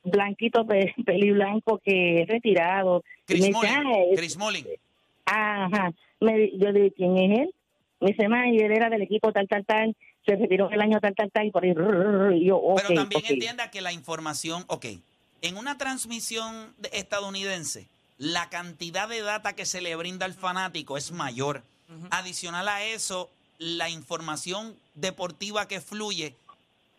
blanquito, 0.04 0.66
pe- 0.66 0.94
peli 1.06 1.32
blanco 1.32 1.80
que 1.84 2.22
es 2.22 2.28
retirado. 2.28 3.04
Chris 3.26 3.50
Mullin, 3.52 3.72
"Ah, 3.72 3.84
Chris. 4.16 4.38
Ajá. 5.26 5.92
Me, 6.20 6.52
yo 6.58 6.72
le 6.72 6.80
dije, 6.82 6.94
¿quién 6.96 7.18
es 7.18 7.40
él? 7.40 7.54
Me 8.00 8.10
dice, 8.12 8.28
"Ma, 8.28 8.48
y 8.48 8.58
él 8.58 8.72
era 8.72 8.90
del 8.90 9.02
equipo 9.02 9.32
tal, 9.32 9.48
tal, 9.48 9.66
tal, 9.66 9.96
se 10.26 10.36
retiró 10.36 10.70
el 10.70 10.82
año 10.82 11.00
tal, 11.00 11.16
tal, 11.16 11.32
tal, 11.32 11.46
y 11.48 11.52
por 11.52 11.64
ahí, 11.64 11.74
rrr, 11.74 12.34
y 12.36 12.46
yo, 12.46 12.62
Pero 12.76 12.94
también 12.94 13.24
entienda 13.28 13.72
que 13.72 13.82
la 13.82 13.92
información, 13.94 14.64
ok, 14.68 14.86
en 15.42 15.58
una 15.58 15.78
transmisión 15.78 16.74
de- 16.78 16.90
estadounidense, 16.94 17.88
la 18.18 18.50
cantidad 18.50 19.08
de 19.08 19.22
data 19.22 19.54
que 19.54 19.66
se 19.66 19.82
le 19.82 19.96
brinda 19.96 20.26
al 20.26 20.34
fanático 20.34 20.98
es 20.98 21.12
mayor. 21.12 21.64
Adicional 22.10 22.68
a 22.68 22.84
eso, 22.84 23.30
la 23.60 23.90
información 23.90 24.76
deportiva 24.96 25.68
que 25.68 25.80
fluye 25.80 26.36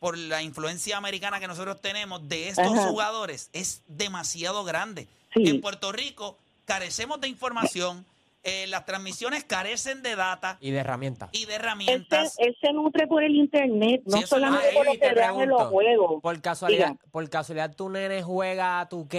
por 0.00 0.16
la 0.16 0.42
influencia 0.42 0.96
americana 0.96 1.40
que 1.40 1.46
nosotros 1.48 1.80
tenemos 1.82 2.26
de 2.28 2.48
estos 2.48 2.66
Ajá. 2.72 2.88
jugadores 2.88 3.50
es 3.52 3.82
demasiado 3.88 4.64
grande. 4.64 5.06
Sí. 5.34 5.42
En 5.48 5.60
Puerto 5.60 5.92
Rico 5.92 6.38
carecemos 6.64 7.20
de 7.20 7.28
información, 7.28 8.06
eh, 8.44 8.66
las 8.68 8.84
transmisiones 8.86 9.44
carecen 9.44 10.02
de 10.02 10.16
data 10.16 10.56
y 10.60 10.70
de 10.70 10.78
herramientas. 10.78 11.28
y 11.32 11.44
de 11.46 11.54
Él 11.56 11.60
herramientas. 11.60 12.34
se, 12.34 12.44
él 12.44 12.56
se 12.60 12.72
nutre 12.72 13.06
por 13.06 13.22
el 13.22 13.34
internet, 13.34 14.02
no 14.06 14.18
Sí, 14.18 14.26
solamente 14.26 14.68
por 14.74 14.86
lo 14.86 14.92
que 14.92 15.12
vean 15.14 15.40
en 15.40 15.48
los 15.48 15.62
juegos. 15.64 16.22
Por 16.22 16.40
casualidad, 16.40 16.90
Diga. 16.92 17.00
por 17.10 17.28
casualidad 17.28 17.74
tu 17.74 17.88
nene 17.90 18.22
juega 18.22 18.80
a 18.80 18.88
tu 18.88 19.06
K. 19.08 19.18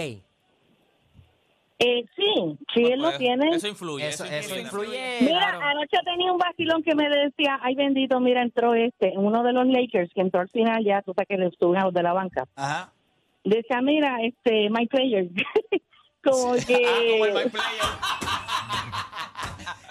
Eh, 1.82 2.04
sí, 2.14 2.58
sí, 2.74 2.84
él 2.84 3.00
lo 3.00 3.08
Pues, 3.08 3.18
tiene. 3.18 3.50
Eso 3.56 3.66
influye. 3.68 4.06
Eso, 4.08 4.24
Eso, 4.24 4.34
eso 4.34 4.58
influye. 4.58 4.88
influye. 4.88 5.18
Mira, 5.22 5.38
claro. 5.52 5.60
anoche 5.62 5.96
tenía 6.04 6.30
un 6.30 6.36
vacilón 6.38 6.82
que 6.82 6.94
me 6.94 7.08
decía, 7.08 7.58
ay 7.62 7.74
bendito, 7.74 8.20
mira, 8.20 8.42
entró 8.42 8.74
este, 8.74 9.14
uno 9.16 9.42
de 9.42 9.52
los 9.54 9.66
Lakers 9.66 10.12
que 10.12 10.20
entró 10.20 10.40
al 10.40 10.50
final 10.50 10.84
ya, 10.84 11.00
tú 11.00 11.14
sabes 11.14 11.28
que 11.28 11.38
le 11.38 11.46
estuvo 11.46 11.72
de 11.90 12.02
la 12.02 12.12
banca. 12.12 12.46
Ajá. 12.54 12.92
Decía, 13.44 13.80
mira, 13.80 14.18
este, 14.22 14.68
my 14.68 14.86
player. 14.88 15.28
como 16.22 16.52
que... 16.66 16.84
Ah, 16.86 17.00
como 17.12 17.24
el 17.26 17.32
My 17.32 17.50
Player. 17.50 17.80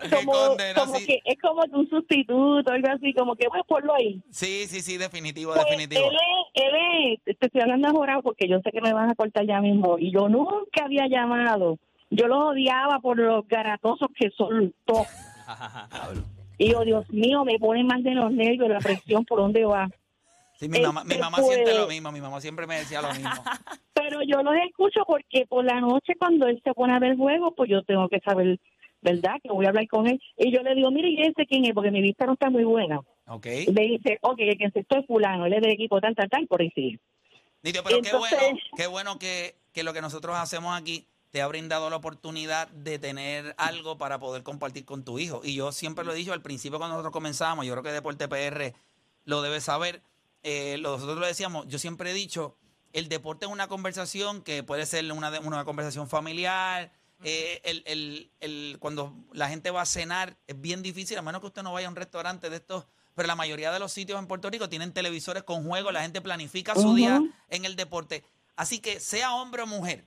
Como, 0.10 0.34
como 0.76 0.96
sí. 0.98 1.06
que 1.06 1.22
es 1.26 1.40
como 1.42 1.62
un 1.72 1.90
sustituto, 1.90 2.72
algo 2.72 2.88
así, 2.90 3.14
como 3.14 3.36
que 3.36 3.48
voy 3.48 3.60
a 3.60 3.64
ponlo 3.64 3.94
ahí. 3.96 4.22
Sí, 4.32 4.66
sí, 4.68 4.82
sí, 4.82 4.98
definitivo, 4.98 5.54
Pues, 5.54 5.66
definitivo. 5.66 6.10
Él 6.10 6.16
es, 6.16 6.64
él 6.64 7.20
es, 7.28 7.38
te 7.38 7.46
estoy 7.46 7.62
hablando 7.62 7.90
ahora 7.90 8.22
porque 8.22 8.48
yo 8.48 8.60
sé 8.62 8.72
que 8.72 8.82
me 8.82 8.94
van 8.94 9.10
a 9.10 9.16
cortar 9.16 9.46
ya 9.46 9.62
mismo. 9.62 9.98
Y 9.98 10.12
yo 10.12 10.30
nunca 10.30 10.86
había 10.86 11.08
llamado. 11.08 11.78
Yo 12.10 12.28
los 12.28 12.52
odiaba 12.54 13.00
por 13.00 13.18
los 13.18 13.48
garatosos 13.48 14.10
que 14.18 14.30
son 14.32 14.74
todos. 14.86 15.08
Y 16.62 16.74
yo, 16.74 16.84
Dios 16.84 17.10
mío, 17.10 17.46
me 17.46 17.58
pone 17.58 17.86
más 17.86 18.04
de 18.04 18.12
los 18.14 18.34
nervios 18.34 18.68
la 18.68 18.80
presión 18.80 19.24
por 19.24 19.40
dónde 19.40 19.64
va. 19.64 19.88
Sí, 20.60 20.68
mi 20.68 20.82
mamá, 20.82 21.06
mi 21.06 21.12
este, 21.12 21.24
mamá 21.24 21.38
pues- 21.38 21.54
siente 21.54 21.74
lo 21.74 21.88
mismo, 21.88 22.12
mi 22.12 22.20
mamá 22.20 22.42
siempre 22.42 22.68
me 22.68 22.80
decía 22.80 23.02
lo 23.02 23.14
mismo. 23.14 23.32
Pero 23.94 24.20
yo 24.24 24.44
los 24.44 24.54
escucho 24.68 25.06
porque 25.08 25.46
por 25.48 25.64
la 25.64 25.80
noche 25.80 26.16
cuando 26.20 26.48
él 26.48 26.60
se 26.66 26.74
pone 26.74 26.94
a 26.94 27.00
ver 27.00 27.16
juego, 27.16 27.56
pues 27.56 27.70
yo 27.70 27.82
tengo 27.84 28.10
que 28.10 28.20
saber, 28.20 28.60
¿verdad? 29.02 29.36
Que 29.42 29.50
voy 29.50 29.66
a 29.66 29.70
hablar 29.70 29.88
con 29.88 30.08
él. 30.08 30.22
Y 30.38 30.52
yo 30.52 30.62
le 30.62 30.76
digo, 30.76 30.92
mire, 30.92 31.10
¿y 31.10 31.22
ese 31.22 31.46
quién 31.46 31.66
es? 31.66 31.74
Porque 31.74 31.92
mi 31.92 32.02
vista 32.02 32.26
no 32.26 32.34
está 32.34 32.50
muy 32.50 32.64
buena. 32.64 33.00
¿Ok? 33.28 33.46
Y 33.68 33.72
me 33.72 33.84
dice, 33.84 34.18
ok, 34.22 34.40
el 34.40 34.58
que 34.58 34.66
esto 34.74 34.98
es 34.98 35.06
fulano, 35.06 35.46
él 35.46 35.54
es 35.54 35.62
del 35.62 35.72
equipo 35.72 36.02
tal, 36.02 36.16
tal, 36.16 36.30
tal, 36.30 36.48
por 36.48 36.62
ahí 36.62 36.72
sigue. 36.72 37.00
Nítido, 37.62 37.84
pero 37.84 38.02
qué 38.02 38.10
Entonces- 38.10 38.40
bueno, 38.40 38.60
qué 38.76 38.88
bueno 38.88 39.20
que, 39.20 39.56
que 39.74 39.84
lo 39.84 39.94
que 39.94 40.02
nosotros 40.02 40.36
hacemos 40.38 40.80
aquí 40.80 41.06
te 41.32 41.42
ha 41.42 41.48
brindado 41.48 41.90
la 41.90 41.98
oportunidad 41.98 42.68
de 42.70 42.98
tener 42.98 43.54
algo 43.58 43.98
para 43.98 44.20
poder 44.20 44.42
compartir 44.44 44.86
con 44.86 45.04
tu 45.04 45.20
hijo. 45.20 45.42
Y 45.44 45.54
yo 45.56 45.72
siempre 45.72 46.04
lo 46.04 46.14
he 46.14 46.16
dicho 46.16 46.34
al 46.34 46.42
principio 46.42 46.80
cuando 46.80 46.96
nosotros 46.96 47.14
comenzamos, 47.14 47.66
yo 47.66 47.74
creo 47.74 47.84
que 47.84 47.92
Deporte 47.92 48.28
PR 48.28 48.74
lo 49.26 49.42
debe 49.44 49.62
saber, 49.62 50.02
eh, 50.42 50.78
nosotros 50.82 51.20
lo 51.20 51.28
decíamos, 51.28 51.68
yo 51.68 51.78
siempre 51.78 52.10
he 52.10 52.14
dicho, 52.14 52.56
el 52.94 53.10
deporte 53.10 53.46
es 53.46 53.52
una 53.52 53.68
conversación 53.68 54.42
que 54.42 54.64
puede 54.64 54.88
ser 54.88 55.12
una, 55.12 55.40
una 55.42 55.66
conversación 55.66 56.08
familiar, 56.08 56.92
eh, 57.24 57.62
el, 57.64 57.84
el- 57.86 58.32
el- 58.40 58.78
cuando 58.80 59.14
la 59.34 59.50
gente 59.50 59.72
va 59.72 59.82
a 59.82 59.86
cenar 59.86 60.38
es 60.48 60.60
bien 60.60 60.82
difícil, 60.82 61.18
a 61.18 61.22
menos 61.22 61.42
que 61.42 61.48
usted 61.48 61.64
no 61.64 61.74
vaya 61.74 61.88
a 61.88 61.90
un 61.90 61.96
restaurante 61.96 62.50
de 62.50 62.58
estos, 62.58 62.86
pero 63.16 63.28
la 63.28 63.36
mayoría 63.36 63.72
de 63.72 63.80
los 63.80 63.92
sitios 63.92 64.18
en 64.20 64.28
Puerto 64.28 64.50
Rico 64.50 64.70
tienen 64.70 64.94
televisores 64.94 65.44
con 65.44 65.66
juegos, 65.68 65.92
la 65.92 66.02
gente 66.02 66.22
planifica 66.22 66.74
su 66.76 66.94
día 66.96 67.22
en 67.50 67.66
el 67.66 67.76
deporte. 67.76 68.24
Así 68.56 68.80
que 68.80 69.00
sea 69.00 69.34
hombre 69.36 69.62
o 69.64 69.68
mujer, 69.68 70.06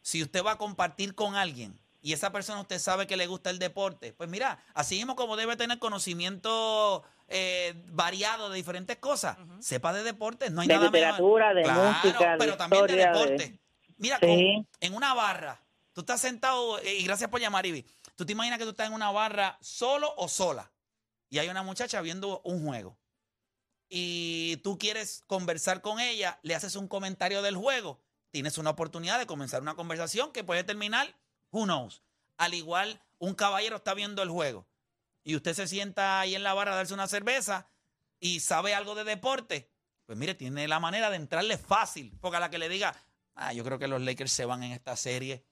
si 0.00 0.22
usted 0.22 0.42
va 0.44 0.52
a 0.52 0.58
compartir 0.58 1.14
con 1.14 1.34
alguien 1.36 1.78
y 2.02 2.14
esa 2.14 2.32
persona 2.32 2.60
usted 2.62 2.78
sabe 2.78 3.06
que 3.06 3.18
le 3.18 3.26
gusta 3.26 3.50
el 3.50 3.58
deporte, 3.58 4.14
pues 4.14 4.30
mira, 4.30 4.58
así 4.72 4.96
mismo 4.96 5.16
como 5.16 5.36
debe 5.36 5.56
tener 5.56 5.78
conocimiento 5.78 7.02
eh, 7.28 7.74
variado 7.88 8.48
de 8.50 8.56
diferentes 8.56 8.96
cosas, 8.96 9.36
sepa 9.60 9.92
de 9.92 10.02
deportes, 10.02 10.50
no 10.50 10.62
hay 10.62 10.68
De 10.68 10.74
nada 10.74 10.90
mejor. 10.90 10.98
literatura, 11.08 11.54
de 11.54 11.62
Claro, 11.62 11.92
música, 11.92 12.32
de 12.32 12.38
pero 12.38 12.56
también 12.56 12.86
de 12.86 12.92
historia, 12.92 13.12
de- 13.12 13.18
deporte. 13.18 13.60
Mira, 13.98 14.18
Sí. 14.18 14.26
con- 14.26 14.66
en 14.80 14.94
una 14.94 15.14
barra, 15.14 15.60
tú 16.00 16.12
estás 16.12 16.22
sentado, 16.22 16.78
eh, 16.78 16.96
y 16.96 17.04
gracias 17.04 17.28
por 17.28 17.40
llamar, 17.40 17.66
Ivy, 17.66 17.86
tú 18.16 18.24
te 18.24 18.32
imaginas 18.32 18.58
que 18.58 18.64
tú 18.64 18.70
estás 18.70 18.86
en 18.86 18.94
una 18.94 19.10
barra 19.10 19.58
solo 19.60 20.14
o 20.16 20.28
sola 20.28 20.72
y 21.28 21.38
hay 21.38 21.48
una 21.48 21.62
muchacha 21.62 22.00
viendo 22.00 22.40
un 22.42 22.64
juego. 22.64 22.98
Y 23.88 24.56
tú 24.58 24.78
quieres 24.78 25.22
conversar 25.26 25.82
con 25.82 26.00
ella, 26.00 26.38
le 26.42 26.54
haces 26.54 26.74
un 26.74 26.88
comentario 26.88 27.42
del 27.42 27.56
juego, 27.56 28.00
tienes 28.30 28.56
una 28.56 28.70
oportunidad 28.70 29.18
de 29.18 29.26
comenzar 29.26 29.60
una 29.60 29.74
conversación 29.74 30.32
que 30.32 30.44
puede 30.44 30.64
terminar, 30.64 31.14
who 31.50 31.64
knows. 31.64 32.02
Al 32.38 32.54
igual, 32.54 33.02
un 33.18 33.34
caballero 33.34 33.76
está 33.76 33.92
viendo 33.92 34.22
el 34.22 34.30
juego. 34.30 34.66
Y 35.22 35.36
usted 35.36 35.52
se 35.52 35.68
sienta 35.68 36.20
ahí 36.20 36.34
en 36.34 36.42
la 36.42 36.54
barra 36.54 36.72
a 36.72 36.76
darse 36.76 36.94
una 36.94 37.08
cerveza 37.08 37.68
y 38.18 38.40
sabe 38.40 38.74
algo 38.74 38.94
de 38.94 39.04
deporte, 39.04 39.70
pues 40.06 40.16
mire, 40.18 40.34
tiene 40.34 40.66
la 40.66 40.80
manera 40.80 41.10
de 41.10 41.16
entrarle 41.16 41.58
fácil, 41.58 42.16
porque 42.20 42.38
a 42.38 42.40
la 42.40 42.50
que 42.50 42.58
le 42.58 42.68
diga, 42.68 42.96
ah, 43.34 43.52
yo 43.52 43.64
creo 43.64 43.78
que 43.78 43.88
los 43.88 44.00
Lakers 44.00 44.32
se 44.32 44.44
van 44.44 44.62
en 44.62 44.72
esta 44.72 44.96
serie, 44.96 45.44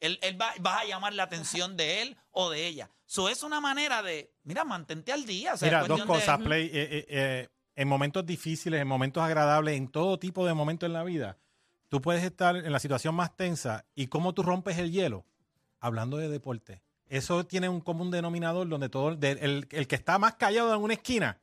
él, 0.00 0.18
él 0.22 0.40
va, 0.40 0.52
vas 0.60 0.82
a 0.82 0.84
llamar 0.86 1.12
la 1.14 1.22
atención 1.24 1.76
de 1.76 2.02
él 2.02 2.16
o 2.30 2.50
de 2.50 2.66
ella. 2.66 2.90
Eso 3.06 3.28
es 3.28 3.42
una 3.42 3.60
manera 3.60 4.02
de, 4.02 4.32
mira, 4.44 4.64
mantente 4.64 5.12
al 5.12 5.24
día. 5.26 5.54
o 5.54 5.56
sea, 5.56 5.68
Mira, 5.68 5.84
dos 5.84 6.00
de- 6.00 6.06
cosas, 6.06 6.38
Play. 6.40 6.66
Eh, 6.66 6.70
eh, 6.74 7.06
eh, 7.08 7.48
en 7.76 7.88
momentos 7.88 8.24
difíciles, 8.26 8.80
en 8.80 8.86
momentos 8.88 9.22
agradables, 9.22 9.76
en 9.76 9.88
todo 9.88 10.18
tipo 10.18 10.46
de 10.46 10.54
momentos 10.54 10.86
en 10.86 10.92
la 10.92 11.02
vida, 11.04 11.38
tú 11.88 12.00
puedes 12.00 12.22
estar 12.22 12.56
en 12.56 12.70
la 12.72 12.78
situación 12.78 13.14
más 13.14 13.36
tensa 13.36 13.84
y 13.94 14.06
cómo 14.08 14.32
tú 14.34 14.42
rompes 14.42 14.78
el 14.78 14.92
hielo 14.92 15.24
hablando 15.80 16.16
de 16.18 16.28
deporte. 16.28 16.82
Eso 17.06 17.44
tiene 17.44 17.68
un 17.68 17.80
común 17.80 18.12
denominador 18.12 18.68
donde 18.68 18.88
todo 18.88 19.16
de- 19.16 19.32
el, 19.32 19.66
el 19.70 19.88
que 19.88 19.96
está 19.96 20.16
más 20.20 20.34
callado 20.36 20.72
en 20.74 20.80
una 20.80 20.94
esquina 20.94 21.40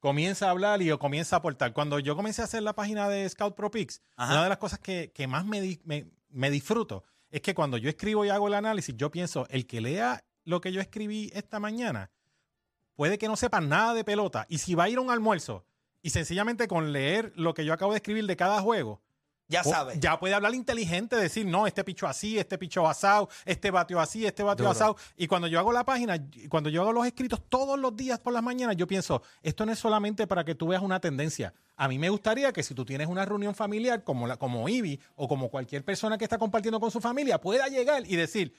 comienza 0.00 0.46
a 0.48 0.50
hablar 0.50 0.82
y 0.82 0.90
o 0.90 0.98
comienza 0.98 1.36
a 1.36 1.38
aportar. 1.38 1.72
Cuando 1.72 1.98
yo 2.00 2.16
comencé 2.16 2.42
a 2.42 2.46
hacer 2.46 2.62
la 2.64 2.72
página 2.74 3.08
de 3.08 3.28
Scout 3.28 3.54
Pro 3.54 3.70
Picks, 3.70 4.02
Ajá. 4.16 4.32
una 4.32 4.42
de 4.42 4.48
las 4.48 4.58
cosas 4.58 4.80
que, 4.80 5.12
que 5.14 5.26
más 5.28 5.44
me, 5.44 5.60
di- 5.60 5.80
me, 5.84 6.06
me 6.30 6.50
disfruto 6.50 7.04
es 7.34 7.42
que 7.42 7.52
cuando 7.52 7.78
yo 7.78 7.88
escribo 7.88 8.24
y 8.24 8.28
hago 8.28 8.46
el 8.46 8.54
análisis, 8.54 8.96
yo 8.96 9.10
pienso, 9.10 9.48
el 9.50 9.66
que 9.66 9.80
lea 9.80 10.24
lo 10.44 10.60
que 10.60 10.70
yo 10.70 10.80
escribí 10.80 11.32
esta 11.34 11.58
mañana, 11.58 12.12
puede 12.94 13.18
que 13.18 13.26
no 13.26 13.34
sepa 13.34 13.60
nada 13.60 13.92
de 13.92 14.04
pelota. 14.04 14.46
Y 14.48 14.58
si 14.58 14.76
va 14.76 14.84
a 14.84 14.88
ir 14.88 14.98
a 14.98 15.00
un 15.00 15.10
almuerzo 15.10 15.66
y 16.00 16.10
sencillamente 16.10 16.68
con 16.68 16.92
leer 16.92 17.32
lo 17.34 17.52
que 17.52 17.64
yo 17.64 17.72
acabo 17.72 17.90
de 17.90 17.96
escribir 17.96 18.28
de 18.28 18.36
cada 18.36 18.60
juego, 18.60 19.02
Ya 19.46 19.62
sabes. 19.62 20.00
Ya 20.00 20.18
puede 20.18 20.34
hablar 20.34 20.54
inteligente, 20.54 21.16
decir, 21.16 21.46
no, 21.46 21.66
este 21.66 21.84
picho 21.84 22.06
así, 22.06 22.38
este 22.38 22.56
picho 22.56 22.88
asado, 22.88 23.28
este 23.44 23.70
batió 23.70 24.00
así, 24.00 24.24
este 24.24 24.42
batió 24.42 24.68
asado. 24.70 24.96
Y 25.16 25.26
cuando 25.26 25.48
yo 25.48 25.58
hago 25.58 25.72
la 25.72 25.84
página, 25.84 26.16
cuando 26.48 26.70
yo 26.70 26.80
hago 26.80 26.92
los 26.92 27.06
escritos 27.06 27.40
todos 27.48 27.78
los 27.78 27.94
días 27.94 28.18
por 28.18 28.32
las 28.32 28.42
mañanas, 28.42 28.76
yo 28.76 28.86
pienso, 28.86 29.22
esto 29.42 29.66
no 29.66 29.72
es 29.72 29.78
solamente 29.78 30.26
para 30.26 30.44
que 30.44 30.54
tú 30.54 30.68
veas 30.68 30.82
una 30.82 30.98
tendencia. 30.98 31.52
A 31.76 31.88
mí 31.88 31.98
me 31.98 32.08
gustaría 32.08 32.52
que 32.52 32.62
si 32.62 32.74
tú 32.74 32.84
tienes 32.84 33.06
una 33.08 33.24
reunión 33.24 33.54
familiar 33.54 34.02
como, 34.02 34.26
la, 34.26 34.36
como 34.38 34.68
Ivy 34.68 34.98
o 35.16 35.28
como 35.28 35.50
cualquier 35.50 35.84
persona 35.84 36.16
que 36.16 36.24
está 36.24 36.38
compartiendo 36.38 36.80
con 36.80 36.90
su 36.90 37.00
familia, 37.00 37.40
pueda 37.40 37.68
llegar 37.68 38.04
y 38.06 38.16
decir, 38.16 38.54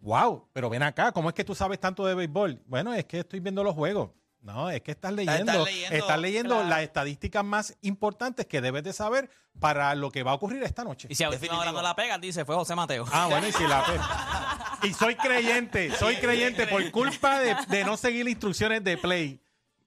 wow, 0.00 0.48
pero 0.52 0.70
ven 0.70 0.84
acá, 0.84 1.10
¿cómo 1.10 1.30
es 1.30 1.34
que 1.34 1.44
tú 1.44 1.54
sabes 1.54 1.80
tanto 1.80 2.06
de 2.06 2.14
béisbol? 2.14 2.62
Bueno, 2.66 2.94
es 2.94 3.06
que 3.06 3.20
estoy 3.20 3.40
viendo 3.40 3.64
los 3.64 3.74
juegos. 3.74 4.10
No, 4.46 4.70
es 4.70 4.80
que 4.80 4.92
estás 4.92 5.12
leyendo, 5.12 5.64
leyendo, 5.64 5.96
estás 5.96 6.18
leyendo 6.20 6.54
claro. 6.54 6.68
las 6.70 6.82
estadísticas 6.82 7.44
más 7.44 7.76
importantes 7.82 8.46
que 8.46 8.60
debes 8.60 8.84
de 8.84 8.92
saber 8.92 9.28
para 9.58 9.92
lo 9.96 10.12
que 10.12 10.22
va 10.22 10.30
a 10.30 10.34
ocurrir 10.34 10.62
esta 10.62 10.84
noche. 10.84 11.08
Y 11.10 11.16
si 11.16 11.24
a 11.24 11.30
última 11.30 11.58
hora 11.58 11.72
no 11.72 11.82
la 11.82 11.96
pega, 11.96 12.16
dice, 12.18 12.44
fue 12.44 12.54
José 12.54 12.76
Mateo. 12.76 13.04
Ah, 13.10 13.26
bueno, 13.28 13.48
y 13.48 13.52
si 13.52 13.66
la 13.66 13.84
pe- 13.84 14.86
Y 14.88 14.92
soy 14.94 15.16
creyente, 15.16 15.90
soy 15.96 16.16
creyente 16.16 16.68
por 16.68 16.88
culpa 16.92 17.40
de, 17.40 17.56
de 17.68 17.84
no 17.84 17.96
seguir 17.96 18.28
instrucciones 18.28 18.84
de 18.84 18.96
play. 18.96 19.40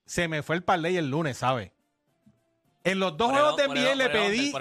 Se 0.06 0.28
me 0.28 0.44
fue 0.44 0.58
el 0.58 0.64
parlay 0.64 0.98
el 0.98 1.10
lunes, 1.10 1.38
¿sabes? 1.38 1.72
En 2.84 3.00
los 3.00 3.16
dos 3.16 3.32
juegos 3.32 3.56
de 3.58 3.68
NBA 3.68 3.96
le 3.96 4.10
pedí, 4.10 4.54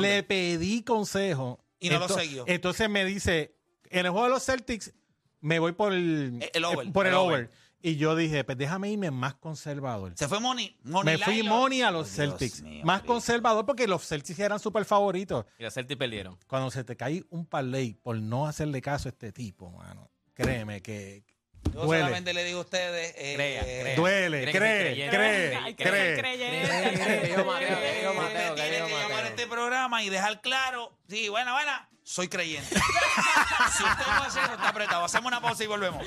le 0.00 0.22
pedí 0.22 0.82
consejo. 0.82 1.60
Y 1.78 1.90
no 1.90 1.98
lo 2.00 2.08
siguió. 2.08 2.44
Entonces 2.48 2.88
me 2.88 3.04
dice, 3.04 3.54
en 3.90 4.06
el 4.06 4.10
juego 4.10 4.24
de 4.26 4.32
los 4.32 4.44
Celtics 4.44 4.92
me 5.40 5.58
voy 5.58 5.72
por 5.72 5.92
el, 5.92 6.48
El 6.52 6.64
over, 6.64 6.90
por 6.92 7.06
el, 7.06 7.12
el 7.12 7.18
over. 7.18 7.36
over. 7.44 7.50
Y 7.82 7.96
yo 7.96 8.16
dije, 8.16 8.42
pues 8.42 8.58
déjame 8.58 8.90
irme 8.90 9.10
más 9.10 9.34
conservador. 9.34 10.12
Se 10.16 10.26
fue 10.28 10.40
Money. 10.40 10.76
Money 10.82 11.18
Me 11.18 11.24
fui 11.24 11.42
money 11.42 11.82
a 11.82 11.90
los 11.90 12.08
Oh, 12.08 12.22
Dios 12.22 12.30
Celtics. 12.38 12.62
mío, 12.62 12.84
más 12.84 13.00
Cristo. 13.00 13.12
conservador 13.12 13.64
porque 13.66 13.86
los 13.86 14.02
Celtics 14.06 14.38
eran 14.40 14.58
súper 14.58 14.84
favoritos 14.84 15.44
Y 15.58 15.62
los 15.62 15.72
Celtics 15.74 15.98
perdieron. 15.98 16.38
cuando 16.48 16.70
se 16.70 16.82
te 16.84 16.96
cae 16.96 17.22
un 17.30 17.46
parlay 17.46 17.94
por 17.94 18.16
no 18.16 18.46
hacerle 18.46 18.80
caso 18.82 19.08
a 19.08 19.10
este 19.10 19.30
tipo, 19.30 19.70
mano, 19.70 20.10
créeme 20.34 20.82
que 20.82 21.22
Yo 21.72 21.82
duele. 21.84 22.02
solamente 22.04 22.32
le 22.34 22.44
digo 22.44 22.58
a 22.58 22.62
ustedes. 22.62 23.14
eh, 23.16 23.34
Crea, 23.36 23.62
crea. 23.62 23.96
Duele, 23.96 24.38
que 24.46 24.52
ser 24.52 24.60
cree, 24.60 24.80
creyente. 24.82 25.16
cree, 25.16 25.56
Hay 25.56 25.74
que 25.74 25.84
cree. 25.84 26.18
creyente. 26.18 27.34
Yo, 27.36 27.44
Mateo, 27.44 27.78
que 27.78 28.02
yo, 28.02 28.10
Usted 28.10 28.22
Mateo, 28.22 28.54
que 28.54 28.62
tiene 28.62 28.86
que 28.86 28.92
llamar 28.92 29.24
a 29.24 29.28
este 29.28 29.46
programa 29.46 30.02
y 30.02 30.08
dejar 30.08 30.40
claro. 30.40 30.98
Sí, 31.08 31.28
buena, 31.28 31.52
buena. 31.52 31.88
Soy 32.02 32.28
creyente. 32.28 32.68
si 33.76 33.82
usted 33.84 34.06
no 34.06 34.22
hace 34.22 34.40
eso, 34.40 34.52
está 34.54 34.68
apretado. 34.70 35.04
Hacemos 35.04 35.26
una 35.26 35.40
pausa 35.40 35.62
y 35.64 35.66
volvemos. 35.66 36.04